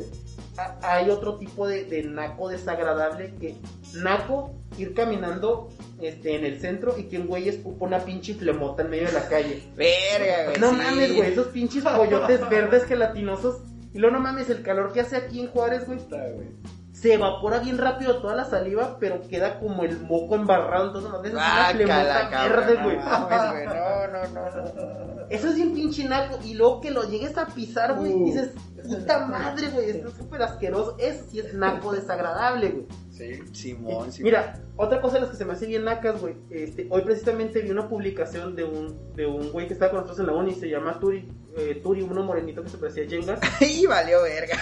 a- 0.57 0.77
hay 0.83 1.09
otro 1.09 1.37
tipo 1.37 1.67
de, 1.67 1.85
de 1.85 2.03
naco 2.03 2.49
desagradable 2.49 3.33
que 3.39 3.55
naco 3.95 4.53
ir 4.77 4.93
caminando 4.93 5.69
este, 6.01 6.35
en 6.35 6.45
el 6.45 6.59
centro 6.59 6.97
y 6.97 7.03
que 7.03 7.17
un 7.19 7.27
güey 7.27 7.49
escupa 7.49 7.85
una 7.85 7.99
pinche 7.99 8.33
flemota 8.35 8.83
en 8.83 8.89
medio 8.89 9.07
de 9.07 9.13
la 9.13 9.27
calle. 9.27 9.63
Verga, 9.75 10.45
güey. 10.45 10.59
No 10.59 10.69
sí. 10.71 10.75
mames, 10.77 11.15
güey, 11.15 11.31
esos 11.31 11.47
pinches 11.47 11.83
pollotes 11.83 12.41
verdes 12.49 12.83
gelatinosos. 12.85 13.61
Y 13.93 13.99
luego 13.99 14.15
no 14.17 14.21
mames, 14.23 14.49
el 14.49 14.63
calor 14.63 14.93
que 14.93 15.01
hace 15.01 15.17
aquí 15.17 15.41
en 15.41 15.47
Juárez, 15.47 15.85
güey, 15.85 15.97
Está, 15.99 16.17
güey. 16.33 16.47
se 16.93 17.13
evapora 17.13 17.59
bien 17.59 17.77
rápido 17.77 18.21
toda 18.21 18.35
la 18.35 18.45
saliva, 18.45 18.97
pero 18.99 19.21
queda 19.27 19.59
como 19.59 19.83
el 19.83 19.99
moco 20.01 20.35
embarrado. 20.35 20.87
Entonces, 20.87 21.11
no, 21.11 21.23
es 21.23 21.33
una 21.33 22.29
cabrón, 22.29 22.67
verde, 22.67 22.83
güey. 22.83 22.97
mames, 22.97 23.51
güey, 23.51 23.65
No, 23.67 24.07
no, 24.07 24.27
no, 24.27 24.49
no. 24.49 25.21
Eso 25.29 25.47
es 25.47 25.55
bien 25.55 25.73
pinche 25.73 26.03
naco. 26.07 26.39
Y 26.43 26.53
luego 26.53 26.79
que 26.81 26.91
lo 26.91 27.03
llegues 27.03 27.37
a 27.37 27.45
pisar, 27.47 27.95
güey, 27.95 28.13
Uh. 28.13 28.25
dices, 28.25 28.51
puta 28.87 29.25
madre, 29.27 29.69
güey, 29.69 29.89
esto 29.89 30.07
es 30.09 30.13
súper 30.15 30.41
asqueroso. 30.41 30.95
Eso 30.99 31.23
sí 31.29 31.39
es 31.39 31.53
naco 31.53 31.91
desagradable, 31.91 32.69
güey. 32.69 32.87
Sí. 33.21 33.39
Simón, 33.53 34.11
Simón. 34.11 34.23
Mira, 34.23 34.59
otra 34.77 34.99
cosa 34.99 35.15
de 35.15 35.21
las 35.21 35.29
que 35.29 35.37
se 35.37 35.45
me 35.45 35.53
hace 35.53 35.67
bien 35.67 35.85
nacas, 35.85 36.19
güey. 36.19 36.35
Este, 36.49 36.87
hoy 36.89 37.03
precisamente 37.03 37.61
vi 37.61 37.69
una 37.69 37.87
publicación 37.87 38.55
de 38.55 38.63
un, 38.63 39.13
de 39.15 39.27
un 39.27 39.51
güey 39.51 39.67
que 39.67 39.73
estaba 39.73 39.91
con 39.91 40.01
nosotros 40.01 40.19
en 40.21 40.33
la 40.33 40.41
uni, 40.41 40.55
se 40.55 40.67
llama 40.67 40.99
Turi, 40.99 41.31
eh, 41.55 41.79
Turi, 41.83 42.01
uno 42.01 42.23
morenito 42.23 42.63
que 42.63 42.69
se 42.69 42.79
parecía 42.79 43.03
a 43.03 43.07
Jenga. 43.07 43.39
Y 43.61 43.85
valió 43.85 44.23
verga. 44.23 44.57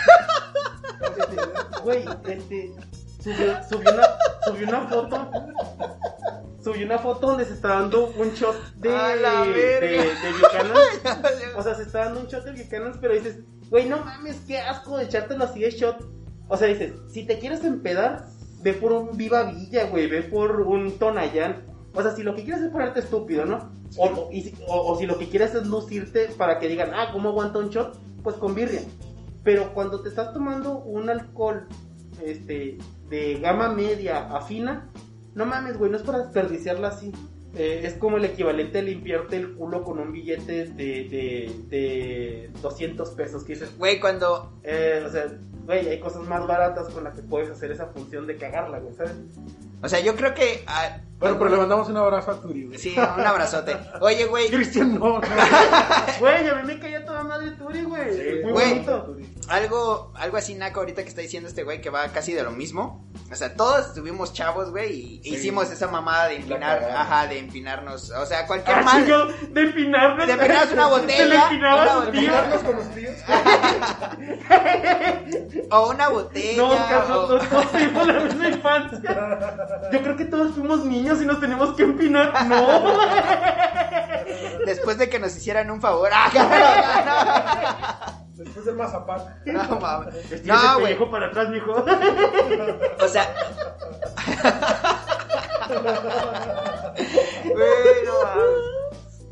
Güey, 1.86 2.03
este, 2.28 2.74
subió, 3.24 3.64
subió 3.70 3.93
una, 3.93 4.03
subió 4.45 4.68
una 4.68 4.88
foto. 4.89 5.32
Subió 6.62 6.86
una 6.86 6.99
foto 6.99 7.28
donde 7.28 7.45
se 7.45 7.53
está 7.53 7.70
dando 7.70 8.07
un 8.07 8.34
shot 8.34 8.57
de, 8.76 8.89
la 8.89 9.45
de, 9.45 9.80
de 9.80 10.32
Buchanan. 10.41 10.76
O 11.55 11.64
sea, 11.64 11.76
se 11.76 11.84
está 11.84 12.05
dando 12.05 12.20
un 12.20 12.28
shot 12.28 12.43
de 12.43 12.62
Buchanan, 12.62 12.97
pero 12.99 13.14
dices, 13.14 13.39
güey, 13.70 13.88
no 13.88 14.03
mames, 14.03 14.41
qué 14.45 14.60
asco 14.60 14.97
de 14.97 15.05
echártelo 15.05 15.45
así 15.45 15.62
de 15.62 15.72
shot. 15.72 16.05
O 16.49 16.57
sea, 16.57 16.68
dices, 16.68 16.91
si 17.07 17.26
te 17.26 17.39
quieres 17.39 17.64
empedar, 17.64 18.26
ve 18.62 18.74
por 18.74 18.91
un 18.91 19.18
Viva 19.18 19.43
Villa, 19.43 19.86
güey, 19.88 20.07
ve 20.07 20.24
por 20.24 20.62
un 20.62 20.97
Tonayán. 20.97 21.64
O 21.93 22.01
sea, 22.01 22.12
si 22.16 22.24
lo 22.24 22.36
que 22.36 22.43
quieres 22.43 22.62
es 22.64 22.70
ponerte 22.70 22.99
estúpido, 22.99 23.45
¿no? 23.45 23.72
O, 23.97 24.05
o- 24.05 24.30
y 24.32 24.41
si, 24.43 24.55
o- 24.68 24.91
o 24.91 24.97
si 24.99 25.05
lo 25.05 25.18
que 25.18 25.28
quieres 25.30 25.55
es 25.55 25.66
lucirte 25.66 26.28
para 26.38 26.60
que 26.60 26.68
digan, 26.68 26.91
ah, 26.93 27.10
¿cómo 27.12 27.30
aguanta 27.30 27.60
un 27.60 27.70
shot? 27.70 27.97
Pues 28.24 28.36
con 28.36 28.53
birria. 28.53 28.82
Pero 29.43 29.74
cuando 29.74 30.01
te 30.01 30.10
estás 30.10 30.34
tomando 30.34 30.80
un 30.80 31.10
alcohol 31.10 31.68
este, 32.24 32.78
de 33.10 33.39
gama 33.39 33.70
media 33.74 34.28
a 34.36 34.41
fina, 34.41 34.89
no 35.34 35.45
mames, 35.45 35.78
güey, 35.78 35.89
no 35.89 35.97
es 35.97 36.03
para 36.03 36.20
desperdiciarla 36.20 36.89
así. 36.89 37.12
Eh, 37.56 37.82
es 37.84 37.95
como 37.95 38.18
el 38.18 38.26
equivalente 38.26 38.80
a 38.80 38.82
limpiarte 38.84 39.36
el 39.38 39.56
culo 39.56 39.84
con 39.84 40.00
un 40.00 40.12
billete 40.12 40.66
de, 40.66 40.86
de, 41.10 41.52
de 41.68 42.50
200 42.62 43.10
pesos. 43.12 43.43
Que 43.43 43.54
dices, 43.54 43.76
Güey, 43.78 44.00
cuando. 44.00 44.54
eh, 44.64 45.04
o 45.06 45.10
sea, 45.12 45.26
güey, 45.66 45.88
hay 45.89 46.00
cosas 46.00 46.28
más 46.28 46.45
baratas 46.45 46.89
con 46.89 47.04
las 47.04 47.16
que 47.16 47.24
puedes 47.24 47.50
hacer 47.50 47.72
esa 47.72 47.88
función 47.88 48.28
de 48.28 48.38
cagarla, 48.38 48.80
güey, 48.80 48.93
¿sabes? 48.95 49.14
O 49.82 49.89
sea, 49.89 50.00
yo 50.00 50.16
creo 50.16 50.34
que. 50.36 50.64
ah, 50.68 51.00
Bueno, 51.20 51.38
pero 51.38 51.50
le 51.50 51.58
mandamos 51.58 51.90
un 51.90 51.98
abrazo 51.98 52.32
a 52.32 52.40
Turi, 52.42 52.66
güey. 52.68 52.80
Sí, 52.80 52.96
un 52.98 53.28
abrazote. 53.28 53.76
Oye, 54.00 54.26
güey, 54.26 54.50
Cristian, 54.50 54.98
no, 54.98 55.20
no. 55.20 55.22
Güey, 56.20 56.48
a 56.48 56.56
mí 56.56 56.64
me 56.66 56.80
caía 56.80 57.06
toda 57.06 57.24
madre 57.24 57.52
Turi, 57.52 57.84
güey. 57.84 58.14
Sí, 58.14 58.24
Muy 58.44 58.52
güey. 58.54 58.70
bonito. 58.70 59.16
algo, 59.50 60.14
algo 60.16 60.38
así 60.38 60.56
naco 60.56 60.80
ahorita 60.80 61.04
que 61.04 61.10
está 61.10 61.22
diciendo 61.22 61.50
este 61.50 61.64
güey 61.64 61.82
que 61.82 61.90
va 61.90 62.08
casi 62.10 62.32
de 62.34 62.44
lo 62.44 62.52
mismo. 62.52 63.06
O 63.32 63.36
sea, 63.36 63.54
todos 63.56 63.88
estuvimos 63.88 64.34
chavos, 64.34 64.72
güey, 64.72 65.20
y 65.22 65.24
Sí. 65.24 65.36
hicimos 65.36 65.70
esa 65.72 65.88
mamada 65.88 66.28
de 66.30 66.38
empinar, 66.38 66.84
ajá, 66.96 67.28
de 67.28 67.40
empinarnos. 67.40 68.12
O 68.12 68.26
sea, 68.26 68.48
cualquier 68.48 68.78
Ah, 68.78 68.82
mal. 68.84 69.06
chingo, 69.06 69.26
de 69.54 69.62
empinarnos. 69.62 70.26
De 70.28 70.34
empinarnos 70.34 70.74
una 70.74 70.88
botella. 70.88 71.50
Mirarnos 72.12 72.64
con 72.64 72.76
los 72.78 72.90
tíos. 72.92 73.16
O 75.72 75.90
una 75.92 76.10
botella. 76.10 76.58
No, 76.58 76.70
Carlos, 76.90 77.18
o- 77.18 77.28
todos 77.28 77.72
tuvimos 77.72 78.08
la 78.08 78.20
misma 78.22 78.48
infancia. 78.50 79.40
Yo 79.92 80.02
creo 80.02 80.18
que 80.18 80.26
todos 80.26 80.54
fuimos 80.56 80.84
niños 81.10 81.24
y 81.24 81.26
nos 81.26 81.39
tenemos 81.39 81.76
que 81.76 81.84
empinar. 81.84 82.45
No. 82.45 82.97
Después 84.66 84.97
de 84.97 85.10
que 85.10 85.20
nos 85.20 85.36
hicieran 85.36 85.72
un 85.72 85.82
favor. 85.82 86.10
Ah, 86.14 86.30
Después 88.36 88.66
del 88.66 88.76
mazapán. 88.76 89.41
no, 89.45 89.80
mames. 89.80 90.45
No, 90.45 90.80
güey. 90.80 90.97
para 91.10 91.28
atrás, 91.28 91.49
mijo. 91.49 91.72
O 91.74 93.07
sea. 93.07 93.28
Güey, 97.43 98.05
no 98.05 98.14
mames. 98.24 98.79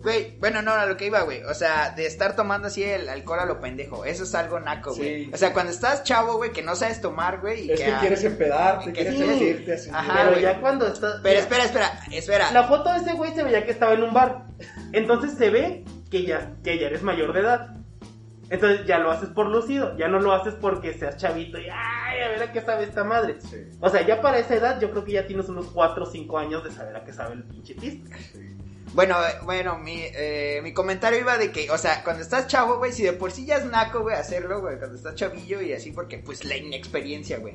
Güey, 0.08 0.38
bueno, 0.40 0.62
no, 0.62 0.72
a 0.72 0.86
lo 0.86 0.96
que 0.96 1.08
iba, 1.08 1.20
güey. 1.24 1.44
O 1.44 1.54
sea, 1.54 1.90
de 1.90 2.06
estar 2.06 2.34
tomando 2.34 2.70
así 2.70 2.82
el 2.82 3.10
alcohol 3.10 3.40
a 3.42 3.46
lo 3.46 3.60
pendejo. 3.60 4.06
Eso 4.06 4.24
es 4.24 4.34
algo 4.36 4.58
naco, 4.58 4.96
güey. 4.96 5.26
Sí. 5.26 5.32
O 5.34 5.36
sea, 5.36 5.52
cuando 5.52 5.74
estás 5.74 6.04
chavo, 6.06 6.38
güey, 6.38 6.54
que 6.54 6.62
no 6.64 6.78
sabes 6.78 7.02
tomar, 7.02 7.42
güey. 7.42 7.66
y 7.66 7.72
Es 7.74 7.82
que 7.82 7.92
ah, 7.92 7.98
quieres 8.00 8.24
empedarte, 8.24 8.86
que 8.86 8.92
quieres 8.94 9.16
sí. 9.16 9.26
sentirte 9.26 9.74
así. 9.74 9.90
Ajá, 9.94 10.14
Pero 10.16 10.30
güey. 10.30 10.42
ya 10.44 10.62
cuando 10.62 10.88
está. 10.88 11.20
Pero 11.22 11.40
espera, 11.40 11.66
espera, 11.66 12.00
espera. 12.10 12.52
La 12.54 12.64
foto 12.64 12.90
de 12.94 13.00
ese 13.00 13.12
güey 13.16 13.34
se 13.36 13.44
veía 13.44 13.66
que 13.66 13.72
estaba 13.72 13.96
en 13.96 14.04
un 14.04 14.14
bar. 14.14 14.46
Entonces 14.94 15.34
se 15.38 15.50
ve 15.50 15.84
que 16.10 16.24
ya, 16.24 16.54
que 16.64 16.80
ya 16.80 16.88
eres 16.88 17.04
mayor 17.04 17.34
de 17.34 17.42
edad. 17.42 17.76
Entonces 18.50 18.86
ya 18.88 19.00
lo 19.00 19.12
haces 19.12 19.28
por 19.28 19.48
lucido. 19.48 19.98
Ya 19.98 20.08
no 20.08 20.22
lo 20.22 20.32
haces 20.32 20.54
porque 20.54 20.94
seas 20.94 21.18
chavito 21.18 21.60
y 21.60 21.68
ay, 21.70 22.22
a 22.22 22.30
ver 22.30 22.44
a 22.44 22.54
qué 22.54 22.62
sabe 22.62 22.86
esta 22.86 23.04
madre. 23.04 23.42
Sí, 23.42 23.58
O 23.82 23.90
sea, 23.90 24.08
ya 24.08 24.22
para 24.22 24.40
esa 24.40 24.56
edad 24.56 24.80
yo 24.80 24.90
creo 24.92 25.04
que 25.04 25.12
ya 25.12 25.28
tienes 25.28 25.50
unos 25.50 25.66
4 25.68 26.02
o 26.02 26.06
5 26.06 26.38
años 26.38 26.64
de 26.64 26.72
saber 26.72 26.96
a 26.96 27.04
qué 27.04 27.12
sabe 27.12 27.34
el 27.34 27.44
pinche 27.44 27.76
pista. 27.76 28.16
sí. 28.32 28.57
Bueno, 28.94 29.16
eh, 29.24 29.34
bueno, 29.44 29.78
mi, 29.78 30.02
eh, 30.04 30.60
mi 30.64 30.74
comentario 30.74 31.20
iba 31.20 31.38
de 31.38 31.52
que, 31.52 31.70
o 31.70 31.78
sea, 31.78 32.04
cuando 32.04 32.24
estás 32.24 32.48
chavo, 32.48 32.78
güey, 32.78 32.92
si 32.94 33.04
de 33.04 33.14
por 33.14 33.32
sí 33.32 33.46
ya 33.46 33.58
es 33.58 33.66
naco, 33.66 34.02
güey, 34.02 34.16
hacerlo, 34.16 34.62
güey, 34.62 34.78
cuando 34.78 34.96
estás 34.96 35.16
chavillo 35.16 35.62
y 35.62 35.74
así, 35.74 35.92
porque 35.92 36.18
pues 36.20 36.46
la 36.46 36.56
inexperiencia, 36.58 37.38
güey. 37.38 37.54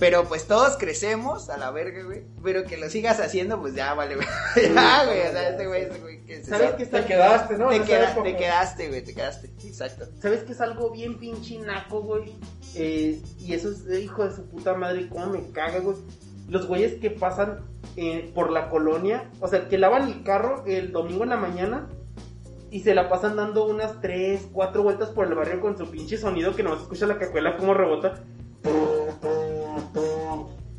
Pero 0.00 0.24
pues 0.24 0.46
todos 0.46 0.78
crecemos 0.78 1.50
a 1.50 1.58
la 1.58 1.70
verga, 1.70 2.02
güey. 2.04 2.22
Pero 2.42 2.64
que 2.64 2.78
lo 2.78 2.88
sigas 2.88 3.20
haciendo, 3.20 3.60
pues 3.60 3.74
ya 3.74 3.92
vale, 3.92 4.14
güey. 4.16 4.26
ya, 4.74 5.04
güey, 5.04 5.20
o 5.26 5.30
sea, 5.30 5.48
este 5.50 5.66
güey, 5.66 5.82
este 5.82 5.98
güey 5.98 6.24
que 6.24 6.36
se 6.36 6.44
¿Sabes 6.50 6.70
sabe- 6.70 6.82
está 6.82 7.00
Te 7.02 7.06
quedaste, 7.06 7.58
¿no? 7.58 7.68
Te, 7.68 7.82
queda- 7.82 8.10
época. 8.10 8.22
te 8.24 8.36
quedaste, 8.36 8.88
güey, 8.88 9.04
te 9.04 9.14
quedaste. 9.14 9.50
Exacto. 9.64 10.08
¿Sabes 10.22 10.42
que 10.44 10.52
es 10.52 10.60
algo 10.62 10.90
bien 10.90 11.18
pinche 11.18 11.58
naco, 11.58 12.00
güey? 12.00 12.32
Eh, 12.74 13.20
y 13.38 13.52
eso 13.52 13.70
es, 13.70 14.00
hijo 14.02 14.26
de 14.26 14.34
su 14.34 14.46
puta 14.48 14.72
madre, 14.74 15.06
cómo 15.10 15.26
me 15.26 15.50
caga, 15.52 15.78
güey. 15.80 15.96
Los 16.48 16.66
güeyes 16.66 16.94
que 16.94 17.10
pasan 17.10 17.60
eh, 17.96 18.30
por 18.34 18.50
la 18.50 18.68
colonia, 18.68 19.30
o 19.40 19.48
sea, 19.48 19.68
que 19.68 19.78
lavan 19.78 20.08
el 20.08 20.22
carro 20.22 20.64
el 20.66 20.92
domingo 20.92 21.24
en 21.24 21.30
la 21.30 21.36
mañana 21.36 21.88
y 22.70 22.80
se 22.80 22.94
la 22.94 23.08
pasan 23.08 23.36
dando 23.36 23.66
unas 23.66 24.00
3, 24.00 24.48
4 24.52 24.82
vueltas 24.82 25.10
por 25.10 25.26
el 25.26 25.34
barrio 25.34 25.60
con 25.60 25.78
su 25.78 25.90
pinche 25.90 26.16
sonido 26.16 26.56
que 26.56 26.62
no 26.64 26.74
se 26.74 26.82
escucha 26.82 27.06
la 27.06 27.18
cacuela 27.18 27.56
como 27.56 27.72
rebota. 27.72 28.14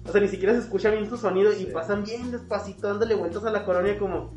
O 0.05 0.11
sea, 0.11 0.21
ni 0.21 0.27
siquiera 0.27 0.53
se 0.53 0.59
escucha 0.59 0.91
bien 0.91 1.09
su 1.09 1.17
sonido 1.17 1.51
y 1.57 1.65
pasan 1.65 2.03
bien 2.03 2.31
despacito 2.31 2.87
dándole 2.87 3.15
vueltas 3.15 3.45
a 3.45 3.51
la 3.51 3.65
colonia 3.65 3.97
como... 3.97 4.33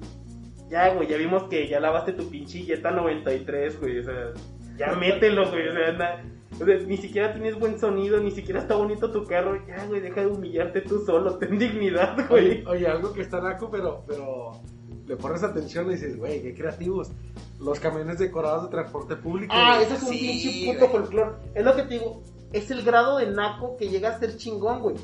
Ya, 0.70 0.94
güey, 0.94 1.08
ya 1.08 1.16
vimos 1.16 1.44
que 1.44 1.66
ya 1.66 1.80
lavaste 1.80 2.12
tu 2.12 2.28
pinche 2.28 2.60
Jetta 2.60 2.90
93, 2.90 3.80
güey, 3.80 3.98
o 3.98 4.04
sea, 4.04 4.32
ya 4.78 4.92
mételo, 4.94 5.50
güey, 5.50 5.68
o 5.68 5.72
sea, 5.72 5.92
na- 5.92 6.24
o 6.60 6.64
sea, 6.64 6.76
ni 6.78 6.96
siquiera 6.96 7.32
tienes 7.32 7.58
buen 7.58 7.78
sonido, 7.78 8.20
ni 8.20 8.30
siquiera 8.30 8.60
está 8.60 8.74
bonito 8.76 9.10
tu 9.12 9.24
carro, 9.24 9.56
ya, 9.66 9.84
güey, 9.86 10.00
deja 10.00 10.22
de 10.22 10.26
humillarte 10.28 10.80
tú 10.80 11.04
solo, 11.04 11.36
ten 11.38 11.58
dignidad, 11.58 12.16
güey. 12.28 12.62
Oye, 12.62 12.64
oye, 12.66 12.86
algo 12.88 13.12
que 13.12 13.20
está 13.22 13.40
naco, 13.40 13.70
pero, 13.70 14.02
pero 14.06 14.52
le 15.06 15.16
pones 15.16 15.42
atención 15.42 15.86
y 15.88 15.92
dices, 15.94 16.16
güey, 16.16 16.42
qué 16.42 16.54
creativos. 16.54 17.10
Los 17.60 17.80
camiones 17.80 18.18
decorados 18.18 18.64
de 18.64 18.70
transporte 18.70 19.16
público. 19.16 19.52
Ah, 19.56 19.80
eso 19.82 19.94
es 19.94 20.02
un 20.02 20.08
Sí, 20.10 20.18
pinche 20.18 20.72
puto 20.80 20.88
folclore. 20.92 21.30
Es 21.54 21.64
lo 21.64 21.74
que 21.74 21.82
te 21.82 21.94
digo, 21.94 22.22
es 22.52 22.70
el 22.70 22.82
grado 22.82 23.18
de 23.18 23.26
naco 23.30 23.76
que 23.76 23.88
llega 23.88 24.10
a 24.10 24.18
ser 24.18 24.36
chingón, 24.36 24.80
güey. 24.80 24.96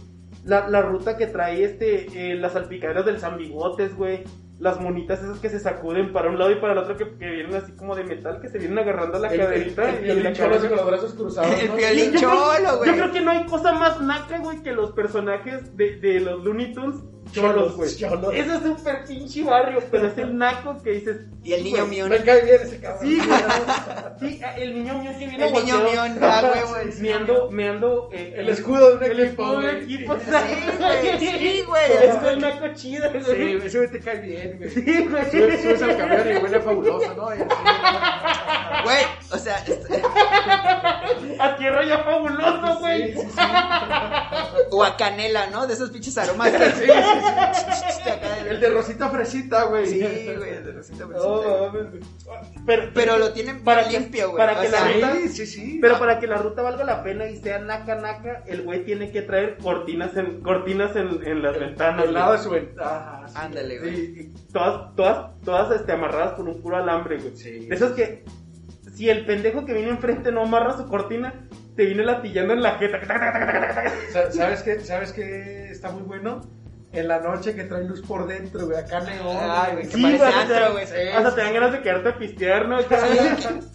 La, 0.45 0.69
la 0.69 0.83
ruta 0.83 1.17
que 1.17 1.27
trae 1.27 1.65
este, 1.65 2.33
eh, 2.33 2.35
las 2.37 2.53
salpicaderas 2.53 3.07
del 3.07 3.19
San 3.19 3.39
Bigotes, 3.39 3.97
güey. 3.97 4.23
Las 4.59 4.81
monitas 4.81 5.21
esas 5.21 5.39
que 5.41 5.49
se 5.51 5.59
sacuden 5.59 6.13
para 6.13 6.29
un 6.31 6.39
lado 6.39 6.51
y 6.53 6.57
para 6.57 6.73
el 6.75 6.79
otro 6.79 6.97
que, 6.97 7.17
que 7.19 7.29
vienen 7.31 7.55
así 7.57 7.73
como 7.73 7.95
de 7.97 8.05
metal, 8.05 8.41
que 8.41 8.49
se 8.49 8.59
vienen 8.59 8.79
agarrando 8.79 9.19
la 9.19 9.29
El, 9.29 9.41
el, 9.41 9.47
caderita 9.47 9.91
el, 9.91 10.07
y 10.07 10.11
el 10.11 10.23
la 10.23 10.33
cholo 10.33 10.55
ese 10.55 10.69
cabeza. 10.69 10.69
con 10.69 10.77
los 10.77 10.87
brazos 10.87 11.15
cruzados. 11.15 11.61
El 11.61 11.69
¿no? 11.69 11.77
violín 11.77 12.13
Yo 12.13 12.19
creo- 12.19 12.31
cholo, 12.31 12.77
güey. 12.79 12.91
Yo 12.91 12.97
creo 12.97 13.13
que 13.13 13.21
no 13.21 13.31
hay 13.33 13.45
cosa 13.47 13.73
más 13.73 14.01
naca, 14.01 14.39
güey, 14.39 14.63
que 14.63 14.73
los 14.73 14.93
personajes 14.93 15.77
de, 15.77 15.97
de 15.97 16.21
los 16.21 16.43
Looney 16.45 16.73
Tunes 16.73 17.01
cholos, 17.33 17.75
güey. 17.77 17.91
Cholos. 17.97 18.33
Eso 18.35 18.55
es 18.55 18.63
súper 18.63 19.05
pinche 19.07 19.43
barrio, 19.43 19.81
pero 19.91 20.07
es 20.07 20.19
el 20.19 20.37
naco 20.39 20.81
que 20.83 20.91
dices. 20.93 21.17
Y 21.43 21.53
el 21.55 21.65
niño 21.65 21.87
mío. 21.87 22.07
Me 22.07 22.19
cae 22.23 22.43
bien 22.45 22.61
ese 22.63 22.79
cabrón. 22.81 23.01
Sí, 23.03 23.17
güey. 23.17 23.41
Sí, 24.21 24.41
el 24.59 24.75
niño 24.75 24.99
mío 25.01 25.11
que 25.19 25.27
viene 25.27 25.47
El 25.49 25.53
niño 25.53 25.79
mío, 25.81 26.01
ah, 26.23 26.43
güey, 26.71 26.85
güey. 26.87 26.97
Meando, 27.01 27.51
meando. 27.51 28.09
eh, 28.13 28.35
El 28.37 28.49
escudo 28.49 28.91
de 28.91 28.97
un 28.97 29.03
el 29.13 29.21
equipo, 29.21 29.43
escudo 29.43 29.61
de 29.61 29.69
un 29.77 29.83
equipo. 29.83 30.15
Sí, 30.17 30.31
güey, 30.79 31.19
sí, 31.19 31.63
güey. 31.67 31.93
Es 32.09 32.23
el 32.23 32.41
naco 32.41 32.67
chido, 32.75 33.11
Sí, 33.13 33.19
güey. 33.27 33.67
ese 33.67 33.79
güey 33.79 33.91
te 33.91 34.01
cae 34.01 34.21
bien, 34.21 34.44
güey. 34.59 34.71
Sí, 34.71 35.07
güey. 35.09 35.25
Subes, 35.31 35.63
subes 35.63 35.83
al 35.83 35.97
camión 35.97 36.33
y 36.33 36.37
huele 36.43 36.61
fabuloso, 36.61 37.15
¿no? 37.15 37.35
Y 37.35 37.39
así, 37.41 37.47
Güey, 38.85 39.05
o 39.33 39.39
sea, 39.39 39.59
este- 39.59 40.03
A 41.41 41.57
tierra 41.57 41.85
ya 41.85 41.99
fabuloso, 41.99 42.79
güey. 42.81 43.13
Sí, 43.15 43.21
sí, 43.21 43.29
sí. 43.31 43.41
o 44.71 44.85
a 44.85 44.97
canela, 44.97 45.47
¿no? 45.49 45.67
De 45.67 45.75
esos 45.75 45.91
pinches 45.91 46.17
aromas 46.19 46.51
que 46.53 46.65
Sí, 46.71 46.87
sí, 46.87 47.93
sí. 48.03 48.09
acá 48.09 48.39
El 48.49 48.61
de 48.61 48.71
Rosita 48.71 49.09
Fresita, 49.09 49.65
güey. 49.65 49.87
Sí, 49.87 50.01
güey, 50.01 50.49
el 50.51 50.65
de 50.65 50.73
Rosita 50.73 51.07
Fresita. 51.07 51.73
Pero, 52.67 52.91
Pero 52.95 53.19
lo 53.19 53.33
tienen 53.33 53.63
Para 53.63 53.83
limpio, 53.89 54.31
güey. 54.31 54.39
para 54.39 54.59
O 54.59 54.63
que 54.63 54.69
la 54.69 54.79
sea, 54.79 54.93
ruta- 54.93 55.13
Sí, 55.15 55.29
sí, 55.29 55.47
sí. 55.47 55.79
Pero 55.81 55.99
para 55.99 56.19
que 56.19 56.27
la 56.27 56.37
ruta 56.37 56.63
valga 56.63 56.85
la 56.85 57.03
pena 57.03 57.27
y 57.27 57.37
sea 57.39 57.59
naca 57.59 57.95
naca, 57.97 58.43
el 58.47 58.63
güey 58.63 58.85
tiene 58.85 59.11
que 59.11 59.23
traer 59.23 59.59
cortinas 59.59 60.17
en 60.17 60.41
cortinas 60.43 60.95
en, 60.97 61.21
en 61.27 61.43
las 61.43 61.59
ventanas. 61.59 62.05
Al 62.07 62.15
lado 62.15 62.33
de 62.33 62.39
su 62.39 62.51
ventana. 62.51 63.23
sí. 63.29 63.35
Ándale, 63.37 63.79
güey. 63.79 64.33
Todas, 64.53 64.95
todas, 64.97 65.41
todas 65.45 65.71
este, 65.81 65.93
amarradas 65.93 66.33
con 66.35 66.49
un 66.49 66.61
puro 66.63 66.77
alambre, 66.77 67.19
güey. 67.19 67.37
Sí. 67.37 67.67
De 67.67 67.75
esos 67.75 67.93
que, 67.93 68.25
si 68.95 69.11
el 69.11 69.27
pendejo 69.27 69.65
que 69.67 69.75
viene 69.75 69.91
enfrente 69.91 70.33
no 70.33 70.43
amarra 70.43 70.77
su 70.77 70.87
cortina, 70.89 71.47
te 71.77 71.85
viene 71.85 72.05
latillando 72.05 72.55
en 72.55 72.63
la 72.63 72.79
jeta. 72.79 73.01
Sa- 74.13 74.31
¿Sabes 74.31 74.63
qué? 74.63 74.81
¿Sabes 74.81 75.13
qué 75.13 75.71
está 75.71 75.91
muy 75.91 76.03
bueno? 76.03 76.41
En 76.93 77.09
la 77.09 77.19
noche 77.19 77.57
que 77.57 77.65
trae 77.65 77.83
luz 77.83 78.03
por 78.03 78.29
dentro, 78.29 78.67
güey. 78.67 78.79
Acá 78.79 79.01
neón. 79.01 79.37
Ay, 79.41 79.73
güey, 79.73 79.89
que 79.89 79.97
Sí, 79.97 80.01
parece 80.03 80.19
güey, 80.19 80.33
antro, 80.33 80.55
hasta- 80.57 80.71
güey. 80.71 81.09
Hasta 81.13 81.35
te 81.35 81.41
dan 81.41 81.53
ganas 81.55 81.73
de 81.73 81.83
quedarte 81.83 82.09
a 82.11 82.19
pistear, 82.19 82.69
¿no? 82.69 82.79
Sí, 82.83 82.87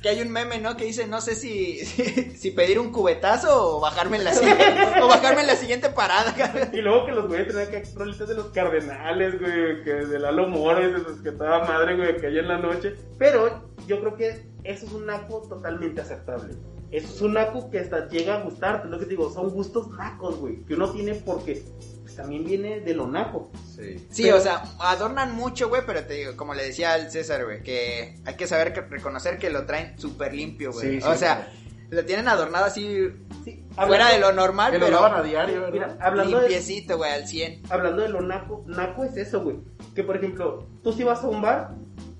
que 0.02 0.08
hay 0.08 0.22
un 0.22 0.32
meme, 0.32 0.60
¿no? 0.60 0.78
Que 0.78 0.86
dice, 0.86 1.06
no 1.06 1.20
sé 1.20 1.36
si, 1.36 1.84
si, 1.86 2.04
si 2.38 2.52
pedir 2.52 2.80
un 2.80 2.94
cubetazo 2.94 3.76
o 3.76 3.82
bajarme 3.82 4.16
en 4.16 4.24
la 4.24 4.34
siguiente, 4.34 4.64
o 5.02 5.08
bajarme 5.10 5.42
en 5.42 5.48
la 5.48 5.58
siguiente 5.58 5.90
parada, 5.90 6.34
cabrón. 6.34 6.70
Y 6.72 6.78
luego 6.78 7.08
que 7.08 7.12
los 7.12 7.28
güeyes 7.28 7.50
tenían 7.50 7.70
que 7.70 7.84
rolitas 7.94 8.26
de 8.30 8.36
los 8.36 8.52
cardenales, 8.52 9.38
güey, 9.38 9.84
que 9.84 9.92
de 9.96 10.18
Lalo 10.20 10.48
Mores, 10.48 10.94
de 10.94 11.00
los 11.00 11.20
que 11.22 11.32
toda 11.34 11.66
madre, 11.66 11.98
güey, 11.98 12.16
que 12.22 12.28
hay 12.28 12.40
en 12.40 12.48
la 12.48 12.58
noche. 12.60 12.96
Pero 13.18 13.69
yo 13.90 14.00
creo 14.00 14.16
que 14.16 14.30
eso 14.64 14.86
es 14.86 14.92
un 14.94 15.08
naco 15.08 15.42
totalmente 15.50 16.00
aceptable. 16.00 16.54
Eso 16.92 17.08
es 17.14 17.22
un 17.22 17.34
naco 17.34 17.70
que 17.72 17.80
hasta 17.80 18.08
llega 18.08 18.36
a 18.36 18.44
gustarte, 18.44 18.88
lo 18.88 19.00
que 19.00 19.06
te 19.06 19.12
digo, 19.12 19.32
son 19.32 19.50
gustos 19.50 19.90
nacos, 19.90 20.38
güey, 20.38 20.64
que 20.66 20.76
uno 20.76 20.92
tiene 20.92 21.16
porque 21.16 21.64
pues, 22.04 22.16
también 22.16 22.46
viene 22.46 22.82
de 22.82 22.94
lo 22.94 23.08
naco. 23.08 23.52
Sí. 23.76 24.08
Sí, 24.12 24.24
Pero- 24.24 24.38
o 24.38 24.40
sea, 24.40 24.64
adornan 24.80 25.36
mucho, 25.36 25.70
güey, 25.70 25.82
pero 25.86 26.04
te 26.06 26.14
digo, 26.14 26.38
como 26.38 26.54
le 26.54 26.64
decía 26.64 26.94
al 26.94 27.10
César, 27.12 27.46
güey, 27.46 27.64
que 27.64 28.16
hay 28.26 28.36
que 28.36 28.46
saber 28.48 28.74
que, 28.74 28.82
reconocer 28.82 29.40
que 29.40 29.50
lo 29.50 29.66
traen 29.66 29.98
súper 30.00 30.34
limpio, 30.36 30.72
güey. 30.72 30.88
Sí, 30.88 31.02
sí, 31.02 31.08
o 31.08 31.16
sea, 31.16 31.52
lo 31.90 32.06
tienen 32.06 32.28
adornado 32.28 32.66
así 32.66 33.08
Sí, 33.44 33.66
fuera 33.76 34.10
de 34.12 34.20
lo 34.20 34.32
normal, 34.32 34.72
Que 34.72 34.78
lo 34.78 34.86
pero 34.86 35.02
lavan 35.02 35.20
a 35.20 35.24
diario, 35.24 35.62
¿verdad? 35.62 35.74
Mira, 35.74 35.98
hablando 36.00 36.38
de, 36.38 36.50
limpiecito, 36.50 36.98
güey, 36.98 37.12
al 37.12 37.28
100. 37.28 37.64
hablando 37.72 38.04
de 38.04 38.10
lo 38.10 38.22
naco, 38.22 38.64
naco 38.68 39.04
es 39.04 39.18
eso, 39.18 39.42
güey. 39.42 39.58
Que 39.96 40.04
por 40.04 40.16
ejemplo, 40.16 40.68
tú 40.84 40.94
si 40.94 41.04
vas 41.04 41.24
a 41.24 41.28
un 41.28 41.42
bar, 41.42 41.76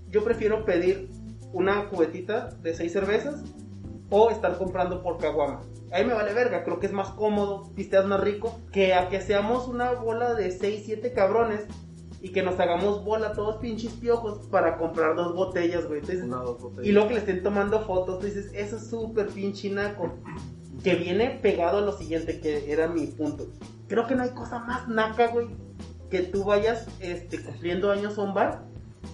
yo 0.10 0.24
prefiero 0.24 0.66
pedir 0.66 1.10
una 1.54 1.90
cubetita 1.90 2.50
de 2.62 2.74
seis 2.74 2.94
cervezas 2.94 3.44
o 4.10 4.30
estar 4.30 4.58
comprando 4.58 5.04
por 5.04 5.18
caguama. 5.18 5.62
Ahí 5.92 6.06
me 6.06 6.14
vale 6.14 6.34
verga, 6.34 6.64
creo 6.64 6.80
que 6.80 6.88
es 6.88 6.94
más 6.94 7.10
cómodo, 7.10 7.72
pisteas 7.76 8.06
más 8.06 8.22
rico, 8.22 8.60
que 8.72 8.94
a 8.94 9.10
que 9.10 9.22
seamos 9.22 9.68
una 9.68 9.92
bola 9.94 10.34
de 10.36 10.52
6, 10.52 10.84
7 10.86 11.14
cabrones 11.14 11.66
y 12.22 12.32
que 12.32 12.44
nos 12.44 12.60
hagamos 12.60 13.04
bola 13.04 13.34
todos 13.34 13.58
pinches 13.58 13.94
piojos 13.94 14.48
para 14.48 14.78
comprar 14.78 15.16
dos 15.16 15.34
botellas, 15.34 15.88
güey. 15.88 16.00
Entonces, 16.00 16.24
Una, 16.24 16.38
dos 16.38 16.62
botellas. 16.62 16.86
y 16.86 16.92
luego 16.92 17.08
que 17.08 17.14
le 17.16 17.20
estén 17.22 17.44
tomando 17.44 17.82
fotos, 17.82 18.20
tú 18.20 18.26
dices, 18.26 18.52
eso 18.54 18.78
es 18.78 18.88
súper 18.88 19.28
pinche 19.28 19.70
naco. 19.70 20.14
Que 20.84 20.96
viene 20.96 21.40
pegado 21.42 21.80
a 21.80 21.82
lo 21.82 21.92
siguiente, 21.92 22.40
que 22.40 22.72
era 22.72 22.88
mi 22.88 23.08
punto. 23.08 23.48
Creo 23.88 24.08
que 24.08 24.16
no 24.16 24.24
hay 24.24 24.30
cosa 24.30 24.60
más 24.60 24.88
naca, 24.88 25.28
güey, 25.28 25.48
que 26.10 26.22
tú 26.22 26.44
vayas 26.44 26.88
este, 27.00 27.42
cumpliendo 27.44 27.92
años 27.92 28.18
a 28.18 28.22
un 28.22 28.34
bar 28.34 28.69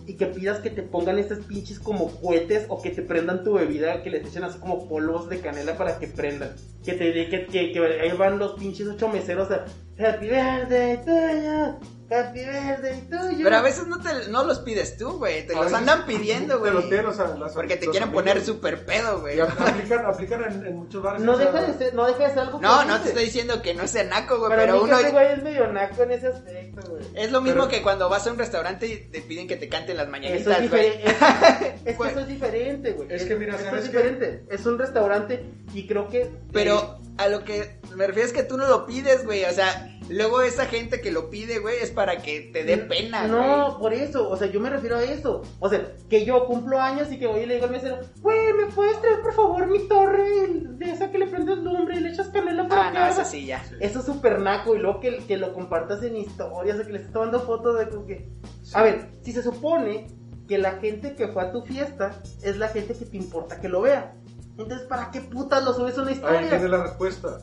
y 0.08 0.14
que 0.14 0.28
pidas 0.28 0.60
que 0.60 0.70
te 0.70 0.84
pongan 0.84 1.20
esas 1.20 1.40
pinches 1.40 1.80
como 1.80 2.10
cohetes 2.22 2.66
o 2.70 2.82
que 2.82 2.92
te 2.92 3.02
prendan 3.02 3.44
tu 3.44 3.54
bebida, 3.54 4.04
que 4.04 4.10
les 4.10 4.28
echen 4.28 4.44
así 4.44 4.60
como 4.60 4.88
polvos 4.88 5.30
de 5.30 5.40
canela 5.40 5.78
para 5.78 6.00
que 6.00 6.08
prendan. 6.08 6.56
Que 6.84 6.94
te 6.94 7.30
que, 7.30 7.46
que, 7.48 7.72
que 7.72 7.80
ahí 8.02 8.12
van 8.18 8.40
los 8.40 8.54
pinches 8.54 8.88
ocho 8.88 9.10
meseros 9.10 9.50
Happy 9.98 10.28
Birthday 10.28 10.98
tuyo, 11.06 11.80
Happy 12.12 12.40
Birthday 12.40 13.02
tuyo. 13.10 13.44
Pero 13.44 13.56
a 13.56 13.62
veces 13.62 13.88
no, 13.88 14.02
te, 14.02 14.28
no 14.30 14.44
los 14.44 14.60
pides 14.60 14.98
tú, 14.98 15.18
güey, 15.20 15.48
te 15.48 15.54
A 15.54 15.56
los 15.56 15.66
veces 15.66 15.80
andan 15.80 16.06
pidiendo, 16.06 16.60
güey. 16.60 16.74
Te 16.90 17.00
o 17.00 17.14
sea, 17.14 17.34
Porque 17.54 17.78
te 17.78 17.86
quieren 17.88 18.10
amigos. 18.10 18.24
poner 18.24 18.44
súper 18.44 18.86
pedo, 18.86 19.22
güey. 19.22 19.40
Aplican, 19.40 20.06
aplican 20.06 20.44
en, 20.44 20.66
en 20.66 20.76
muchos 20.76 21.02
bares. 21.02 21.22
no 21.22 21.32
o 21.34 21.38
sea, 21.38 21.50
deja, 21.50 21.66
de 21.72 21.78
ser, 21.78 21.94
no 21.96 22.06
deja 22.08 22.24
de 22.28 22.30
ser 22.30 22.40
algo 22.40 22.60
No, 22.60 22.82
que 22.82 22.86
no 22.88 23.02
te 23.02 23.08
estoy 23.08 23.24
diciendo 23.26 23.62
que 23.62 23.74
no 23.74 23.88
sea 23.88 24.04
naco, 24.04 24.38
güey, 24.38 24.50
Pero, 24.50 24.62
pero, 24.64 24.84
uno... 24.84 25.00
ese 25.00 25.12
güey 25.12 25.32
es 25.32 25.44
medio 25.44 25.68
naco 25.72 26.04
en 26.04 26.12
ese 26.12 26.28
aspecto, 26.28 26.92
güey. 26.92 27.04
Es 27.16 27.32
lo 27.32 27.40
mismo 27.40 27.62
Pero- 27.62 27.72
que 27.72 27.82
cuando 27.82 28.10
vas 28.10 28.28
a 28.28 28.32
un 28.34 28.38
restaurante 28.38 28.88
y 28.88 28.98
te 29.10 29.22
piden 29.22 29.48
que 29.48 29.56
te 29.56 29.70
canten 29.70 29.96
las 29.96 30.10
mañanitas, 30.10 30.60
es 30.62 30.70
güey. 30.70 30.88
Es, 30.88 31.16
es 31.86 31.98
que 31.98 32.08
eso 32.10 32.20
es 32.20 32.28
diferente, 32.28 32.92
güey. 32.92 33.08
Es 33.14 33.24
que 33.24 33.36
mira, 33.36 33.56
Eso 33.56 33.64
¿sabes 33.64 33.86
es 33.86 33.90
qué? 33.92 33.98
diferente. 33.98 34.46
Es 34.50 34.66
un 34.66 34.78
restaurante 34.78 35.46
y 35.74 35.88
creo 35.88 36.10
que. 36.10 36.30
Pero 36.52 37.00
a 37.18 37.30
lo 37.30 37.46
que 37.46 37.80
me 37.96 38.08
refiero 38.08 38.28
es 38.28 38.34
que 38.34 38.44
tú 38.44 38.58
no 38.58 38.68
lo 38.68 38.86
pides, 38.86 39.26
güey. 39.26 39.44
O 39.46 39.52
sea, 39.52 39.98
luego 40.10 40.42
esa 40.42 40.66
gente 40.66 41.02
que 41.02 41.12
lo 41.12 41.30
pide, 41.30 41.60
güey, 41.60 41.78
es 41.82 41.92
para 41.92 42.18
que 42.22 42.42
te 42.54 42.64
dé 42.64 42.78
pena, 42.78 43.28
No, 43.28 43.68
güey. 43.68 43.80
por 43.80 43.94
eso. 43.94 44.30
O 44.30 44.38
sea, 44.38 44.48
yo 44.48 44.60
me 44.60 44.70
refiero 44.70 44.98
a 44.98 45.04
eso. 45.04 45.42
O 45.60 45.70
sea, 45.70 45.94
que 46.10 46.26
yo 46.26 46.46
cumplo 46.46 46.80
años 46.80 47.12
y 47.12 47.18
que 47.20 47.28
voy 47.28 47.42
y 47.42 47.46
le 47.46 47.56
digo 47.56 47.66
al 47.66 47.72
mesero, 47.72 48.00
güey, 48.22 48.54
¿me 48.54 48.66
puedes 48.68 49.00
traer 49.02 49.22
por 49.22 49.34
favor 49.34 49.68
mi 49.68 49.88
torre 49.88 50.48
de 50.50 50.92
esa 50.92 51.10
que 51.12 51.18
le 51.18 51.28
prendes 51.28 51.58
lumbre 51.58 51.98
y 51.98 52.00
le 52.02 52.10
echas 52.10 52.28
canela 52.30 52.68
para 52.68 52.88
Ah, 52.88 52.92
no, 52.92 53.00
arda"? 53.00 53.22
eso 53.22 53.26
sí, 53.32 53.46
ya. 53.46 53.64
Eso 53.80 54.00
es 54.00 54.06
súper 54.06 54.40
naco 54.42 54.76
y 54.76 54.80
luego 54.80 55.00
que, 55.00 55.18
que 55.26 55.38
lo 55.38 55.54
compartas 55.54 56.04
en 56.04 56.18
historias 56.18 56.80
o 56.80 56.84
que 56.86 56.92
le 56.92 56.98
estés 57.00 57.14
tomando 57.14 57.40
fotos 57.42 57.80
de 57.80 57.90
como 57.90 58.06
que... 58.06 58.30
A 58.74 58.84
ver, 58.84 59.10
si 59.24 59.32
se 59.32 59.42
supone 59.44 60.08
que 60.48 60.58
la 60.60 60.74
gente 60.74 61.16
que 61.16 61.28
fue 61.30 61.42
a 61.44 61.52
tu 61.52 61.64
fiesta 61.64 62.22
es 62.44 62.58
la 62.58 62.68
gente 62.68 62.94
que 62.94 63.06
te 63.06 63.18
importa 63.18 63.60
que 63.60 63.68
lo 63.68 63.82
vea. 63.82 64.14
Entonces, 64.58 64.88
¿para 64.88 65.12
qué 65.12 65.22
putas 65.22 65.64
lo 65.66 65.74
subes 65.74 65.98
a 65.98 66.02
una 66.02 66.12
Ahí 66.12 66.16
historia? 66.18 66.50
tiene 66.50 66.68
la 66.70 66.84
respuesta. 66.84 67.40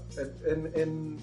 En, 0.47 0.67
en, 0.67 0.81
en, 0.81 1.17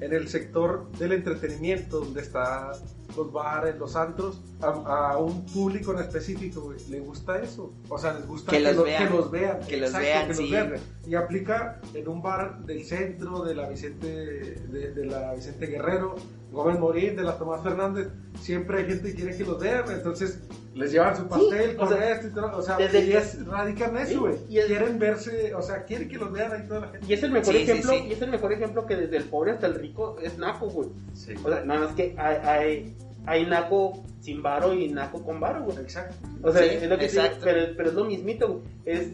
en 0.00 0.12
el 0.12 0.28
sector 0.28 0.90
del 0.92 1.12
entretenimiento, 1.12 2.00
donde 2.00 2.22
están 2.22 2.72
los 3.16 3.32
bares, 3.32 3.76
los 3.78 3.94
antros, 3.96 4.40
a, 4.60 5.12
a 5.12 5.18
un 5.18 5.44
público 5.46 5.92
en 5.92 6.00
específico, 6.00 6.60
güey, 6.62 6.78
le 6.88 7.00
gusta 7.00 7.38
eso. 7.40 7.72
O 7.88 7.98
sea, 7.98 8.14
les 8.14 8.26
gusta 8.26 8.50
Que 8.52 8.60
los 8.60 8.76
lo- 8.76 8.84
vean. 8.84 9.08
que 9.08 9.14
los 9.14 9.30
vean. 9.30 9.60
Que 9.60 9.76
los 9.78 9.92
vean, 9.92 10.28
que 10.28 10.34
sí. 10.34 10.42
los 10.48 10.50
vean. 10.50 10.74
Y 11.06 11.14
aplica 11.14 11.80
en 11.94 12.08
un 12.08 12.22
bar 12.22 12.60
del 12.64 12.84
centro, 12.84 13.42
de 13.44 13.54
la 13.54 13.68
Vicente, 13.68 14.06
de, 14.06 14.92
de 14.92 15.06
la 15.06 15.34
Vicente 15.34 15.66
Guerrero, 15.66 16.14
Gómez 16.52 16.78
Morín, 16.78 17.16
de 17.16 17.22
la 17.22 17.38
Tomás 17.38 17.62
Fernández. 17.62 18.08
Siempre 18.40 18.78
hay 18.78 18.86
gente 18.86 19.08
que 19.10 19.14
quiere 19.14 19.36
que 19.36 19.44
los 19.44 19.58
vean, 19.58 19.84
entonces 19.90 20.38
les 20.74 20.90
llevan 20.92 21.14
su 21.16 21.26
pastel 21.26 21.76
o 21.76 21.80
con 21.80 21.88
sea, 21.88 22.12
esto 22.12 22.26
y 22.28 22.30
todo. 22.30 22.56
O 22.56 22.62
sea, 22.62 22.76
desde 22.76 23.04
y 23.06 23.12
es- 23.12 23.44
radican 23.46 23.96
eso, 23.96 24.06
Sí, 24.08 24.16
güey. 24.16 24.34
y 24.48 24.58
es- 24.58 24.66
quieren 24.66 24.98
verse, 24.98 25.54
o 25.54 25.62
sea, 25.62 25.84
quieren 25.84 26.08
que 26.08 26.16
los 26.18 26.30
vean 26.32 26.52
ahí 26.52 26.66
toda 26.68 26.80
la 26.80 26.88
gente. 26.88 27.06
Y 27.08 27.12
es 27.14 27.22
el 27.22 27.30
mejor 27.32 27.52
Sí, 27.54 27.64
sí, 27.64 27.70
ejemplo, 27.70 27.92
sí. 27.92 28.04
y 28.08 28.12
es 28.12 28.22
el 28.22 28.30
mejor 28.30 28.52
ejemplo 28.52 28.86
que 28.86 28.96
desde 28.96 29.16
el 29.16 29.24
pobre 29.24 29.52
hasta 29.52 29.66
el 29.66 29.74
rico 29.74 30.16
es 30.22 30.38
naco, 30.38 30.68
güey. 30.68 30.88
Sí. 31.14 31.34
O 31.42 31.48
sea, 31.48 31.64
nada 31.64 31.80
más 31.86 31.94
que 31.94 32.14
hay, 32.18 32.36
hay, 32.42 32.96
hay 33.26 33.46
naco 33.46 34.04
sin 34.20 34.42
varo 34.42 34.74
y 34.74 34.88
naco 34.88 35.22
con 35.24 35.40
varo, 35.40 35.64
güey. 35.64 35.78
Exacto. 35.78 36.14
O 36.42 36.52
sea, 36.52 36.62
Sí, 36.62 36.68
es 36.82 36.88
lo 36.88 36.98
que 36.98 37.06
te 37.06 37.12
digo, 37.12 37.24
exacto. 37.24 37.44
pero, 37.44 37.76
pero 37.76 37.88
es 37.90 37.94
lo 37.94 38.04
mismito, 38.04 38.48
güey. 38.48 38.62
Es, 38.84 39.12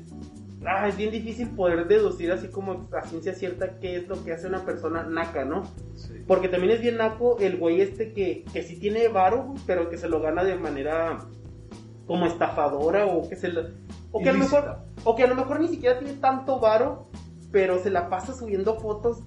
ah, 0.66 0.88
es 0.88 0.96
bien 0.96 1.10
difícil 1.10 1.48
poder 1.50 1.86
deducir 1.86 2.32
así 2.32 2.48
como 2.48 2.88
a 2.92 3.02
ciencia 3.02 3.34
cierta 3.34 3.78
qué 3.78 3.96
es 3.96 4.08
lo 4.08 4.22
que 4.24 4.32
hace 4.32 4.46
una 4.46 4.64
persona 4.64 5.04
naca, 5.04 5.44
¿no? 5.44 5.64
Sí. 5.96 6.22
Porque 6.26 6.48
también 6.48 6.74
es 6.74 6.80
bien 6.80 6.96
naco 6.96 7.38
el 7.38 7.56
güey 7.56 7.80
este 7.80 8.12
que, 8.12 8.44
que 8.52 8.62
sí 8.62 8.78
tiene 8.78 9.08
varo, 9.08 9.54
pero 9.66 9.88
que 9.90 9.98
se 9.98 10.08
lo 10.08 10.20
gana 10.20 10.44
de 10.44 10.56
manera 10.56 11.18
como 12.06 12.26
estafadora 12.26 13.06
o 13.06 13.28
que 13.28 13.36
se 13.36 13.48
lo, 13.48 13.62
o 14.12 14.20
que 14.20 14.30
a 14.30 14.32
lo 14.32 14.38
mejor 14.38 14.78
o 15.04 15.14
que 15.14 15.24
a 15.24 15.26
lo 15.26 15.34
mejor 15.34 15.60
ni 15.60 15.68
siquiera 15.68 15.98
tiene 15.98 16.14
tanto 16.14 16.58
varo, 16.58 17.08
pero 17.52 17.78
se 17.78 17.90
la 17.90 18.08
pasa 18.08 18.34
subiendo 18.34 18.80
fotos 18.80 19.22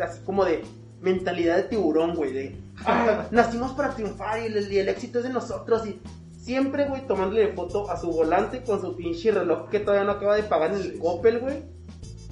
así 0.00 0.20
como 0.24 0.44
de 0.44 0.62
mentalidad 1.02 1.56
de 1.56 1.62
tiburón, 1.64 2.14
güey, 2.14 2.32
de 2.32 2.56
"Ah, 2.86 3.26
nacimos 3.30 3.72
para 3.72 3.90
triunfar 3.94 4.40
y 4.42 4.46
el, 4.46 4.72
y 4.72 4.78
el 4.78 4.88
éxito 4.88 5.18
es 5.18 5.24
de 5.24 5.30
nosotros 5.30 5.86
y 5.86 6.00
siempre, 6.36 6.88
güey, 6.88 7.06
tomándole 7.06 7.52
foto 7.52 7.90
a 7.90 7.96
su 8.00 8.10
volante 8.10 8.62
con 8.62 8.80
su 8.80 8.96
pinche 8.96 9.30
reloj 9.30 9.68
que 9.68 9.80
todavía 9.80 10.04
no 10.04 10.12
acaba 10.12 10.36
de 10.36 10.42
pagar 10.44 10.72
en 10.74 10.80
el. 10.80 10.98
Coppel, 10.98 11.40
güey. 11.40 11.62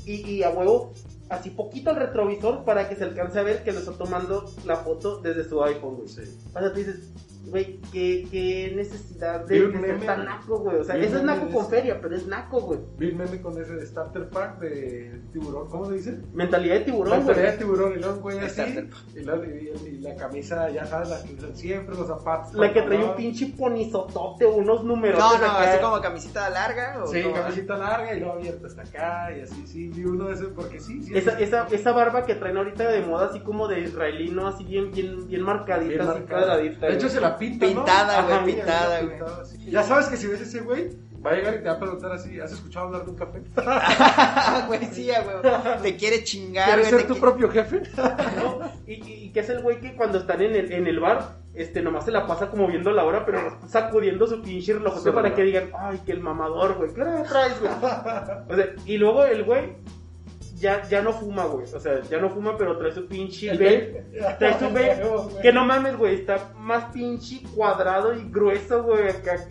Y, 0.07 0.29
y 0.29 0.43
a 0.43 0.51
huevo, 0.51 0.93
así 1.29 1.51
poquito 1.51 1.91
al 1.91 1.97
retrovisor 1.97 2.65
para 2.65 2.89
que 2.89 2.97
se 2.97 3.05
alcance 3.05 3.39
a 3.39 3.43
ver 3.43 3.63
que 3.63 3.71
le 3.73 3.79
está 3.79 3.93
tomando 3.93 4.51
la 4.65 4.77
foto 4.77 5.19
desde 5.21 5.49
su 5.49 5.63
iPhone, 5.63 5.97
güey. 5.97 6.09
Sí. 6.09 6.23
O 6.55 6.59
sea, 6.59 6.73
tú 6.73 6.79
dices, 6.79 7.13
Güey, 7.47 7.81
qué, 7.91 8.29
qué 8.31 8.73
necesidad 8.77 9.45
de, 9.47 9.67
de 9.69 9.81
ser 9.81 10.01
tan 10.07 10.17
güey. 10.19 10.29
naco, 10.29 10.59
güey. 10.59 10.77
O 10.77 10.85
sea, 10.85 10.97
eso 10.97 11.17
es 11.17 11.23
naco 11.25 11.49
con 11.49 11.69
feria, 11.69 11.99
pero 12.01 12.15
es 12.15 12.27
naco, 12.27 12.61
güey. 12.61 12.81
Vi 12.99 13.09
un 13.11 13.17
meme 13.19 13.41
con 13.41 13.61
ese 13.61 13.75
de 13.75 13.87
Starter 13.87 14.29
Pack 14.29 14.59
de 14.61 15.21
tiburón. 15.33 15.69
¿Cómo 15.69 15.87
se 15.87 15.95
dice? 15.95 16.19
Mentalidad 16.35 16.75
de 16.77 16.81
tiburón, 16.83 17.23
güey. 17.25 17.35
pelea 17.35 17.53
de 17.53 17.59
tiburón 17.59 17.93
y 17.93 17.97
luego 17.97 18.15
un 18.17 18.21
güey 18.23 18.39
así. 18.41 18.63
Y 19.17 19.21
la, 19.25 19.37
y- 19.37 19.89
y 19.89 19.99
la 20.01 20.15
camisa, 20.17 20.69
ya 20.71 20.85
sabes, 20.87 21.09
la 21.09 21.23
que 21.23 21.35
usan 21.35 21.57
siempre, 21.57 21.95
los 21.97 22.07
zapatos. 22.07 22.55
La 22.55 22.73
que 22.73 22.83
trae 22.83 23.03
un 23.05 23.17
pinche 23.17 23.47
ponizotote, 23.59 24.45
unos 24.47 24.85
números. 24.85 25.19
No, 25.19 25.39
no, 25.39 25.47
así 25.53 25.81
como 25.81 26.01
camisita 26.01 26.51
larga. 26.51 27.03
¿o 27.03 27.07
Sí, 27.07 27.23
cómo? 27.23 27.35
camisita 27.37 27.77
larga 27.79 28.15
y 28.15 28.21
luego 28.21 28.35
abierta 28.35 28.67
hasta 28.67 28.83
acá 28.83 29.37
y 29.37 29.41
así, 29.41 29.67
sí, 29.67 29.89
vi 29.89 30.05
uno 30.05 30.27
de 30.29 30.35
esos 30.35 30.49
porque 30.49 30.79
sí, 30.79 31.03
sí. 31.03 31.17
Esa, 31.17 31.39
esa, 31.41 31.67
esa 31.71 31.93
barba 31.93 32.25
que 32.27 32.35
traen 32.35 32.57
ahorita 32.59 32.89
de 32.89 33.01
moda, 33.01 33.27
así 33.27 33.41
como 33.41 33.67
de 33.67 33.81
israelino, 33.81 34.47
así 34.47 34.65
bien, 34.65 34.93
bien, 34.93 35.27
bien 35.27 35.43
marcadita, 35.43 35.89
Bien 35.89 36.01
así 36.03 36.21
marcada. 36.21 36.47
cuadradita. 36.47 36.87
De 36.87 36.95
hecho, 36.95 37.09
se 37.09 37.21
la 37.21 37.30
pinta, 37.39 37.67
¿no? 37.67 37.73
Pintada, 37.85 38.23
güey, 38.23 38.55
pintada, 38.57 39.01
güey. 39.03 39.19
Pintada, 39.19 39.45
sí. 39.45 39.71
Ya 39.71 39.83
sabes 39.83 40.07
que 40.07 40.17
si 40.17 40.27
ves 40.27 40.41
ese 40.41 40.61
güey, 40.61 40.91
va 41.25 41.31
a 41.31 41.35
llegar 41.35 41.55
y 41.55 41.59
te 41.59 41.65
va 41.65 41.73
a 41.73 41.79
preguntar 41.79 42.13
así, 42.13 42.41
¿has 42.41 42.53
escuchado 42.53 42.87
hablar 42.87 43.05
de 43.05 43.11
un 43.11 43.17
café? 43.17 43.43
Güey, 44.67 44.87
sí, 44.93 45.09
güey. 45.11 45.53
Te 45.83 45.97
quiere 45.97 46.25
chingar, 46.25 46.67
¿Quieres 46.67 46.89
güey. 46.91 47.01
ser 47.01 47.09
tu 47.09 47.15
qui- 47.17 47.21
propio 47.21 47.51
jefe? 47.51 47.83
¿no? 48.37 48.61
Y, 48.87 48.93
y, 49.27 49.31
que 49.33 49.41
es 49.41 49.49
el 49.51 49.63
güey 49.63 49.81
que 49.81 49.95
cuando 49.97 50.19
están 50.19 50.41
en 50.43 50.55
el, 50.55 50.73
en 50.73 50.87
el 50.87 50.99
bar, 51.01 51.37
este, 51.55 51.83
nomás 51.83 52.05
se 52.05 52.11
la 52.11 52.27
pasa 52.27 52.49
como 52.49 52.67
viendo 52.69 52.91
la 52.93 53.05
hora, 53.05 53.25
pero 53.27 53.59
sacudiendo 53.69 54.27
su 54.27 54.41
pinche 54.43 54.73
relojote 54.75 55.11
Su 55.11 55.15
para 55.15 55.35
que 55.35 55.43
digan, 55.43 55.71
ay, 55.79 56.01
que 56.07 56.13
el 56.13 56.21
mamador, 56.21 56.75
güey, 56.77 56.93
¿qué 56.95 57.03
hora 57.03 57.23
traes, 57.25 57.59
güey? 57.61 57.73
O 58.49 58.55
sea, 58.57 58.67
y 58.87 58.97
luego 58.99 59.25
el 59.25 59.45
güey 59.45 59.77
ya, 60.61 60.87
ya 60.89 61.03
no 61.03 61.13
fuma, 61.13 61.45
güey. 61.47 61.67
O 61.75 61.81
sea, 61.81 62.01
ya 62.03 62.19
no 62.19 62.31
fuma, 62.31 62.57
pero 62.57 62.77
trae 62.79 62.93
su 62.93 63.07
pinche 63.07 63.51
vape. 63.51 64.05
Trae 64.39 64.59
su 64.59 64.65
vape. 64.73 65.41
Que 65.43 65.53
no 65.53 65.65
mames, 65.65 65.97
güey, 65.97 66.15
está 66.17 66.53
más 66.57 66.93
pinche 66.93 67.41
cuadrado 67.55 68.15
y 68.15 68.31
grueso, 68.31 68.83
güey. 68.85 69.09
acá. 69.09 69.45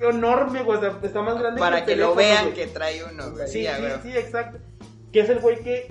Enorme, 0.00 0.62
güey. 0.62 0.78
O 0.78 0.80
sea, 0.80 0.98
está 1.02 1.22
más 1.22 1.38
grande 1.38 1.58
Para 1.60 1.80
el 1.80 1.84
que 1.84 1.96
lo 1.96 2.14
teléfono, 2.14 2.16
vean 2.16 2.44
güey. 2.44 2.54
que 2.54 2.66
trae 2.68 3.04
uno, 3.04 3.30
güey. 3.32 3.48
Sí, 3.48 3.66
Sí, 3.66 3.68
sí, 3.74 3.80
güey. 3.80 3.92
sí, 4.02 4.16
exacto. 4.18 4.58
Que 5.12 5.20
es 5.20 5.28
el 5.28 5.40
güey 5.40 5.58
que 5.60 5.88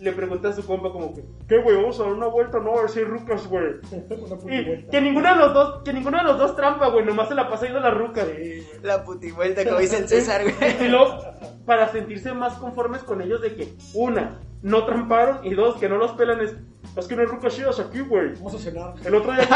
le 0.00 0.12
pregunta 0.12 0.48
a 0.48 0.52
su 0.52 0.64
compa 0.66 0.90
como 0.92 1.14
que, 1.14 1.24
¿qué 1.48 1.58
güey? 1.58 1.76
Vamos 1.76 1.98
a 1.98 2.04
dar 2.04 2.12
una 2.12 2.26
vuelta, 2.26 2.58
no, 2.60 2.76
a 2.78 2.82
ver 2.82 2.90
si 2.90 3.00
hay 3.00 3.04
rucas, 3.04 3.46
güey. 3.46 3.64
Y 4.48 4.64
vuelta. 4.64 4.90
que 4.90 5.00
ninguno 5.00 5.28
de 5.28 5.36
los 5.36 5.54
dos, 5.54 5.82
que 5.84 5.92
ninguno 5.92 6.18
de 6.18 6.24
los 6.24 6.38
dos 6.38 6.54
trampa, 6.56 6.88
güey, 6.88 7.04
nomás 7.04 7.28
se 7.28 7.34
la 7.34 7.48
pasa 7.48 7.64
yendo 7.66 7.80
a 7.80 7.82
la 7.82 7.90
ruca, 7.90 8.24
güey. 8.24 8.62
La 8.82 9.04
putivuelta, 9.04 9.64
como 9.64 9.78
dice 9.78 9.98
el 9.98 10.08
César, 10.08 10.42
Y 10.46 10.50
güey. 10.52 10.88
luego, 10.88 11.18
para 11.66 11.88
sentirse 11.88 12.32
más 12.32 12.54
conformes 12.54 13.02
con 13.02 13.20
ellos 13.22 13.40
de 13.42 13.54
que, 13.54 13.72
una, 13.94 14.40
no 14.62 14.84
tramparon, 14.84 15.44
y 15.44 15.54
dos, 15.54 15.76
que 15.76 15.88
no 15.88 15.96
los 15.96 16.12
pelan 16.12 16.40
es, 16.40 16.56
es 16.96 17.06
que 17.06 17.14
no 17.16 17.22
hay 17.22 17.28
rucas 17.28 17.54
chidas 17.54 17.78
aquí, 17.80 18.00
güey. 18.00 18.34
Vamos 18.34 18.54
a 18.54 18.58
cenar. 18.58 18.94
El 19.04 19.14
otro 19.14 19.32
día. 19.32 19.46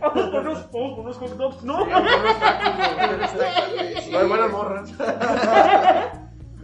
vamos 0.00 0.24
con 0.30 0.40
unos, 0.46 0.70
vamos 0.72 0.94
con 0.94 1.00
unos 1.04 1.16
hot 1.18 1.36
dogs, 1.36 1.62
¿no? 1.64 1.86
No 4.10 4.18
hay 4.18 4.26
buenas 4.28 4.50
morras. 4.52 4.90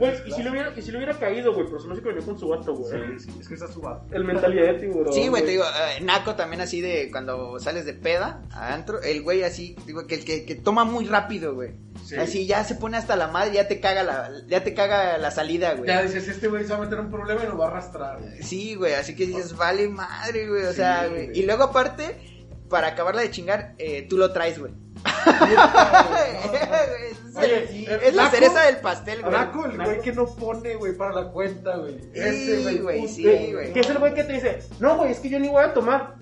Güey, 0.03 0.15
y 0.27 0.33
si 0.33 0.43
le 0.43 0.51
hubiera, 0.51 0.73
y 0.77 0.83
si 0.83 0.91
le 0.91 0.97
hubiera 0.99 1.17
caído, 1.19 1.55
güey, 1.55 1.67
pero 1.67 1.79
se 1.81 1.87
me 1.87 1.93
hace 1.93 2.03
que 2.03 2.09
venía 2.09 2.25
con 2.25 2.39
su 2.39 2.49
vato, 2.49 2.75
güey. 2.75 2.93
Sí, 3.19 3.25
sí, 3.31 3.39
es 3.41 3.47
que 3.49 3.55
está 3.55 3.69
subado. 3.69 4.05
El 4.11 4.25
mentalidad 4.25 4.73
de 4.73 4.81
tiburón. 4.81 5.13
Sí, 5.13 5.29
güey, 5.29 5.45
te 5.45 5.51
digo, 5.53 5.65
eh, 5.65 6.01
Naco 6.03 6.35
también 6.35 6.61
así 6.61 6.81
de 6.81 7.09
cuando 7.13 7.59
sales 7.61 7.85
de 7.87 7.93
peda 7.95 8.43
a 8.51 8.75
antro, 8.75 9.01
el 9.01 9.23
güey 9.23 9.45
así, 9.45 9.77
digo, 9.87 10.07
que 10.07 10.17
el 10.17 10.25
que, 10.25 10.45
que 10.45 10.55
toma 10.57 10.85
muy 10.85 11.07
rápido, 11.07 11.55
güey. 11.55 11.71
Sí. 12.05 12.17
Así 12.17 12.47
ya 12.47 12.65
se 12.65 12.75
pone 12.75 12.97
hasta 12.97 13.15
la 13.15 13.29
madre, 13.29 13.53
ya 13.55 13.69
te 13.69 13.79
caga 13.79 14.03
la, 14.03 14.31
ya 14.49 14.65
te 14.65 14.75
caga 14.75 15.19
la 15.19 15.31
salida, 15.31 15.75
güey. 15.75 15.87
Ya 15.87 16.03
dices, 16.03 16.27
este 16.27 16.49
güey 16.49 16.65
se 16.65 16.73
va 16.73 16.79
a 16.79 16.81
meter 16.83 16.99
un 16.99 17.11
problema 17.11 17.43
y 17.45 17.47
nos 17.47 17.61
va 17.61 17.67
a 17.67 17.69
arrastrar. 17.69 18.19
güey. 18.21 18.43
Sí, 18.43 18.75
güey, 18.75 18.95
así 18.95 19.15
que 19.15 19.27
dices, 19.27 19.57
vale 19.57 19.89
madre, 19.89 20.49
güey, 20.49 20.65
o 20.65 20.71
Sí, 20.71 20.77
sea, 20.77 21.07
güey. 21.07 21.27
güey. 21.29 21.39
Y 21.39 21.47
luego 21.47 21.63
aparte, 21.65 22.17
para 22.69 22.89
acabarla 22.89 23.23
de 23.23 23.31
chingar, 23.31 23.75
eh, 23.79 24.07
tú 24.09 24.17
lo 24.19 24.33
traes, 24.33 24.59
güey. 24.59 24.73
Es, 25.27 27.18
Oye, 27.37 27.66
sí, 27.68 27.87
es 27.89 28.14
la 28.14 28.25
Naco- 28.25 28.31
cereza 28.31 28.62
del 28.62 28.77
pastel, 28.79 29.23
güey. 29.23 29.33
Naco, 29.33 29.64
el 29.66 29.77
güey 29.83 30.01
que 30.01 30.12
no 30.12 30.27
pone, 30.27 30.75
güey, 30.77 30.97
para 30.97 31.14
la 31.14 31.29
cuenta, 31.31 31.77
güey. 31.77 31.99
Ese, 32.14 32.62
Sí, 32.62 32.79
güey, 32.79 33.09
sí, 33.09 33.53
güey. 33.53 33.73
Que 33.73 33.81
es 33.81 33.89
el 33.91 33.99
güey 33.99 34.14
que 34.14 34.25
te 34.25 34.35
dice, 34.35 34.62
no, 34.81 34.97
güey, 34.97 35.12
es 35.12 35.20
que 35.20 35.29
yo 35.31 35.39
ni 35.39 35.49
voy 35.49 35.62
a 35.64 35.73
tomar. 35.73 36.14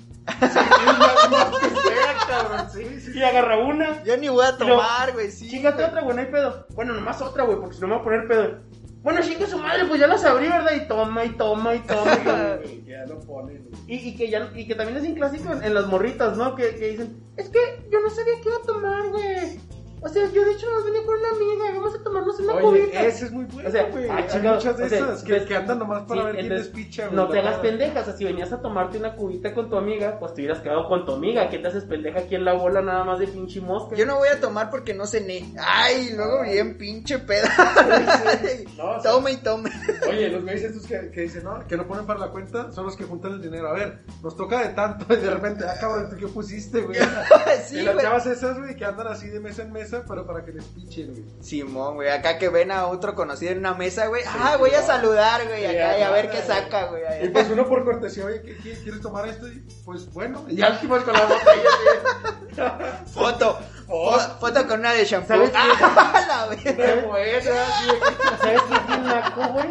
Sí, 2.73 3.01
sí. 3.01 3.13
Y 3.19 3.23
agarra 3.23 3.59
una. 3.59 4.03
Yo 4.05 4.17
ni 4.17 4.29
voy 4.29 4.47
a 4.47 4.57
tomar, 4.57 5.13
güey, 5.13 5.31
sí. 5.31 5.49
Chingate 5.51 5.85
otra, 5.85 6.03
güey, 6.03 6.15
no 6.15 6.23
hay 6.23 6.29
pedo. 6.29 6.67
Bueno, 6.75 6.93
nomás 6.95 7.21
otra, 7.21 7.45
güey, 7.45 7.59
porque 7.59 7.75
si 7.75 7.81
no 7.81 7.89
me 7.89 7.95
voy 7.95 8.01
a 8.01 8.05
poner 8.05 8.29
pedo. 8.29 8.59
Bueno, 9.03 9.21
chingue 9.23 9.47
su 9.47 9.57
madre, 9.59 9.87
pues 9.87 9.99
ya 9.99 10.07
las 10.07 10.25
abrí, 10.25 10.49
¿verdad? 10.49 10.73
Y 10.77 10.87
toma, 10.87 11.25
y 11.25 11.31
toma, 11.31 11.75
y 11.75 11.79
toma. 11.81 12.15
y 12.15 12.25
toma. 12.25 12.57
Güey, 12.63 12.85
Ya 12.85 13.07
lo 13.07 13.19
pone, 13.21 13.59
güey. 13.59 13.73
Y, 13.87 14.09
y 14.11 14.17
que 14.17 14.29
ya, 14.29 14.51
y 14.55 14.67
que 14.67 14.75
también 14.75 14.99
es 14.99 15.09
un 15.09 15.15
clásico 15.15 15.53
en, 15.53 15.63
en 15.65 15.73
las 15.75 15.87
morritas, 15.87 16.37
¿no? 16.37 16.55
Que, 16.55 16.75
que 16.77 16.89
dicen, 16.91 17.17
es 17.37 17.49
que 17.49 17.59
yo 17.91 18.01
no 18.01 18.11
sabía 18.11 18.35
que 18.43 18.49
iba 18.49 18.59
a 18.59 18.63
tomar, 18.67 19.09
güey. 19.09 19.59
O 20.03 20.09
sea, 20.09 20.25
yo 20.33 20.45
de 20.45 20.53
hecho 20.53 20.71
nos 20.71 20.85
venía 20.85 21.05
con 21.05 21.19
una 21.19 21.29
amiga, 21.29 21.79
vamos 21.79 21.95
a 21.95 22.03
tomarnos 22.03 22.41
una 22.41 22.55
Oye, 22.55 22.81
cubita. 22.85 23.03
ese 23.03 23.25
es 23.27 23.33
muy 23.33 23.45
bueno, 23.45 23.69
O 23.69 23.73
sea, 23.73 23.85
güey. 23.91 24.09
ah, 24.09 24.27
Hay 24.33 24.41
muchas 24.41 24.77
de 24.79 24.85
o 24.85 24.89
sea, 24.89 24.99
esas 24.99 25.23
que, 25.23 25.33
ves- 25.33 25.45
que 25.47 25.57
andan 25.57 25.79
nomás 25.79 26.03
para 26.05 26.21
sí, 26.21 26.27
ver 26.27 26.35
quién 26.37 26.47
entonces, 26.47 26.73
despicha, 26.73 27.05
güey. 27.07 27.17
No 27.17 27.29
te 27.29 27.39
hagas 27.39 27.59
pendejas, 27.59 28.03
o 28.03 28.05
sea, 28.07 28.17
si 28.17 28.25
venías 28.25 28.51
a 28.53 28.63
tomarte 28.63 28.97
una 28.99 29.15
cubita 29.15 29.53
con 29.53 29.69
tu 29.69 29.77
amiga, 29.77 30.19
pues 30.19 30.33
te 30.33 30.41
hubieras 30.41 30.61
quedado 30.63 30.89
con 30.89 31.05
tu 31.05 31.13
amiga. 31.13 31.49
¿Qué 31.51 31.59
te 31.59 31.69
haces 31.69 31.85
pendeja 31.85 32.21
aquí 32.21 32.35
en 32.35 32.45
la 32.47 32.55
bola 32.55 32.81
nada 32.81 33.05
más 33.05 33.19
de 33.19 33.27
pinche 33.29 33.61
mosca? 33.61 33.95
Yo 33.95 34.07
no 34.07 34.17
voy 34.17 34.29
a 34.29 34.41
tomar 34.41 34.71
porque 34.71 34.95
no 34.95 35.05
cené. 35.07 35.53
Ay, 35.59 36.15
luego 36.17 36.43
bien 36.45 36.79
pinche 36.79 37.19
peda. 37.19 37.51
No, 38.77 38.93
o 38.97 39.01
sea, 39.03 39.11
tome 39.13 39.33
y 39.33 39.37
tome. 39.37 39.71
Oye, 40.09 40.29
los 40.31 40.43
güeyes 40.43 40.63
estos 40.65 40.87
que, 40.87 41.11
que 41.11 41.23
dicen, 41.23 41.45
no, 41.45 41.67
que 41.67 41.77
no 41.77 41.87
ponen 41.87 42.07
para 42.07 42.19
la 42.21 42.29
cuenta, 42.31 42.73
son 42.73 42.87
los 42.87 42.97
que 42.97 43.05
juntan 43.05 43.33
el 43.33 43.43
dinero. 43.43 43.69
A 43.69 43.73
ver, 43.75 44.01
nos 44.23 44.37
toca 44.37 44.61
de 44.63 44.71
tanto 44.71 45.13
y 45.13 45.17
de 45.19 45.31
repente, 45.31 45.65
ah, 45.69 45.75
cabrón, 45.79 46.09
¿tú 46.11 46.17
qué 46.17 46.27
pusiste, 46.29 46.81
güey? 46.81 46.99
sí, 47.67 47.79
y 47.79 47.83
las 47.83 47.99
chavas 47.99 48.27
esas, 48.27 48.59
güey, 48.59 48.75
que 48.77 48.85
andan 48.85 49.09
así 49.09 49.29
de 49.29 49.41
mesa 49.41 49.63
en 49.63 49.73
mesa, 49.91 50.05
pero 50.09 50.27
para 50.27 50.45
que 50.45 50.53
les 50.53 50.65
pichen, 50.65 51.13
güey. 51.13 51.25
Simón, 51.41 51.95
güey, 51.95 52.09
acá 52.11 52.39
que 52.39 52.49
ven 52.49 52.71
a 52.71 52.87
otro 52.87 53.15
conocido 53.15 53.53
en 53.53 53.59
una 53.59 53.75
mesa, 53.75 54.07
güey. 54.07 54.23
ah, 54.27 54.57
voy 54.59 54.71
a 54.71 54.83
saludar, 54.83 55.47
güey, 55.47 55.65
acá 55.67 55.99
y 55.99 56.03
a 56.03 56.11
ver 56.11 56.31
qué 56.31 56.41
saca, 56.43 56.87
güey. 56.87 57.03
Y 57.25 57.29
pues 57.29 57.49
uno 57.51 57.67
por 57.69 57.85
cortesía, 57.85 58.25
oye, 58.27 58.43
¿qué, 58.43 58.57
qué- 58.59 58.79
quieres 58.83 59.01
tomar 59.01 59.27
esto? 59.29 59.49
Y 59.49 59.63
pues 59.85 60.13
bueno, 60.13 60.45
y 60.49 60.57
ya 60.57 60.71
últimas 60.71 61.03
con 61.03 61.15
la 61.15 61.27
botella, 61.27 63.03
Foto. 63.13 63.59
Fo- 63.87 64.39
foto 64.39 64.69
con 64.69 64.81
una 64.81 64.93
de 64.93 65.05
shampoo. 65.05 65.29
¿Sabes 65.29 65.51
qué? 65.51 65.57
Ah, 67.13 68.39
¿Sabes 68.41 68.63
qué 68.63 68.75
es 68.75 68.87
bien 68.87 69.05
naco, 69.05 69.49
güey? 69.53 69.67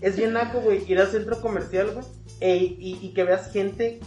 Es 0.00 0.16
bien 0.16 0.32
naco, 0.32 0.60
güey, 0.60 0.84
ir 0.90 1.00
al 1.00 1.10
centro 1.10 1.40
comercial, 1.40 1.90
güey, 1.92 2.04
e- 2.40 2.56
y, 2.56 2.98
y 3.02 3.14
que 3.14 3.24
veas 3.24 3.50
gente 3.52 4.00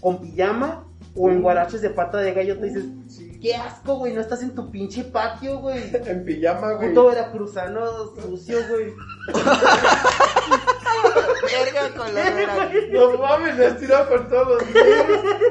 con 0.00 0.20
pijama 0.20 0.84
o 1.14 1.30
en 1.30 1.42
guaraches 1.42 1.80
de 1.82 1.90
pata 1.90 2.18
de 2.18 2.32
gallo, 2.32 2.58
te 2.58 2.66
dices, 2.66 2.84
Sí. 3.08 3.38
qué 3.40 3.54
asco, 3.56 3.96
güey, 3.96 4.12
no 4.14 4.20
estás 4.20 4.42
en 4.42 4.54
tu 4.54 4.70
pinche 4.70 5.04
patio, 5.04 5.58
güey. 5.58 5.90
En 6.06 6.24
pijama, 6.24 6.72
güey. 6.74 6.88
Puto 6.90 7.06
veracruzano 7.08 7.86
sucio, 8.14 8.58
güey. 8.68 8.92
Verga 11.42 11.94
con 11.96 12.14
la. 12.14 12.70
No 12.92 13.18
mames, 13.18 13.56
le 13.56 13.66
has 13.66 13.78
tirado 13.78 14.08
con 14.08 14.28
todos 14.28 14.48
los 14.62 14.72
güeyes, 14.72 15.04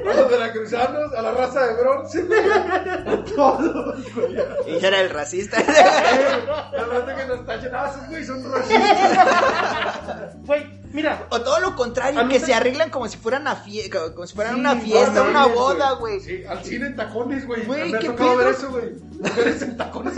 a 0.05 0.13
los 0.21 0.29
veracruzanos, 0.31 1.13
a 1.13 1.21
la 1.21 1.31
raza 1.31 1.65
de 1.67 1.73
bronce, 1.81 2.23
güey. 2.23 2.39
A 2.49 3.23
todos, 3.35 4.13
güey. 4.13 4.35
Y 4.79 4.85
era 4.85 5.01
el 5.01 5.09
racista. 5.09 5.57
La 6.71 6.83
raza 6.85 7.15
que 7.15 7.25
nos 7.25 7.45
tachan, 7.45 7.71
ah, 7.73 7.89
esos 7.93 8.07
güeyes 8.09 8.27
son 8.27 8.51
racistas. 8.51 10.35
Güey, 10.45 10.63
mira, 10.97 11.27
O 11.29 11.39
todo 11.41 11.59
lo 11.59 11.75
contrario, 11.75 12.27
que 12.27 12.39
se- 12.39 12.53
arreglan 12.55 12.89
como 12.89 13.07
si 13.07 13.17
fueran 13.17 13.47
a 13.47 13.63
fie- 13.63 13.89
como, 13.91 14.13
como 14.15 14.25
si 14.27 14.33
fueran 14.35 14.55
Sí, 14.55 14.59
una 14.59 14.73
no 14.73 14.81
fiesta, 14.81 15.21
una 15.21 15.45
boda, 15.45 15.91
güey. 15.93 16.19
Sí, 16.19 16.43
al 16.43 16.63
cine 16.63 16.87
en 16.87 16.95
tacones, 16.95 17.45
güey. 17.45 17.65
Güey, 17.65 17.91
¿qué 17.99 18.07
tocado 18.07 18.29
pedo? 18.31 18.37
ver 18.37 18.47
eso, 18.47 18.71
güey. 18.71 18.93
Mujeres 19.19 19.61
en 19.61 19.77
tacones. 19.77 20.13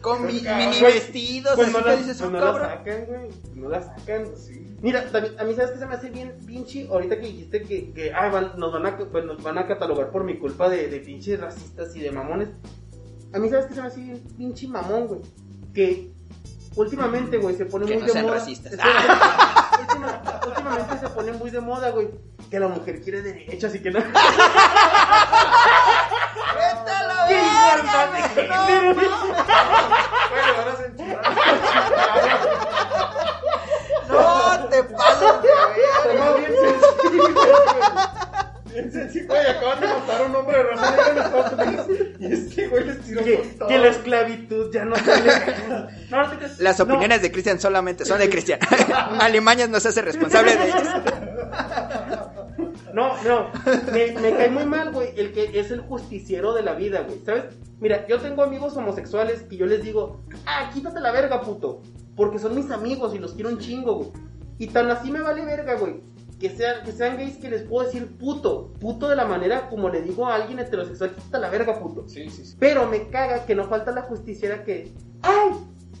Con 0.00 0.26
mi- 0.26 0.40
mini 0.40 0.80
vestidos, 0.80 1.54
pues 1.56 1.68
así 1.68 1.76
no 1.76 1.82
que 1.82 1.88
la, 1.90 1.96
dices, 1.96 2.16
pues 2.18 2.28
"Oh, 2.28 2.30
no 2.32 2.38
la 2.38 2.44
cabrón". 2.46 2.68
sacan, 2.68 3.04
güey. 3.06 3.28
No 3.56 3.68
la 3.68 3.82
sacan. 3.82 4.24
Sí. 4.36 4.76
Mira, 4.80 5.10
también- 5.10 5.40
a 5.40 5.44
mí 5.44 5.54
sabes 5.54 5.72
que 5.72 5.78
se 5.78 5.86
me 5.86 5.94
hace 5.94 6.10
bien 6.10 6.34
pinche, 6.46 6.86
ahorita 6.88 7.16
que 7.20 7.26
dijiste 7.26 7.62
que, 7.62 7.92
que 7.92 8.12
ah, 8.12 8.28
van- 8.28 8.52
nos, 8.56 8.72
van 8.72 8.86
a, 8.86 8.96
pues, 8.96 9.24
nos 9.24 9.42
van 9.42 9.58
a 9.58 9.66
catalogar 9.66 10.10
por 10.10 10.24
mi 10.24 10.38
culpa 10.38 10.68
de, 10.68 10.88
de 10.88 11.00
pinches 11.00 11.40
racistas 11.40 11.94
y 11.96 12.00
de 12.00 12.10
mamones. 12.12 12.48
A 13.32 13.38
mí 13.38 13.48
sabes 13.48 13.66
que 13.66 13.74
se 13.74 13.80
me 13.80 13.86
hace 13.88 14.00
bien 14.00 14.22
pinche 14.36 14.68
mamón, 14.68 15.06
güey. 15.08 15.20
Que 15.74 16.12
últimamente, 16.76 17.38
güey, 17.38 17.56
se 17.56 17.64
pone 17.66 17.86
Que 17.86 17.94
muy 17.94 18.00
no 18.02 18.06
de 18.06 18.12
sean 18.12 18.24
moda. 18.26 18.34
racistas. 18.38 18.72
Última- 19.80 20.20
últimamente 20.46 20.98
se 20.98 21.08
pone 21.08 21.32
muy 21.32 21.50
de 21.50 21.60
moda, 21.60 21.90
güey. 21.90 22.08
Que 22.50 22.58
la 22.60 22.68
mujer 22.68 23.00
quiere 23.02 23.22
derechas 23.22 23.74
y 23.74 23.82
que 23.82 23.90
no. 23.90 23.98
¡Vete 24.04 24.12
la 27.06 27.26
¡Qué 27.28 27.34
verga, 27.34 28.04
importante! 28.06 28.38
güey! 28.38 28.48
No, 28.48 28.64
Güey, 30.30 30.46
le 30.46 30.52
van 30.52 30.68
a 30.68 30.76
censurar. 30.76 31.24
No, 34.08 34.68
te 34.68 34.84
pasas 34.84 35.42
de 35.42 35.48
verga. 35.48 36.36
bien 36.36 36.52
sencillo, 36.60 37.34
güey. 37.34 37.52
Bien 38.66 38.92
sencillo, 38.92 39.26
güey. 39.28 39.46
Acaban 39.46 39.80
de 39.80 39.86
matar 39.88 40.20
a 40.20 40.24
un 40.24 40.36
hombre 40.36 40.56
de 40.56 40.62
raza 40.64 40.90
negra 40.90 41.08
en 41.10 41.18
Estados 41.18 41.52
Unidos. 41.52 41.86
Y 42.28 42.32
este 42.32 42.68
güey 42.68 42.84
les 42.84 43.00
tiró 43.00 43.22
que, 43.24 43.36
con 43.38 43.48
todo. 43.58 43.68
que 43.68 43.78
la 43.78 43.88
esclavitud 43.88 44.72
ya 44.72 44.84
no 44.84 44.96
sale. 44.96 45.30
No, 46.10 46.22
no. 46.22 46.30
Las 46.58 46.78
No. 46.78 46.84
opiniones 46.84 47.22
de 47.22 47.32
Cristian 47.32 47.58
solamente 47.60 48.04
son 48.04 48.18
de 48.18 48.28
Cristian. 48.30 48.58
Alimañas 49.20 49.68
no 49.68 49.80
se 49.80 49.88
hace 49.88 50.02
responsable 50.02 50.56
de 50.56 50.64
ellas. 50.64 50.84
No, 52.92 53.20
no, 53.24 53.50
me, 53.92 54.12
me 54.20 54.30
cae 54.36 54.50
muy 54.50 54.64
mal, 54.66 54.92
güey, 54.92 55.08
el 55.16 55.32
que 55.32 55.58
es 55.58 55.72
el 55.72 55.80
justiciero 55.80 56.54
de 56.54 56.62
la 56.62 56.74
vida, 56.74 57.00
güey, 57.00 57.18
¿sabes? 57.26 57.44
Mira, 57.80 58.06
yo 58.06 58.20
tengo 58.20 58.44
amigos 58.44 58.76
homosexuales 58.76 59.42
que 59.42 59.56
yo 59.56 59.66
les 59.66 59.82
digo, 59.82 60.20
ah, 60.46 60.70
quítate 60.72 61.00
la 61.00 61.10
verga, 61.10 61.40
puto, 61.40 61.82
porque 62.14 62.38
son 62.38 62.54
mis 62.54 62.70
amigos 62.70 63.12
y 63.14 63.18
los 63.18 63.32
quiero 63.34 63.48
un 63.50 63.58
chingo, 63.58 63.94
güey. 63.96 64.10
Y 64.58 64.68
tan 64.68 64.88
así 64.92 65.10
me 65.10 65.20
vale 65.20 65.44
verga, 65.44 65.74
güey, 65.74 66.00
que 66.48 66.54
sean, 66.54 66.84
que 66.84 66.92
sean 66.92 67.16
gays 67.16 67.38
que 67.38 67.48
les 67.48 67.62
puedo 67.62 67.86
decir 67.86 68.18
puto, 68.18 68.74
puto 68.78 69.08
de 69.08 69.16
la 69.16 69.24
manera 69.24 69.70
como 69.70 69.88
le 69.88 70.02
digo 70.02 70.26
a 70.26 70.34
alguien 70.34 70.58
heterosexual, 70.58 71.14
quítate 71.14 71.38
la 71.38 71.48
verga, 71.48 71.78
puto. 71.78 72.06
Sí, 72.06 72.28
sí, 72.28 72.44
sí. 72.44 72.54
Pero 72.58 72.86
me 72.86 73.08
caga 73.08 73.46
que 73.46 73.54
no 73.54 73.64
falta 73.64 73.92
la 73.92 74.02
justiciera 74.02 74.62
que, 74.62 74.92
ay, 75.22 75.52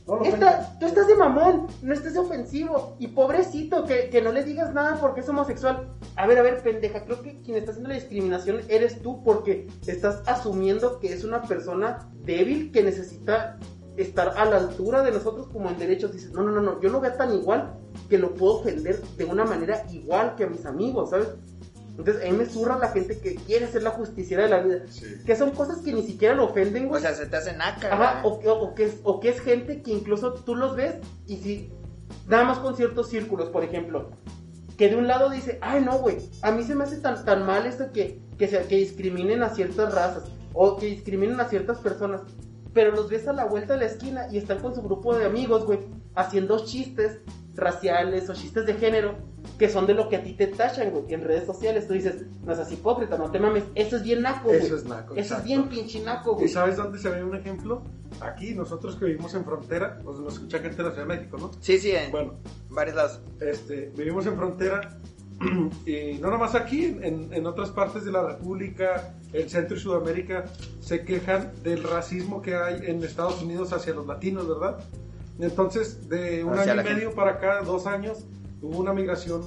No 0.06 0.22
esta- 0.22 0.76
tú 0.78 0.84
estás 0.84 1.06
de 1.08 1.14
mamón, 1.14 1.66
no 1.80 1.94
estés 1.94 2.12
de 2.12 2.18
ofensivo. 2.18 2.94
Y 2.98 3.06
pobrecito, 3.08 3.84
que, 3.86 4.10
que 4.10 4.20
no 4.20 4.32
le 4.32 4.44
digas 4.44 4.74
nada 4.74 4.98
porque 5.00 5.20
es 5.20 5.28
homosexual. 5.30 5.88
A 6.16 6.26
ver, 6.26 6.36
a 6.38 6.42
ver, 6.42 6.62
pendeja, 6.62 7.06
creo 7.06 7.22
que 7.22 7.40
quien 7.40 7.56
está 7.56 7.70
haciendo 7.70 7.88
la 7.88 7.94
discriminación 7.94 8.60
eres 8.68 9.00
tú 9.00 9.22
porque 9.24 9.66
estás 9.86 10.20
asumiendo 10.26 11.00
que 11.00 11.10
es 11.14 11.24
una 11.24 11.40
persona 11.40 12.06
débil 12.22 12.70
que 12.70 12.82
necesita 12.82 13.58
estar 13.96 14.34
a 14.36 14.44
la 14.44 14.56
altura 14.56 15.02
de 15.02 15.12
nosotros 15.12 15.46
como 15.52 15.68
en 15.70 15.78
derechos. 15.78 16.12
Dices, 16.12 16.32
no, 16.32 16.42
no, 16.42 16.50
no, 16.52 16.60
no, 16.60 16.80
yo 16.80 16.88
lo 16.90 17.00
veo 17.00 17.12
tan 17.12 17.32
igual 17.34 17.74
que 18.08 18.18
lo 18.18 18.34
puedo 18.34 18.54
ofender 18.60 19.00
de 19.16 19.24
una 19.24 19.44
manera 19.44 19.84
igual 19.92 20.34
que 20.36 20.44
a 20.44 20.48
mis 20.48 20.66
amigos, 20.66 21.10
¿sabes? 21.10 21.28
Entonces, 21.96 22.24
a 22.26 22.30
mí 22.32 22.36
me 22.36 22.46
zurra 22.46 22.76
la 22.78 22.88
gente 22.88 23.18
que 23.20 23.36
quiere 23.36 23.68
ser 23.68 23.84
la 23.84 23.90
justiciera 23.90 24.42
de 24.42 24.48
la 24.48 24.60
vida. 24.62 24.78
Sí. 24.90 25.06
Que 25.24 25.36
son 25.36 25.52
cosas 25.52 25.78
que 25.78 25.92
ni 25.92 26.02
siquiera 26.02 26.34
lo 26.34 26.46
ofenden, 26.46 26.88
güey. 26.88 26.98
O 26.98 27.02
sea, 27.02 27.14
se 27.14 27.26
te 27.26 27.36
hace 27.36 27.52
naca, 27.56 27.94
Ajá, 27.94 28.20
o, 28.24 28.40
que- 28.40 28.48
o 28.48 28.74
que 28.74 28.84
es, 28.86 28.96
o 29.04 29.20
que 29.20 29.28
es 29.28 29.40
gente 29.40 29.80
que 29.80 29.92
incluso 29.92 30.34
tú 30.34 30.56
los 30.56 30.74
ves 30.74 30.96
y 31.26 31.36
si 31.36 31.72
nada 32.26 32.42
más 32.44 32.58
con 32.58 32.74
ciertos 32.74 33.08
círculos, 33.10 33.48
por 33.50 33.62
ejemplo, 33.62 34.10
que 34.76 34.88
de 34.88 34.96
un 34.96 35.06
lado 35.06 35.30
dice, 35.30 35.58
ay 35.62 35.84
no, 35.84 35.98
güey, 35.98 36.16
a 36.42 36.50
mí 36.50 36.64
se 36.64 36.74
me 36.74 36.82
hace 36.82 36.96
tan, 36.96 37.24
tan 37.24 37.46
mal 37.46 37.64
esto 37.64 37.92
que, 37.92 38.20
que, 38.38 38.48
se- 38.48 38.66
que 38.66 38.74
discriminen 38.74 39.44
a 39.44 39.50
ciertas 39.50 39.94
razas 39.94 40.24
o 40.52 40.76
que 40.76 40.86
discriminen 40.86 41.38
a 41.40 41.44
ciertas 41.44 41.78
personas, 41.78 42.22
pero 42.74 42.90
los 42.92 43.08
ves 43.08 43.26
a 43.28 43.32
la 43.32 43.44
vuelta 43.46 43.74
de 43.74 43.80
la 43.80 43.86
esquina 43.86 44.26
y 44.30 44.36
están 44.38 44.58
con 44.58 44.74
su 44.74 44.82
grupo 44.82 45.16
de 45.16 45.24
amigos, 45.24 45.64
güey, 45.64 45.78
haciendo 46.14 46.64
chistes 46.64 47.20
raciales 47.54 48.28
o 48.28 48.34
chistes 48.34 48.66
de 48.66 48.74
género 48.74 49.14
que 49.58 49.68
son 49.68 49.86
de 49.86 49.94
lo 49.94 50.08
que 50.08 50.16
a 50.16 50.22
ti 50.24 50.32
te 50.32 50.48
tachan, 50.48 50.90
güey, 50.90 51.04
en 51.14 51.22
redes 51.22 51.44
sociales. 51.44 51.86
Tú 51.86 51.92
dices, 51.94 52.24
no 52.44 52.54
seas 52.54 52.72
hipócrita, 52.72 53.16
no 53.16 53.30
te 53.30 53.38
mames, 53.38 53.62
eso 53.76 53.96
es 53.96 54.02
bien 54.02 54.22
naco, 54.22 54.48
güey. 54.48 54.58
Eso 54.60 54.74
es 54.76 54.84
naco, 54.84 55.12
Eso 55.12 55.20
es 55.20 55.26
exacto. 55.26 55.44
bien 55.46 55.68
pinche 55.68 56.00
naco, 56.02 56.32
¿Y 56.32 56.34
güey. 56.34 56.48
sabes 56.48 56.76
dónde 56.76 56.98
se 56.98 57.08
ve 57.10 57.22
un 57.22 57.36
ejemplo? 57.36 57.82
Aquí, 58.20 58.54
nosotros 58.54 58.96
que 58.96 59.04
vivimos 59.04 59.32
en 59.34 59.44
frontera, 59.44 60.00
nos 60.04 60.32
escucha 60.32 60.58
gente 60.58 60.78
de 60.78 60.82
la 60.84 60.90
Ciudad 60.90 61.06
de 61.06 61.14
México, 61.16 61.36
¿no? 61.38 61.50
Sí, 61.60 61.78
sí, 61.78 61.92
en 61.92 62.10
Bueno, 62.10 62.34
varios 62.70 62.96
lados. 62.96 63.20
este, 63.40 63.92
vivimos 63.96 64.26
en 64.26 64.36
frontera 64.36 64.98
y 65.86 66.18
no 66.20 66.30
nomás 66.30 66.54
aquí, 66.54 66.96
en, 67.02 67.32
en 67.32 67.46
otras 67.46 67.70
partes 67.70 68.04
de 68.04 68.12
la 68.12 68.22
República, 68.26 69.14
el 69.34 69.50
Centro 69.50 69.76
y 69.76 69.80
Sudamérica, 69.80 70.44
se 70.80 71.04
quejan 71.04 71.52
del 71.62 71.82
racismo 71.82 72.40
que 72.40 72.54
hay 72.56 72.86
en 72.86 73.02
Estados 73.04 73.42
Unidos 73.42 73.72
hacia 73.72 73.92
los 73.92 74.06
latinos, 74.06 74.48
¿verdad? 74.48 74.78
Entonces, 75.38 76.08
de 76.08 76.44
un 76.44 76.56
Hacia 76.56 76.72
año 76.72 76.80
y 76.82 76.84
medio 76.84 76.98
gente. 77.00 77.16
para 77.16 77.30
acá, 77.32 77.62
dos 77.62 77.86
años, 77.86 78.24
hubo 78.62 78.78
una 78.78 78.92
migración 78.92 79.42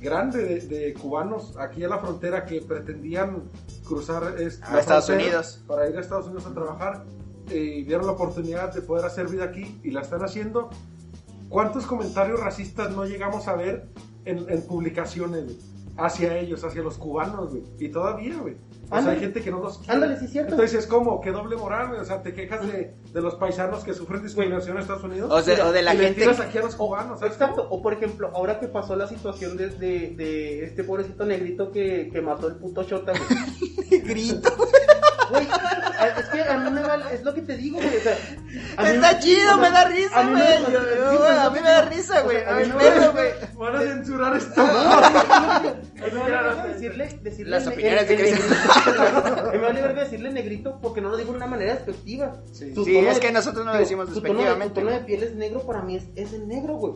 grande 0.00 0.44
de, 0.44 0.60
de 0.60 0.94
cubanos 0.94 1.56
aquí 1.58 1.82
a 1.84 1.88
la 1.88 1.98
frontera 1.98 2.46
que 2.46 2.62
pretendían 2.62 3.50
cruzar 3.84 4.22
A 4.62 4.78
Estados 4.78 5.08
Unidos. 5.08 5.62
para 5.66 5.88
ir 5.90 5.96
a 5.96 6.00
Estados 6.00 6.26
Unidos 6.26 6.46
a 6.46 6.54
trabajar 6.54 7.04
y 7.50 7.82
vieron 7.82 8.06
la 8.06 8.12
oportunidad 8.12 8.72
de 8.72 8.80
poder 8.82 9.04
hacer 9.04 9.26
vida 9.28 9.44
aquí 9.44 9.80
y 9.82 9.90
la 9.90 10.02
están 10.02 10.22
haciendo. 10.22 10.70
¿Cuántos 11.48 11.84
comentarios 11.86 12.40
racistas 12.40 12.94
no 12.94 13.04
llegamos 13.04 13.48
a 13.48 13.56
ver 13.56 13.88
en, 14.24 14.48
en 14.48 14.62
publicaciones 14.62 15.58
hacia 15.96 16.38
ellos, 16.38 16.64
hacia 16.64 16.82
los 16.82 16.96
cubanos, 16.96 17.50
güey? 17.50 17.64
Y 17.78 17.88
todavía, 17.88 18.38
güey. 18.38 18.56
O 18.92 18.94
sea, 18.94 18.98
Ándale. 18.98 19.16
hay 19.16 19.24
gente 19.24 19.40
que 19.40 19.50
no 19.50 19.58
los 19.60 19.78
quiere. 19.78 19.92
Ándale, 19.94 20.18
sí 20.18 20.26
es 20.26 20.32
cierto. 20.32 20.50
Entonces 20.52 20.80
es 20.80 20.86
como, 20.86 21.20
qué 21.22 21.30
doble 21.30 21.56
moral, 21.56 21.88
güey. 21.88 22.00
O 22.00 22.04
sea, 22.04 22.22
te 22.22 22.34
quejas 22.34 22.66
de, 22.70 22.94
de 23.12 23.20
los 23.22 23.36
paisanos 23.36 23.82
que 23.84 23.94
sufren 23.94 24.22
discriminación 24.22 24.76
en 24.76 24.82
Estados 24.82 25.04
Unidos. 25.04 25.30
O, 25.32 25.40
sea, 25.40 25.54
Mira, 25.54 25.68
o 25.68 25.72
de 25.72 25.82
la 25.82 25.94
y 25.94 25.96
le 25.98 26.04
gente. 26.04 26.20
tiras 26.20 26.40
aquí 26.40 26.58
a 26.58 26.62
los 26.62 26.74
cubanos, 26.76 27.18
¿sabes 27.20 27.32
Exacto, 27.34 27.66
o 27.70 27.80
por 27.80 27.94
ejemplo, 27.94 28.30
ahora 28.34 28.60
que 28.60 28.68
pasó 28.68 28.94
la 28.94 29.06
situación 29.08 29.56
de, 29.56 29.68
de, 29.70 30.14
de 30.16 30.64
este 30.66 30.84
pobrecito 30.84 31.24
negrito 31.24 31.72
que, 31.72 32.10
que 32.12 32.20
mató 32.20 32.48
el 32.48 32.56
puto 32.56 32.84
Chota, 32.84 33.12
güey. 33.88 34.00
Grito. 34.02 34.50
Güey, 35.30 35.46
es 36.06 36.26
que 36.26 36.42
a 36.42 36.58
mí 36.58 36.70
me 36.70 36.82
vale, 36.82 37.04
es 37.12 37.22
lo 37.22 37.34
que 37.34 37.42
te 37.42 37.56
digo, 37.56 37.76
güey. 37.78 37.96
O 37.96 38.00
sea, 38.00 38.16
a 38.76 38.82
mí- 38.82 38.88
Está 38.90 39.18
chido, 39.18 39.42
o 39.42 39.48
sea, 39.48 39.56
me 39.56 39.70
da 39.70 39.84
risa, 39.84 40.20
a 40.20 40.28
güey. 40.28 40.42
A 40.42 40.54
es 40.54 40.60
lo 40.60 41.50
mí 41.52 41.60
me 41.62 41.68
da 41.70 41.82
risa, 41.82 42.20
güey. 42.22 42.36
O 42.36 42.40
sea, 42.40 42.48
A 42.48 42.56
a 42.56 42.60
mí 42.60 42.66
me 42.66 42.72
no- 42.72 43.00
da, 43.00 43.08
güey. 43.08 43.28
Van 43.56 43.76
a 43.76 43.80
censurar 43.80 44.36
esto. 44.36 44.62
A 46.02 46.06
mí 46.06 46.10
me 46.14 46.18
vale 46.20 46.32
verga 46.32 46.66
decirle, 46.66 47.20
decirle 47.22 47.50
Las 47.50 47.66
ne- 47.66 47.72
opiniones 47.74 48.08
de 48.08 48.16
Cristian. 48.16 48.40
negrito. 48.50 49.02
A 49.48 49.52
mí 49.52 49.58
me 49.58 49.64
vale 49.64 49.82
verga 49.82 50.02
decirle 50.04 50.30
negrito 50.32 50.78
porque 50.82 51.00
no 51.00 51.10
lo 51.10 51.16
digo 51.16 51.30
de 51.30 51.36
una 51.36 51.46
manera 51.46 51.74
despectiva. 51.74 52.42
Sí. 52.52 52.72
Tono 52.74 52.88
es 53.08 53.14
de- 53.14 53.20
que 53.20 53.32
nosotros 53.32 53.64
no 53.64 53.72
lo 53.72 53.78
decimos 53.78 54.06
tono 54.08 54.14
de- 54.20 54.20
despectivamente, 54.28 54.74
Tu 54.80 54.86
tono 54.86 54.90
de 54.98 55.04
piel 55.04 55.22
es 55.22 55.34
negro, 55.36 55.60
para 55.64 55.82
mí 55.82 55.96
es, 55.96 56.04
es 56.16 56.32
el 56.32 56.48
negro, 56.48 56.74
güey. 56.74 56.94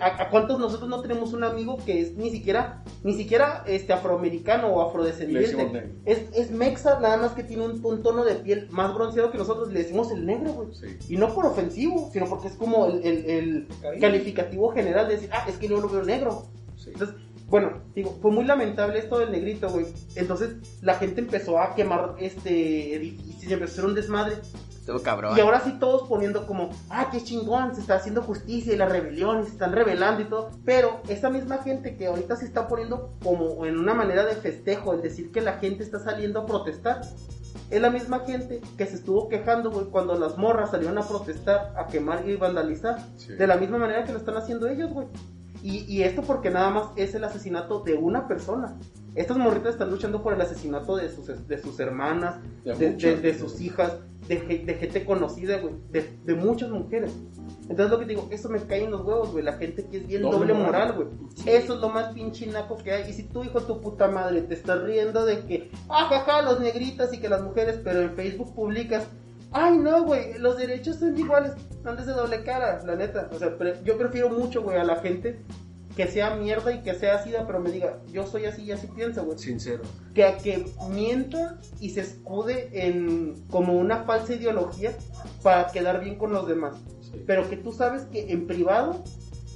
¿A, 0.00 0.22
a 0.22 0.30
cuántos 0.30 0.58
nosotros 0.60 0.88
no 0.88 1.00
tenemos 1.00 1.32
un 1.32 1.42
amigo 1.44 1.78
que 1.84 2.00
es 2.02 2.12
ni 2.12 2.30
siquiera, 2.30 2.84
ni 3.02 3.14
siquiera 3.14 3.64
este 3.66 3.92
afroamericano 3.92 4.68
o 4.68 4.86
afrodescendiente? 4.88 5.92
Es, 6.04 6.20
es 6.34 6.50
mexa, 6.52 7.00
nada 7.00 7.16
más 7.16 7.32
que 7.32 7.42
tiene 7.42 7.64
un, 7.64 7.84
un 7.84 8.02
tono 8.20 8.30
de 8.34 8.36
piel 8.36 8.68
más 8.70 8.94
bronceado 8.94 9.30
que 9.30 9.38
nosotros, 9.38 9.72
le 9.72 9.80
decimos 9.80 10.10
el 10.12 10.26
negro, 10.26 10.52
güey. 10.52 10.68
Sí. 10.74 10.96
Y 11.08 11.16
no 11.16 11.34
por 11.34 11.46
ofensivo, 11.46 12.10
sino 12.12 12.26
porque 12.26 12.48
es 12.48 12.54
como 12.54 12.86
el, 12.86 13.04
el- 13.04 13.66
el 13.82 14.00
calificativo 14.00 14.70
general 14.72 15.08
de 15.08 15.14
decir, 15.14 15.30
ah, 15.32 15.46
es 15.48 15.56
que 15.56 15.68
yo 15.68 15.80
lo 15.80 15.88
veo 15.88 16.02
negro. 16.02 16.46
Sí. 16.76 16.90
Entonces, 16.92 17.16
bueno, 17.48 17.72
digo, 17.94 18.16
fue 18.22 18.30
muy 18.30 18.44
lamentable 18.44 18.98
esto 18.98 19.18
del 19.18 19.32
negrito, 19.32 19.68
güey. 19.70 19.86
Entonces, 20.14 20.50
la 20.82 20.94
gente 20.94 21.20
empezó 21.20 21.58
a 21.58 21.74
quemar 21.74 22.14
este 22.18 22.94
edificio 22.94 23.48
y 23.50 23.52
empezó 23.52 23.72
a 23.72 23.74
hacer 23.74 23.84
un 23.86 23.94
desmadre. 23.94 24.36
Estuvo 24.70 25.02
cabrón. 25.02 25.36
Y 25.36 25.40
ahora 25.40 25.60
sí 25.60 25.76
todos 25.78 26.08
poniendo 26.08 26.46
como, 26.46 26.70
ah, 26.88 27.08
qué 27.12 27.22
chingón, 27.22 27.74
se 27.74 27.80
está 27.82 27.96
haciendo 27.96 28.22
justicia 28.22 28.72
y 28.72 28.76
la 28.76 28.86
rebelión, 28.86 29.40
y 29.40 29.44
se 29.44 29.50
están 29.50 29.72
rebelando 29.72 30.22
y 30.22 30.24
todo. 30.26 30.50
Pero 30.64 31.00
esa 31.08 31.28
misma 31.28 31.58
gente 31.58 31.96
que 31.96 32.06
ahorita 32.06 32.36
se 32.36 32.44
está 32.46 32.66
poniendo 32.66 33.12
como 33.22 33.66
en 33.66 33.78
una 33.78 33.94
manera 33.94 34.24
de 34.24 34.36
festejo, 34.36 34.94
el 34.94 35.02
decir 35.02 35.32
que 35.32 35.40
la 35.42 35.54
gente 35.54 35.82
está 35.82 35.98
saliendo 35.98 36.40
a 36.40 36.46
protestar, 36.46 37.02
es 37.70 37.80
la 37.80 37.90
misma 37.90 38.20
gente 38.20 38.60
que 38.76 38.86
se 38.86 38.96
estuvo 38.96 39.28
quejando, 39.28 39.70
güey, 39.70 39.86
cuando 39.86 40.14
las 40.14 40.38
morras 40.38 40.70
salieron 40.70 40.98
a 40.98 41.02
protestar, 41.02 41.72
a 41.76 41.86
quemar 41.86 42.28
y 42.28 42.36
vandalizar. 42.36 42.98
Sí. 43.16 43.34
De 43.34 43.46
la 43.46 43.56
misma 43.56 43.78
manera 43.78 44.04
que 44.04 44.12
lo 44.12 44.18
están 44.18 44.36
haciendo 44.36 44.68
ellos, 44.68 44.92
güey. 44.92 45.06
Y, 45.62 45.84
y 45.84 46.02
esto 46.02 46.22
porque 46.22 46.50
nada 46.50 46.70
más 46.70 46.88
es 46.96 47.14
el 47.14 47.24
asesinato 47.24 47.80
de 47.80 47.94
una 47.94 48.26
persona. 48.26 48.78
Estas 49.14 49.36
morritas 49.38 49.72
están 49.72 49.90
luchando 49.90 50.22
por 50.22 50.32
el 50.34 50.40
asesinato 50.40 50.96
de 50.96 51.08
sus, 51.08 51.26
de 51.48 51.58
sus 51.58 51.78
hermanas, 51.80 52.36
De 52.64 52.72
de, 52.74 52.78
de- 52.78 52.90
muchas, 52.92 53.22
de 53.22 53.28
güey. 53.32 53.40
sus 53.40 53.60
hijas, 53.60 53.96
de, 54.28 54.36
ge- 54.38 54.64
de 54.64 54.74
gente 54.74 55.04
conocida, 55.04 55.58
güey, 55.58 55.74
de, 55.90 56.34
muchas 56.34 56.70
mujeres. 56.70 57.12
Entonces 57.68 57.90
lo 57.90 57.98
que 57.98 58.04
te 58.06 58.10
digo, 58.14 58.28
eso 58.30 58.48
me 58.48 58.60
cae 58.60 58.84
en 58.84 58.90
los 58.90 59.02
huevos, 59.02 59.30
güey, 59.32 59.44
la 59.44 59.54
gente 59.54 59.84
que 59.86 59.98
es 59.98 60.06
bien 60.06 60.22
Doble 60.22 60.38
doble, 60.38 60.54
moral. 60.54 60.92
güey. 60.94 61.08
Eso 61.46 61.74
es 61.74 61.80
lo 61.80 61.88
más 61.88 62.12
pinche 62.14 62.46
naco 62.46 62.76
que 62.78 62.92
hay. 62.92 63.10
Y 63.10 63.12
si 63.12 63.24
tu 63.24 63.42
hijo, 63.44 63.60
tu 63.62 63.80
puta 63.80 64.08
madre, 64.08 64.42
te 64.42 64.54
está 64.54 64.76
riendo 64.76 65.24
de 65.24 65.40
que, 65.46 65.70
ah, 65.88 66.06
jaja, 66.08 66.42
los 66.42 66.60
negritas 66.60 67.12
y 67.12 67.18
que 67.18 67.28
las 67.28 67.42
mujeres, 67.42 67.78
pero 67.82 68.00
en 68.02 68.14
Facebook 68.14 68.54
publicas, 68.54 69.06
ay, 69.52 69.76
no, 69.78 70.04
güey, 70.04 70.38
los 70.38 70.56
derechos 70.56 70.96
son 70.96 71.16
iguales, 71.18 71.52
antes 71.84 72.06
de 72.06 72.12
doble 72.12 72.42
cara, 72.44 72.80
la 72.84 72.94
neta. 72.96 73.28
O 73.32 73.38
sea, 73.38 73.56
yo 73.84 73.96
prefiero 73.98 74.30
mucho, 74.30 74.62
güey, 74.62 74.76
a 74.76 74.84
la 74.84 74.96
gente 74.96 75.40
que 76.00 76.06
sea 76.06 76.34
mierda 76.34 76.72
y 76.72 76.80
que 76.80 76.94
sea 76.94 77.16
ácida, 77.16 77.46
pero 77.46 77.60
me 77.60 77.70
diga, 77.70 77.98
yo 78.10 78.26
soy 78.26 78.46
así 78.46 78.62
y 78.62 78.72
así 78.72 78.86
pienso, 78.86 79.22
güey 79.22 79.36
Sincero. 79.36 79.82
que 80.14 80.24
a 80.24 80.38
que 80.38 80.64
mienta 80.88 81.58
y 81.78 81.90
se 81.90 82.00
escude 82.00 82.70
en 82.72 83.34
como 83.50 83.74
una 83.74 84.04
falsa 84.04 84.32
ideología 84.32 84.96
para 85.42 85.66
quedar 85.70 86.02
bien 86.02 86.16
con 86.16 86.32
los 86.32 86.48
demás. 86.48 86.76
Sí. 87.02 87.22
Pero 87.26 87.50
que 87.50 87.58
tú 87.58 87.72
sabes 87.72 88.04
que 88.04 88.32
en 88.32 88.46
privado 88.46 89.04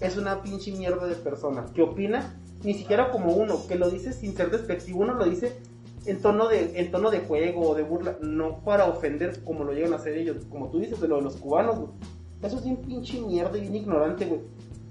es 0.03 0.19
una 0.19 0.43
pinche 0.43 0.71
mierda 0.73 1.07
de 1.07 1.15
persona 1.15 1.65
que 1.75 1.81
opina 1.81 2.39
ni 2.63 2.75
siquiera 2.75 3.11
como 3.11 3.33
uno, 3.33 3.67
que 3.67 3.77
lo 3.77 3.89
dice 3.89 4.13
sin 4.13 4.37
ser 4.37 4.51
despectivo, 4.51 5.01
uno 5.01 5.15
lo 5.15 5.25
dice 5.25 5.57
en 6.05 6.21
tono 6.21 6.49
de 6.49 6.79
en 6.79 6.91
tono 6.91 7.11
de 7.11 7.21
juego 7.21 7.71
o 7.71 7.75
de 7.75 7.85
burla, 7.85 8.19
no 8.21 8.63
para 8.65 8.85
ofender 8.85 9.43
como 9.45 9.65
lo 9.65 9.73
llegan 9.73 9.95
a 9.95 9.97
hacer 9.97 10.19
ellos, 10.19 10.45
como 10.51 10.69
tú 10.69 10.79
dices 10.79 11.01
de 11.01 11.09
lo 11.09 11.17
de 11.17 11.23
los 11.23 11.37
cubanos, 11.37 11.79
güey. 11.79 11.91
Eso 12.43 12.59
es 12.59 12.65
bien 12.65 12.77
pinche 12.77 13.19
mierda 13.23 13.57
y 13.57 13.63
bien 13.63 13.77
ignorante, 13.77 14.27
güey. 14.27 14.43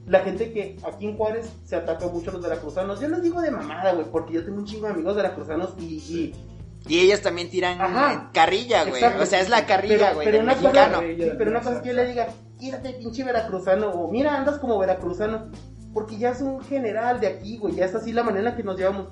La 0.05 0.19
gente 0.19 0.51
que 0.51 0.77
aquí 0.83 1.07
en 1.07 1.15
Juárez 1.17 1.49
se 1.65 1.75
ataca 1.77 2.07
mucho 2.07 2.29
a 2.29 2.33
los 2.33 2.41
veracruzanos. 2.43 2.99
Yo 2.99 3.07
les 3.07 3.21
digo 3.21 3.41
de 3.41 3.51
mamada, 3.51 3.93
güey, 3.93 4.05
porque 4.11 4.33
yo 4.33 4.43
tengo 4.43 4.57
un 4.57 4.65
chingo 4.65 4.87
de 4.87 4.93
amigos 4.93 5.15
veracruzanos 5.15 5.73
y, 5.79 5.83
y, 5.95 6.35
Y 6.87 6.99
ellas 6.99 7.21
también 7.21 7.49
tiran 7.49 7.79
Ajá. 7.79 8.29
carrilla, 8.33 8.83
güey. 8.83 9.01
O 9.03 9.25
sea, 9.25 9.39
es 9.39 9.49
la 9.49 9.65
carrilla, 9.65 10.13
güey, 10.13 10.25
pero 10.25 10.37
del 10.39 10.45
una 10.45 10.55
cosa- 10.55 10.71
mexicano. 10.71 10.99
sí, 11.01 11.31
pero 11.37 11.51
una 11.51 11.59
cosa 11.61 11.75
es 11.77 11.81
que 11.81 11.87
yo 11.89 11.93
le 11.95 12.05
diga, 12.07 12.27
quítate 12.59 12.93
pinche 12.93 13.23
veracruzano, 13.23 13.91
o 13.91 14.11
mira, 14.11 14.35
andas 14.35 14.59
como 14.59 14.77
veracruzano, 14.77 15.49
porque 15.93 16.17
ya 16.17 16.31
es 16.31 16.41
un 16.41 16.61
general 16.61 17.21
de 17.21 17.27
aquí, 17.27 17.57
güey, 17.57 17.75
ya 17.75 17.85
es 17.85 17.95
así 17.95 18.11
la 18.11 18.23
manera 18.23 18.39
en 18.39 18.45
la 18.45 18.55
que 18.57 18.63
nos 18.63 18.77
llevamos. 18.77 19.07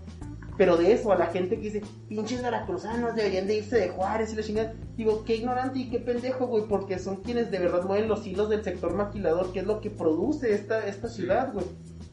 Pero 0.61 0.77
de 0.77 0.93
eso, 0.93 1.11
a 1.11 1.15
la 1.17 1.25
gente 1.25 1.55
que 1.55 1.71
dice, 1.71 1.81
pinches 2.07 2.43
veracruzanos 2.43 3.15
deberían 3.15 3.47
de 3.47 3.55
irse 3.57 3.77
de 3.79 3.89
Juárez 3.89 4.31
y 4.31 4.35
la 4.35 4.43
chingada. 4.43 4.73
Digo, 4.95 5.23
qué 5.25 5.37
ignorante 5.37 5.79
y 5.79 5.89
qué 5.89 5.97
pendejo, 5.97 6.45
güey, 6.45 6.65
porque 6.67 6.99
son 6.99 7.15
quienes 7.23 7.49
de 7.49 7.57
verdad 7.57 7.83
mueven 7.83 8.07
los 8.07 8.27
hilos 8.27 8.47
del 8.47 8.63
sector 8.63 8.93
maquilador, 8.93 9.51
que 9.53 9.61
es 9.61 9.65
lo 9.65 9.81
que 9.81 9.89
produce 9.89 10.53
esta, 10.53 10.85
esta 10.85 11.07
ciudad, 11.09 11.51
güey. 11.51 11.65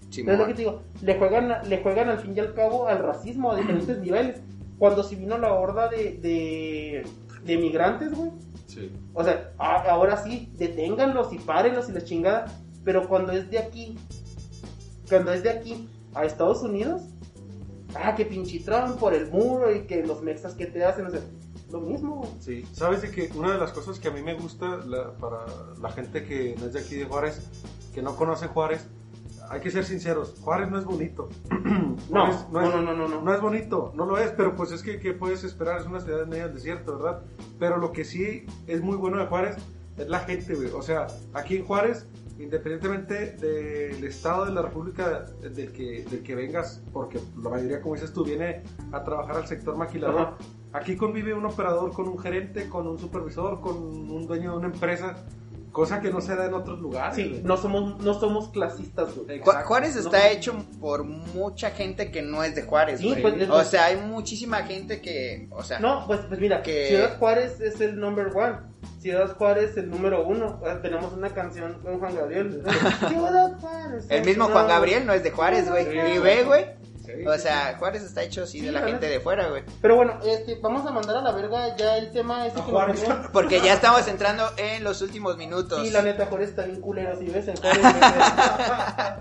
Simón. 0.09 0.33
Es 0.33 0.39
lo 0.41 0.47
que 0.47 0.55
te 0.55 0.59
digo, 0.63 0.81
le 1.03 1.19
juegan, 1.19 1.69
le 1.69 1.83
juegan 1.83 2.09
al 2.09 2.21
fin 2.21 2.33
y 2.35 2.41
al 2.41 2.55
cabo 2.55 2.87
al 2.87 3.01
racismo 3.01 3.53
a 3.53 3.57
diferentes 3.57 3.99
niveles. 3.99 4.41
Cuando 4.79 5.03
si 5.03 5.17
vino 5.17 5.37
la 5.37 5.53
horda 5.53 5.89
de, 5.91 6.15
de, 6.15 7.03
de 7.45 7.57
migrantes, 7.59 8.15
güey. 8.15 8.31
Sí. 8.65 8.91
O 9.13 9.23
sea, 9.25 9.53
a- 9.59 9.91
ahora 9.91 10.17
sí, 10.25 10.51
deténganlos 10.57 11.35
y 11.35 11.39
párenlos 11.39 11.91
y 11.91 11.93
la 11.93 12.03
chingada. 12.03 12.47
Pero 12.83 13.07
cuando 13.09 13.33
es 13.33 13.51
de 13.51 13.59
aquí, 13.59 13.99
cuando 15.11 15.33
es 15.35 15.43
de 15.43 15.51
aquí 15.51 15.87
a 16.15 16.25
Estados 16.25 16.63
Unidos, 16.63 17.03
ah, 17.95 18.15
que 18.15 18.25
pinche 18.27 18.61
Trump 18.61 18.97
por 18.99 19.15
el 19.15 19.31
muro 19.31 19.75
y 19.75 19.83
que 19.83 20.05
los 20.05 20.23
mexas 20.23 20.55
que 20.55 20.67
te 20.67 20.85
hacen, 20.85 21.07
o 21.07 21.11
sea, 21.11 21.21
lo 21.71 21.81
mismo. 21.81 22.27
Sí, 22.41 22.65
sabes 22.73 23.03
de 23.03 23.11
que 23.11 23.31
una 23.35 23.53
de 23.53 23.59
las 23.59 23.73
cosas 23.73 23.99
que 23.99 24.09
a 24.09 24.11
mí 24.11 24.23
me 24.23 24.35
gusta 24.35 24.79
la- 24.87 25.13
para 25.13 25.45
la 25.81 25.91
gente 25.91 26.25
que 26.25 26.55
no 26.59 26.67
es 26.67 26.73
de 26.73 26.81
aquí 26.81 26.95
de 26.97 27.05
Juárez, 27.05 27.47
que 27.95 28.01
no 28.03 28.17
conoce 28.17 28.47
Juárez, 28.49 28.87
hay 29.51 29.61
que 29.61 29.71
ser 29.71 29.85
sinceros, 29.85 30.35
Juárez 30.43 30.71
no 30.71 30.79
es 30.79 30.85
bonito. 30.85 31.29
No, 32.11 32.33
Juárez 32.33 32.47
no, 32.75 32.81
no, 32.81 32.81
no, 32.83 32.95
no, 32.95 33.09
no. 33.09 33.23
No 33.23 33.35
es 33.35 33.41
bonito, 33.41 33.93
no 33.95 34.07
lo 34.07 34.19
es, 34.19 34.31
pero 34.31 34.55
pues 34.55 34.71
es 34.73 34.83
que 34.83 34.99
¿qué 35.01 35.13
puedes 35.13 35.43
esperar? 35.45 35.81
Es 35.81 35.87
una 35.87 36.01
ciudad 36.01 36.23
en 36.23 36.29
medio 36.31 36.45
del 36.45 36.55
desierto, 36.55 36.97
¿verdad? 36.97 37.23
Pero 37.59 37.77
lo 37.77 37.93
que 37.93 38.05
sí 38.05 38.47
es 38.67 38.81
muy 38.81 38.97
bueno 38.97 39.19
de 39.19 39.27
Juárez 39.27 39.57
es 39.99 40.09
la 40.09 40.21
gente, 40.21 40.55
güey. 40.55 40.69
O 40.71 40.81
sea, 40.81 41.09
aquí 41.35 41.57
en 41.57 41.65
Juárez, 41.67 42.07
independientemente 42.39 43.33
del 43.33 44.05
estado 44.05 44.45
de 44.45 44.53
la 44.53 44.63
república 44.63 45.27
del 45.41 45.73
que, 45.73 46.05
del 46.05 46.23
que 46.23 46.35
vengas, 46.35 46.83
porque 46.93 47.19
la 47.43 47.51
mayoría, 47.51 47.81
como 47.81 47.95
dices 47.95 48.13
tú, 48.13 48.25
viene 48.25 48.63
a 48.93 49.03
trabajar 49.03 49.37
al 49.37 49.47
sector 49.47 49.77
maquilador, 49.77 50.21
Ajá. 50.21 50.37
aquí 50.73 50.97
convive 50.97 51.35
un 51.35 51.45
operador 51.47 51.93
con 51.93 52.09
un 52.09 52.19
gerente, 52.19 52.69
con 52.69 52.87
un 52.87 52.99
supervisor, 52.99 53.61
con 53.61 53.77
un 53.77 54.27
dueño 54.27 54.53
de 54.53 54.59
una 54.59 54.67
empresa, 54.69 55.17
cosa 55.73 56.01
que 56.01 56.11
no 56.11 56.21
se 56.21 56.35
da 56.37 56.47
en 56.47 56.55
otros 56.55 56.81
lugares. 56.81 57.17
Sí, 57.17 57.29
güey. 57.29 57.43
no 57.43 57.57
somos, 57.57 58.01
no 58.03 58.15
somos 58.15 58.49
clasistas, 58.49 59.15
güey. 59.15 59.41
Ju- 59.41 59.63
Juárez 59.65 59.95
No. 59.95 60.01
está 60.03 60.31
hecho 60.31 60.65
por 60.81 61.05
mucha 61.05 61.71
gente 61.71 62.11
que 62.11 62.23
no 62.23 62.43
es 62.45 62.55
de 62.55 62.63
Juárez, 62.63 63.01
Sí, 63.01 63.09
güey. 63.11 63.23
pues, 63.23 63.35
es- 63.41 63.51
o 63.51 63.65
sea, 63.65 63.87
hay 63.87 63.97
muchísima 63.97 64.59
gente 64.65 65.01
que, 65.01 65.49
o 65.53 65.63
sea, 65.63 65.79
No, 65.81 66.05
pues, 66.07 66.21
pues 66.29 66.41
mira, 66.41 66.63
Que- 66.63 66.89
Ciudad 66.89 67.19
Juárez 67.19 67.61
es 67.61 67.81
el 67.81 67.99
number 67.99 68.29
one. 68.35 68.57
Ciudad 69.01 69.37
Juárez 69.37 69.77
el 69.77 69.91
número 69.91 70.27
uno. 70.27 70.61
Ah, 70.67 70.79
Tenemos 70.83 71.13
una 71.13 71.31
canción 71.31 71.81
con 71.83 71.99
Juan 71.99 72.15
Gabriel. 72.17 72.63
Ciudad 73.09 73.59
Juárez. 73.61 74.07
el 74.09 74.25
mismo 74.25 74.47
no. 74.47 74.53
Juan 74.53 74.69
Gabriel 74.69 75.07
no 75.07 75.13
es 75.13 75.23
de 75.23 75.31
Juárez, 75.31 75.69
güey. 75.71 75.87
Y 76.15 76.19
ve, 76.19 76.45
güey. 76.45 76.67
Sí, 77.17 77.27
O 77.27 77.39
sea, 77.39 77.75
Juárez 77.79 78.03
está 78.03 78.23
hecho 78.23 78.43
así 78.43 78.61
Sí, 78.61 78.67
de 78.67 78.73
la 78.73 78.83
gente 78.83 79.09
de 79.09 79.19
fuera, 79.21 79.49
güey. 79.49 79.63
Pero 79.81 79.97
bueno, 79.97 80.19
este, 80.27 80.57
vamos 80.61 80.87
a 80.87 80.91
mandar 80.91 81.17
a 81.17 81.23
la 81.23 81.33
verga 81.33 81.75
ya 81.77 81.97
el 81.97 82.11
tema 82.13 82.47
ese 82.47 82.61
A 82.61 82.65
que 82.65 82.71
nos 82.71 82.71
Juárez. 82.71 83.01
tenía. 83.01 83.29
Porque 83.33 83.61
ya 83.61 83.73
estamos 83.75 84.07
entrando 84.09 84.45
en 84.59 84.85
los 84.85 85.01
últimos 85.01 85.37
minutos. 85.39 85.83
Sí, 85.87 85.91
la 85.91 86.03
neta, 86.03 86.27
Juárez 86.27 86.51
está 86.51 86.65
bien 86.67 86.81
culero. 86.83 87.19
Si 87.19 87.25
ves 87.27 87.49
en 87.49 87.57
Juárez, 87.57 87.83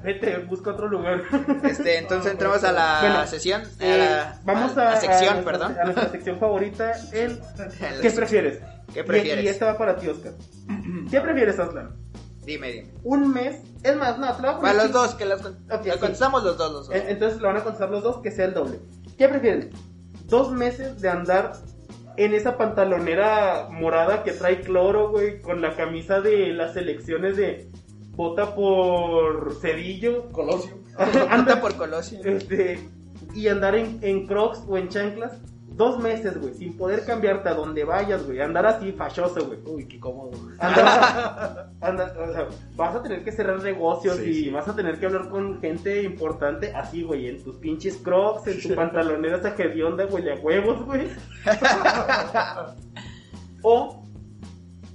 vete, 0.04 0.26
vete, 0.32 0.38
busca 0.46 0.72
otro 0.72 0.88
lugar. 0.88 1.22
Este, 1.64 1.98
entonces 1.98 2.32
entramos 2.34 2.64
a 2.64 2.72
la 2.72 2.98
Bueno, 3.02 3.28
sesión, 3.28 3.62
a 3.62 3.66
Eh, 3.86 3.98
la, 4.00 4.40
vamos 4.44 4.78
a 4.78 4.82
a, 4.82 4.92
la 4.92 4.98
sección, 5.00 5.30
a 5.30 5.42
nuestra- 5.42 5.44
perdón. 5.52 5.78
A 5.80 5.84
nuestra 5.86 6.10
sección 6.10 6.40
favorita, 6.40 6.92
el 7.14 7.40
¿Qué 8.02 8.12
prefieres? 8.12 8.60
¿Qué 8.94 9.00
Y- 9.02 9.04
prefieres? 9.04 9.44
Y, 9.44 9.48
esta 9.48 9.66
va 9.66 9.78
para 9.78 9.96
ti, 9.98 10.08
Oscar. 10.08 10.34
¿Qué 11.12 11.22
prefieres, 11.22 11.60
Aslan? 11.60 11.96
Dime, 12.48 12.72
dime. 12.72 12.88
Un 13.04 13.34
mes, 13.34 13.62
es 13.84 13.98
más, 13.98 14.18
no, 14.18 14.34
te 14.34 14.42
lo 14.42 14.48
voy 14.48 14.56
a 14.56 14.60
poner 14.60 14.62
Para 14.62 14.84
los 14.86 14.92
dos, 14.94 15.16
que 15.16 15.26
lo 15.26 15.38
sí. 15.38 15.44
contestamos 16.00 16.46
los 16.46 16.58
dos, 16.58 16.72
los 16.72 16.88
dos. 16.88 16.96
Entonces 16.96 17.42
lo 17.42 17.50
van 17.50 17.58
a 17.58 17.64
contestar 17.64 17.90
los 17.90 18.04
dos, 18.04 18.22
que 18.22 18.32
sea 18.32 18.46
el 18.46 18.54
doble. 18.54 18.80
¿Qué 19.18 19.28
prefieren? 19.28 19.70
¿Dos 20.28 20.50
meses 20.54 21.02
de 21.02 21.10
andar 21.10 21.58
en 22.16 22.34
esa 22.34 22.58
pantalonera 22.58 23.68
morada 23.70 24.24
que 24.24 24.32
trae 24.32 24.62
cloro, 24.62 25.10
güey, 25.10 25.42
con 25.42 25.62
la 25.62 25.76
camisa 25.76 26.22
de 26.22 26.54
las 26.54 26.74
selecciones 26.74 27.36
de 27.36 27.70
vota 28.12 28.56
por 28.56 29.54
Cedillo? 29.60 30.30
Colosio. 30.32 30.78
Anda 31.30 31.60
por 31.60 31.76
Colosio. 31.76 32.22
Este, 32.24 32.80
y 33.36 33.50
andar 33.50 33.76
en, 33.76 34.00
en 34.02 34.26
crocs 34.26 34.64
o 34.70 34.78
en 34.78 34.88
chanclas 34.88 35.34
dos 35.78 36.00
meses, 36.00 36.38
güey, 36.42 36.54
sin 36.56 36.76
poder 36.76 37.06
cambiarte 37.06 37.48
a 37.50 37.54
donde 37.54 37.84
vayas, 37.86 38.26
güey, 38.26 38.42
andar 38.42 38.66
así 38.66 38.92
fachoso, 38.92 39.46
güey. 39.46 39.60
Uy, 39.66 39.88
qué 39.88 40.00
cómodo. 40.00 40.32
Andar, 40.60 41.70
andar- 41.82 42.18
o 42.18 42.34
sea, 42.34 42.48
vas 42.76 42.96
a 42.96 43.04
tener 43.04 43.24
que 43.24 43.32
cerrar 43.32 43.62
negocios 43.62 44.18
Sí, 44.18 44.30
y 44.30 44.34
sí. 44.46 44.50
vas 44.50 44.68
a 44.68 44.76
tener 44.76 45.00
que 45.00 45.06
hablar 45.06 45.30
con 45.30 45.62
gente 45.62 46.02
importante 46.02 46.74
así, 46.76 47.04
güey, 47.04 47.28
en 47.30 47.44
tus 47.44 47.56
pinches 47.58 47.98
crocs, 47.98 48.48
en 48.48 48.62
tu 48.62 48.70
pantalonera 48.76 49.38
esa 49.38 49.56
hedionda, 49.56 50.06
güey, 50.06 50.28
a 50.30 50.36
huevos, 50.36 50.84
güey. 50.84 51.08
o 53.62 54.04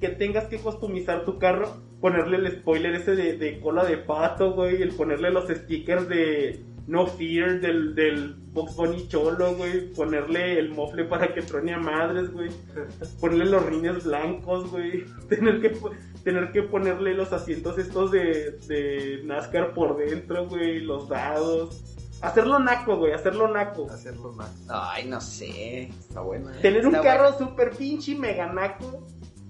que 0.01 0.09
tengas 0.09 0.45
que 0.47 0.59
customizar 0.59 1.24
tu 1.24 1.39
carro, 1.39 1.76
ponerle 2.01 2.39
el 2.39 2.51
spoiler 2.61 2.97
ese 2.97 3.14
de, 3.14 3.37
de 3.39 3.61
cola 3.61 3.85
de 3.85 3.99
pato, 3.99 4.53
güey, 4.53 4.83
el 4.83 4.93
ponerle 4.95 5.30
los 5.30 5.47
stickers 5.49 6.09
de 6.09 6.64
No 6.87 7.07
Fear 7.07 7.61
del, 7.61 7.95
del 7.95 8.35
Box 8.53 8.76
Bunny 8.76 9.09
Cholo, 9.09 9.55
güey, 9.55 9.93
ponerle 9.93 10.59
el 10.59 10.70
mofle 10.70 11.05
para 11.05 11.33
que 11.33 11.43
truene 11.43 11.74
a 11.74 11.78
madres, 11.78 12.30
güey, 12.33 12.51
ponerle 13.20 13.47
los 13.47 13.64
rines 13.66 14.05
blancos, 14.05 14.70
güey, 14.70 15.05
tener 15.28 15.61
que, 15.61 15.76
tener 16.24 16.51
que 16.53 16.62
ponerle 16.62 17.14
los 17.14 17.33
asientos 17.33 17.78
estos 17.78 18.11
de, 18.11 18.59
de 18.66 19.22
NASCAR 19.24 19.74
por 19.74 19.97
dentro, 19.97 20.49
güey, 20.49 20.80
los 20.80 21.09
dados. 21.09 21.83
Hacerlo 22.20 22.61
naco, 22.61 22.97
güey, 22.99 23.12
hacerlo 23.12 23.49
naco. 23.49 23.89
Hacerlo 23.91 24.33
más. 24.33 24.64
Ay, 24.68 25.07
no 25.07 25.20
sé. 25.20 25.89
Está 25.89 26.20
bueno. 26.20 26.51
¿eh? 26.51 26.59
Tener 26.62 26.87
un 26.87 26.95
carro 26.95 27.37
super 27.37 27.70
pinche 27.70 28.14
mega 28.14 28.47
naco 28.47 29.05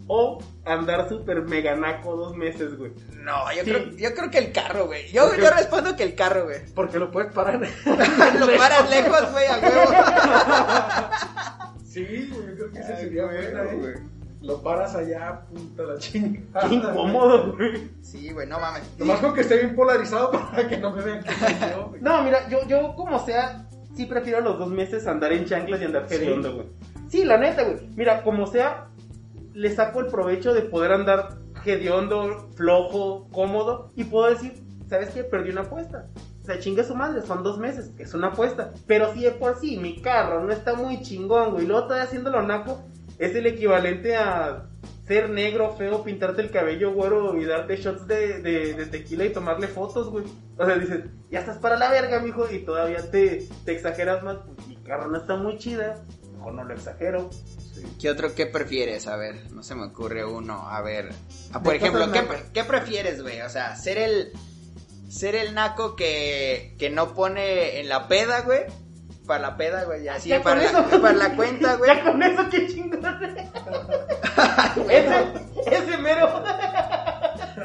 o 0.08 0.38
andar 0.64 1.08
super 1.08 1.42
mega 1.42 1.74
naco 1.76 2.16
dos 2.16 2.36
meses, 2.36 2.76
güey. 2.76 2.92
No, 3.22 3.50
yo, 3.52 3.62
Sí. 3.64 3.70
creo, 3.70 3.90
yo 3.90 4.14
creo 4.14 4.30
que 4.30 4.38
el 4.38 4.52
carro, 4.52 4.86
güey. 4.86 5.10
Yo, 5.12 5.34
yo 5.36 5.50
respondo 5.50 5.94
que 5.96 6.02
el 6.02 6.14
carro, 6.14 6.44
güey. 6.44 6.58
Porque 6.74 6.98
lo 6.98 7.10
puedes 7.10 7.32
parar. 7.32 7.60
Lo 8.38 8.56
paras 8.56 8.90
lejos, 8.90 9.32
güey, 9.32 9.46
a 9.46 9.58
huevo. 9.58 9.92
sí, 11.84 12.04
güey, 12.04 12.46
yo 12.48 12.54
creo 12.56 12.72
que 12.72 12.78
ese 12.80 12.96
sería 12.96 13.24
güey, 13.24 13.52
bueno, 13.52 13.62
¿eh? 13.70 13.76
güey. 13.76 13.94
Lo 14.42 14.60
paras 14.60 14.94
allá, 14.96 15.42
puta 15.48 15.84
la 15.84 15.98
chingada. 15.98 16.68
Qué 16.68 16.74
incómodo, 16.74 17.52
güey. 17.56 17.90
Sí, 18.02 18.32
güey, 18.32 18.48
no 18.48 18.58
mames. 18.58 18.82
Nomás 18.98 19.20
con 19.20 19.34
que 19.34 19.42
esté 19.42 19.58
bien 19.58 19.76
polarizado 19.76 20.32
para 20.32 20.66
que 20.68 20.78
no 20.78 20.90
me 20.90 21.00
vean 21.02 21.22
que 21.22 21.32
soy 21.32 21.54
yo, 21.70 21.86
güey. 21.90 22.00
No, 22.02 22.22
mira, 22.24 22.48
yo, 22.48 22.66
yo 22.66 22.94
como 22.96 23.24
sea, 23.24 23.68
sí 23.94 24.06
prefiero 24.06 24.40
los 24.40 24.58
dos 24.58 24.68
meses 24.68 25.06
andar 25.06 25.32
en 25.32 25.44
chanclas 25.44 25.80
y 25.80 25.84
andar 25.84 26.06
Sí. 26.08 26.16
hediondo, 26.16 26.54
güey. 26.54 26.66
Sí, 27.08 27.24
la 27.24 27.36
neta, 27.38 27.62
güey. 27.62 27.86
Mira, 27.94 28.22
como 28.24 28.46
sea, 28.48 28.88
le 29.54 29.70
saco 29.74 30.00
el 30.00 30.06
provecho 30.06 30.54
de 30.54 30.62
poder 30.62 30.92
andar 30.92 31.38
hediondo, 31.64 32.50
flojo, 32.54 33.28
cómodo 33.30 33.92
y 33.94 34.04
puedo 34.04 34.30
decir, 34.30 34.54
¿sabes 34.88 35.10
qué? 35.10 35.24
Perdí 35.24 35.50
una 35.50 35.62
apuesta. 35.62 36.08
O 36.42 36.44
sea, 36.44 36.58
chingue 36.58 36.82
su 36.82 36.94
madre, 36.94 37.22
son 37.22 37.42
dos 37.42 37.58
meses, 37.58 37.92
es 37.98 38.14
una 38.14 38.28
apuesta. 38.28 38.72
Pero 38.86 39.12
si 39.14 39.22
de 39.22 39.30
por 39.30 39.58
sí 39.60 39.76
mi 39.76 40.00
carro 40.02 40.44
no 40.44 40.52
está 40.52 40.74
muy 40.74 41.02
chingón, 41.02 41.52
güey, 41.52 41.66
luego 41.66 41.84
todavía 41.84 42.04
haciéndolo 42.04 42.42
naco, 42.42 42.82
es 43.18 43.34
el 43.36 43.46
equivalente 43.46 44.16
a 44.16 44.68
ser 45.06 45.30
negro, 45.30 45.72
feo, 45.72 46.02
pintarte 46.02 46.42
el 46.42 46.50
cabello 46.50 46.92
güero 46.92 47.38
y 47.38 47.44
darte 47.44 47.76
shots 47.76 48.06
de 48.06 48.88
tequila 48.90 49.24
y 49.24 49.32
tomarle 49.32 49.68
fotos, 49.68 50.10
güey. 50.10 50.24
O 50.58 50.66
sea, 50.66 50.76
dices, 50.76 51.04
ya 51.30 51.40
estás 51.40 51.58
para 51.58 51.76
la 51.76 51.90
verga, 51.90 52.20
mijo, 52.20 52.50
y 52.50 52.60
todavía 52.60 53.10
te, 53.10 53.46
te 53.64 53.72
exageras 53.72 54.22
más. 54.22 54.38
Pues 54.38 54.66
mi 54.68 54.76
carro 54.76 55.08
no 55.08 55.18
está 55.18 55.36
muy 55.36 55.58
chida, 55.58 56.04
mejor 56.32 56.54
no 56.54 56.64
lo 56.64 56.74
exagero. 56.74 57.30
¿Qué 58.00 58.10
otro, 58.10 58.34
qué 58.34 58.46
prefieres? 58.46 59.06
A 59.06 59.16
ver, 59.16 59.50
no 59.52 59.62
se 59.62 59.74
me 59.74 59.84
ocurre 59.84 60.24
uno. 60.24 60.68
A 60.68 60.80
ver, 60.82 61.10
ah, 61.52 61.62
por 61.62 61.74
ejemplo, 61.74 62.06
¿qué, 62.52 62.64
prefieres, 62.64 63.22
güey? 63.22 63.40
O 63.42 63.48
sea, 63.48 63.76
ser 63.76 63.98
el, 63.98 64.32
ser 65.08 65.34
el 65.34 65.54
naco 65.54 65.94
que, 65.96 66.74
que 66.78 66.90
no 66.90 67.14
pone 67.14 67.80
en 67.80 67.88
la 67.88 68.08
peda, 68.08 68.40
güey. 68.40 68.62
Para 69.26 69.40
la 69.40 69.56
peda, 69.56 69.84
güey, 69.84 70.08
así, 70.08 70.30
Ya 70.30 70.42
para 70.42 70.62
la, 70.72 70.84
para 70.88 71.12
la 71.12 71.36
cuenta, 71.36 71.76
güey. 71.76 71.94
Ya 71.94 72.02
con 72.02 72.22
eso, 72.22 72.42
qué 72.50 72.66
chingón. 72.66 73.00
ese, 74.90 75.24
ese 75.66 75.96
mero. 75.98 76.42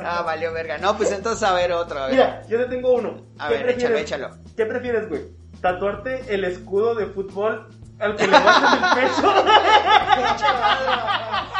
Ah, 0.04 0.22
valió 0.24 0.54
verga. 0.54 0.78
No, 0.78 0.96
pues 0.96 1.12
entonces 1.12 1.42
a 1.44 1.54
ver 1.54 1.72
otro, 1.72 2.00
a 2.00 2.06
ver. 2.08 2.16
Mira, 2.16 2.48
yo 2.48 2.60
te 2.60 2.66
tengo 2.66 2.94
uno. 2.94 3.26
A 3.40 3.50
¿Qué 3.50 3.56
ver, 3.56 3.70
échalo, 3.70 3.96
prefieres? 3.96 4.02
échalo. 4.02 4.38
¿Qué 4.56 4.66
prefieres, 4.66 5.10
güey? 5.10 5.24
¿Tatuarte 5.62 6.34
el 6.34 6.44
escudo 6.44 6.94
de 6.94 7.08
fútbol 7.08 7.68
al 8.00 8.16
que 8.16 8.28
le 8.28 8.38
en 8.38 8.44
el 8.44 8.50
pecho? 8.96 9.34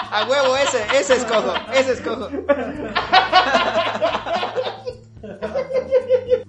A 0.10 0.26
huevo, 0.28 0.56
ese, 0.58 0.86
ese 0.98 1.16
escojo, 1.16 1.54
ese 1.74 1.94
escojo. 1.94 2.30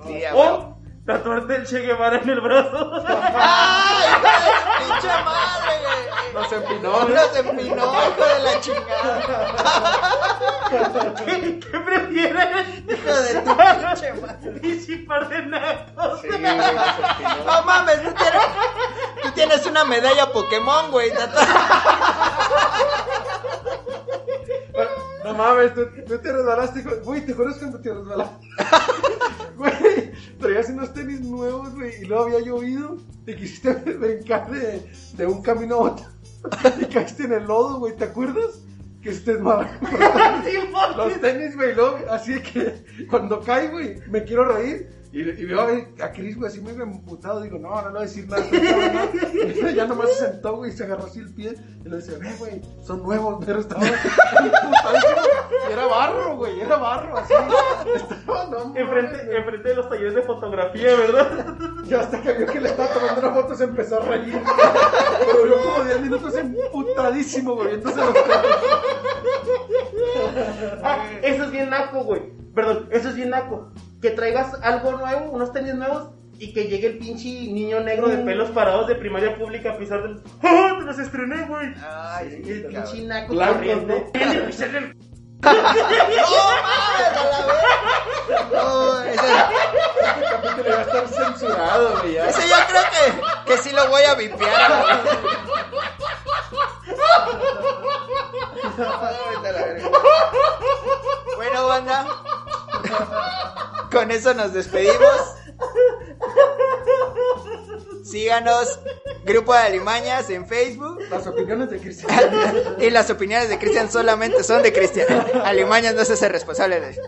Sí, 0.07 0.25
a 0.25 0.35
huevo. 0.35 0.57
o 0.57 0.78
tatuarte 1.09 1.57
el 1.57 1.67
Che 1.67 1.81
Guevara 1.81 2.19
en 2.19 2.29
el 2.29 2.41
brazo. 2.43 2.93
¡Ay, 3.09 3.97
hijo 4.11 4.29
de 4.45 4.51
pinche 4.85 5.09
madre, 5.25 5.75
güey! 5.83 6.33
No 6.35 6.45
se 6.49 6.57
empinó, 6.57 7.09
No 7.09 7.29
se 7.33 7.39
empinó, 7.39 7.93
hijo 7.95 8.25
de 8.27 8.39
la 8.45 8.61
chingada. 8.61 9.15
¿Qué, 11.25 11.61
qué 11.61 11.81
prefieres? 11.81 12.69
Hijo 12.87 13.13
de 13.23 13.41
tu 13.41 13.57
pinche 13.57 14.13
madre. 14.21 14.61
Disipar 14.61 15.29
de 15.31 15.47
nacos. 15.47 16.21
Sí, 16.21 16.29
no 16.29 16.37
se 16.37 16.47
empinó. 16.47 17.45
No 17.47 17.63
mames, 17.63 18.03
tú 18.03 18.13
tienes, 18.13 18.43
tú 19.23 19.31
tienes 19.33 19.65
una 19.65 19.85
medalla 19.85 20.31
Pokémon, 20.31 20.91
güey. 20.91 21.11
No 25.29 25.35
mames, 25.35 25.75
tú, 25.75 25.87
tú 26.07 26.19
te 26.19 26.33
resbalaste. 26.33 26.83
Güey, 27.05 27.27
¿te 27.27 27.33
acuerdas 27.33 27.59
cuando 27.59 27.81
te 27.81 27.93
resbalaste? 27.93 28.47
Güey, 29.57 29.73
te 29.73 30.13
traías 30.39 30.69
unos 30.71 30.95
tenis 30.95 31.21
nuevos, 31.21 31.75
güey, 31.75 32.01
y 32.01 32.05
luego 32.05 32.25
había 32.27 32.39
llovido, 32.39 32.97
y 33.27 33.35
quisiste 33.35 33.73
brincar 33.99 34.49
de, 34.51 34.89
de 35.15 35.27
un 35.27 35.43
camino 35.43 35.75
a 35.75 35.79
otro, 35.79 36.07
y 36.81 36.85
caíste 36.85 37.25
en 37.25 37.33
el 37.33 37.45
lodo, 37.45 37.81
güey, 37.81 37.97
¿te 37.97 38.05
acuerdas? 38.05 38.63
Que 39.03 39.11
estés 39.11 39.41
mal. 39.41 39.69
Los 40.97 41.21
tenis, 41.21 41.57
güey, 41.57 41.75
luego, 41.75 41.99
así 42.09 42.41
que 42.41 42.85
cuando 43.11 43.41
cae, 43.41 43.69
güey, 43.69 43.97
me 44.09 44.23
quiero 44.23 44.45
reír. 44.45 44.89
Y, 45.11 45.23
y 45.23 45.45
veo 45.47 45.61
a, 45.63 46.05
a 46.05 46.13
Chris, 46.13 46.37
güey, 46.37 46.51
así 46.51 46.61
muy 46.61 46.73
emputado. 46.73 47.41
Digo, 47.41 47.59
no, 47.59 47.71
no 47.71 47.87
le 47.87 47.91
voy 47.91 47.99
a 47.99 48.03
decir 48.03 48.29
nada. 48.29 48.45
no. 48.51 49.71
Y 49.71 49.75
ya 49.75 49.87
nomás 49.87 50.11
se 50.13 50.27
sentó, 50.27 50.57
güey, 50.57 50.71
y 50.71 50.77
se 50.77 50.85
agarró 50.85 51.07
así 51.07 51.21
el 51.21 51.33
pie. 51.33 51.55
Y 51.85 51.89
le 51.89 51.97
decía, 51.97 52.19
ve, 52.19 52.31
güey, 52.39 52.61
son 52.83 53.03
nuevos, 53.03 53.43
pero 53.47 53.61
estaba. 53.61 53.87
Y 53.87 53.89
era 55.73 55.87
barro, 55.87 56.37
güey, 56.37 56.61
era 56.61 56.77
barro, 56.77 57.17
así. 57.17 57.33
Estaba, 57.95 58.47
no, 58.51 58.77
Enfrente, 58.77 59.37
enfrente 59.37 59.69
de 59.71 59.75
los 59.77 59.89
talleres 59.89 60.15
de 60.15 60.23
fotografía, 60.23 60.95
¿verdad? 60.97 61.57
Y 61.87 61.95
hasta 61.95 62.21
que 62.21 62.33
vio 62.35 62.47
que 62.47 62.61
le 62.61 62.69
estaba 62.69 62.93
tomando 62.93 63.21
una 63.21 63.33
foto 63.33 63.55
se 63.55 63.65
empezó 63.65 64.03
a 64.03 64.05
reír. 64.05 64.39
Pero 65.27 65.47
yo 65.47 65.63
como 65.63 65.85
10 65.85 66.01
minutos 66.03 66.35
emputadísimo, 66.37 67.55
güey. 67.55 67.75
Entonces 67.75 68.05
los 68.05 68.15
Ah, 70.83 71.07
eso 71.23 71.45
es 71.45 71.51
bien 71.51 71.71
naco, 71.71 72.05
güey. 72.05 72.23
Perdón, 72.55 72.89
eso 72.91 73.09
es 73.09 73.15
bien 73.15 73.31
naco. 73.31 73.73
Que 74.01 74.11
traigas 74.11 74.55
algo 74.63 74.93
nuevo, 74.93 75.31
unos 75.33 75.53
tenis 75.53 75.75
nuevos, 75.75 76.11
y 76.39 76.53
que 76.53 76.67
llegue 76.69 76.87
el 76.87 76.99
pinche 76.99 77.27
niño 77.29 77.81
negro 77.81 78.07
de 78.09 78.19
pelos 78.19 78.51
parados 78.51 78.87
de 78.87 78.95
primaria 78.95 79.37
pública 79.37 79.73
a 79.73 79.77
pisar 79.79 80.01
del. 80.03 80.23
¡Ah! 80.43 80.77
¡Te 80.79 80.85
los 80.85 80.99
estrené, 81.01 81.45
güey! 81.47 81.75
Ay, 81.85 82.41
Y 82.45 82.51
el 82.51 82.63
sí, 82.63 82.69
pinche 82.69 82.83
cabrón. 82.83 83.09
naco 83.09 83.33
Blancos, 83.35 83.57
corriendo. 83.57 83.95
¿no? 83.95 84.11
Viene 84.13 84.39
a 84.39 84.47
pisarle 84.47 84.79
el- 84.79 84.97
¡No 85.39 85.53
mames, 85.53 87.09
a 87.09 87.25
la 87.25 87.47
verga! 87.47 88.49
No, 88.53 89.03
ese, 89.03 89.15
Este 89.15 90.27
capítulo 90.31 90.69
va 90.71 90.79
a 90.79 90.83
estar 90.83 91.05
censurado, 91.09 91.85
güey. 92.01 92.13
ya. 92.15 92.29
ese 92.29 92.43
yo 92.49 92.57
creo 92.69 92.83
que, 92.91 93.03
que 93.53 93.57
sí 93.59 93.71
lo 93.73 93.89
voy 93.89 94.03
a 94.03 94.15
vipear. 94.15 94.73
verga. 99.43 99.89
Bueno, 101.37 101.67
banda. 101.69 102.07
Con 103.91 104.11
eso 104.11 104.35
nos 104.35 104.53
despedimos. 104.53 105.37
Síganos, 108.05 108.81
Grupo 109.25 109.53
de 109.53 109.59
Alimañas 109.59 110.31
en 110.31 110.47
Facebook. 110.47 110.99
Las 111.11 111.27
opiniones 111.27 111.71
de 111.71 111.79
Cristian. 111.79 112.11
Y 112.81 112.91
las 112.91 113.11
opiniones 113.11 113.49
de 113.49 113.59
Cristian 113.59 113.91
solamente 113.91 114.43
son 114.45 114.63
de 114.63 114.73
Cristian. 114.73 115.07
Alimañas 115.45 115.95
no 115.95 116.05
se 116.05 116.15
hace 116.15 116.29
responsable 116.29 116.81
de 116.81 116.91
eso. 116.91 117.03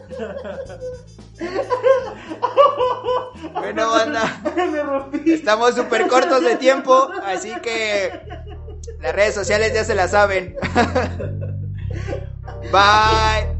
Bueno, 3.55 3.91
banda. 3.91 4.43
Estamos 5.27 5.75
súper 5.75 6.07
cortos 6.09 6.43
de 6.43 6.57
tiempo, 6.57 7.09
así 7.25 7.53
que 7.63 8.21
las 9.01 9.15
redes 9.15 9.35
sociales 9.35 9.73
ya 9.73 9.85
se 9.85 9.95
las 9.95 10.11
saben. 10.11 10.57
Bye. 12.71 13.60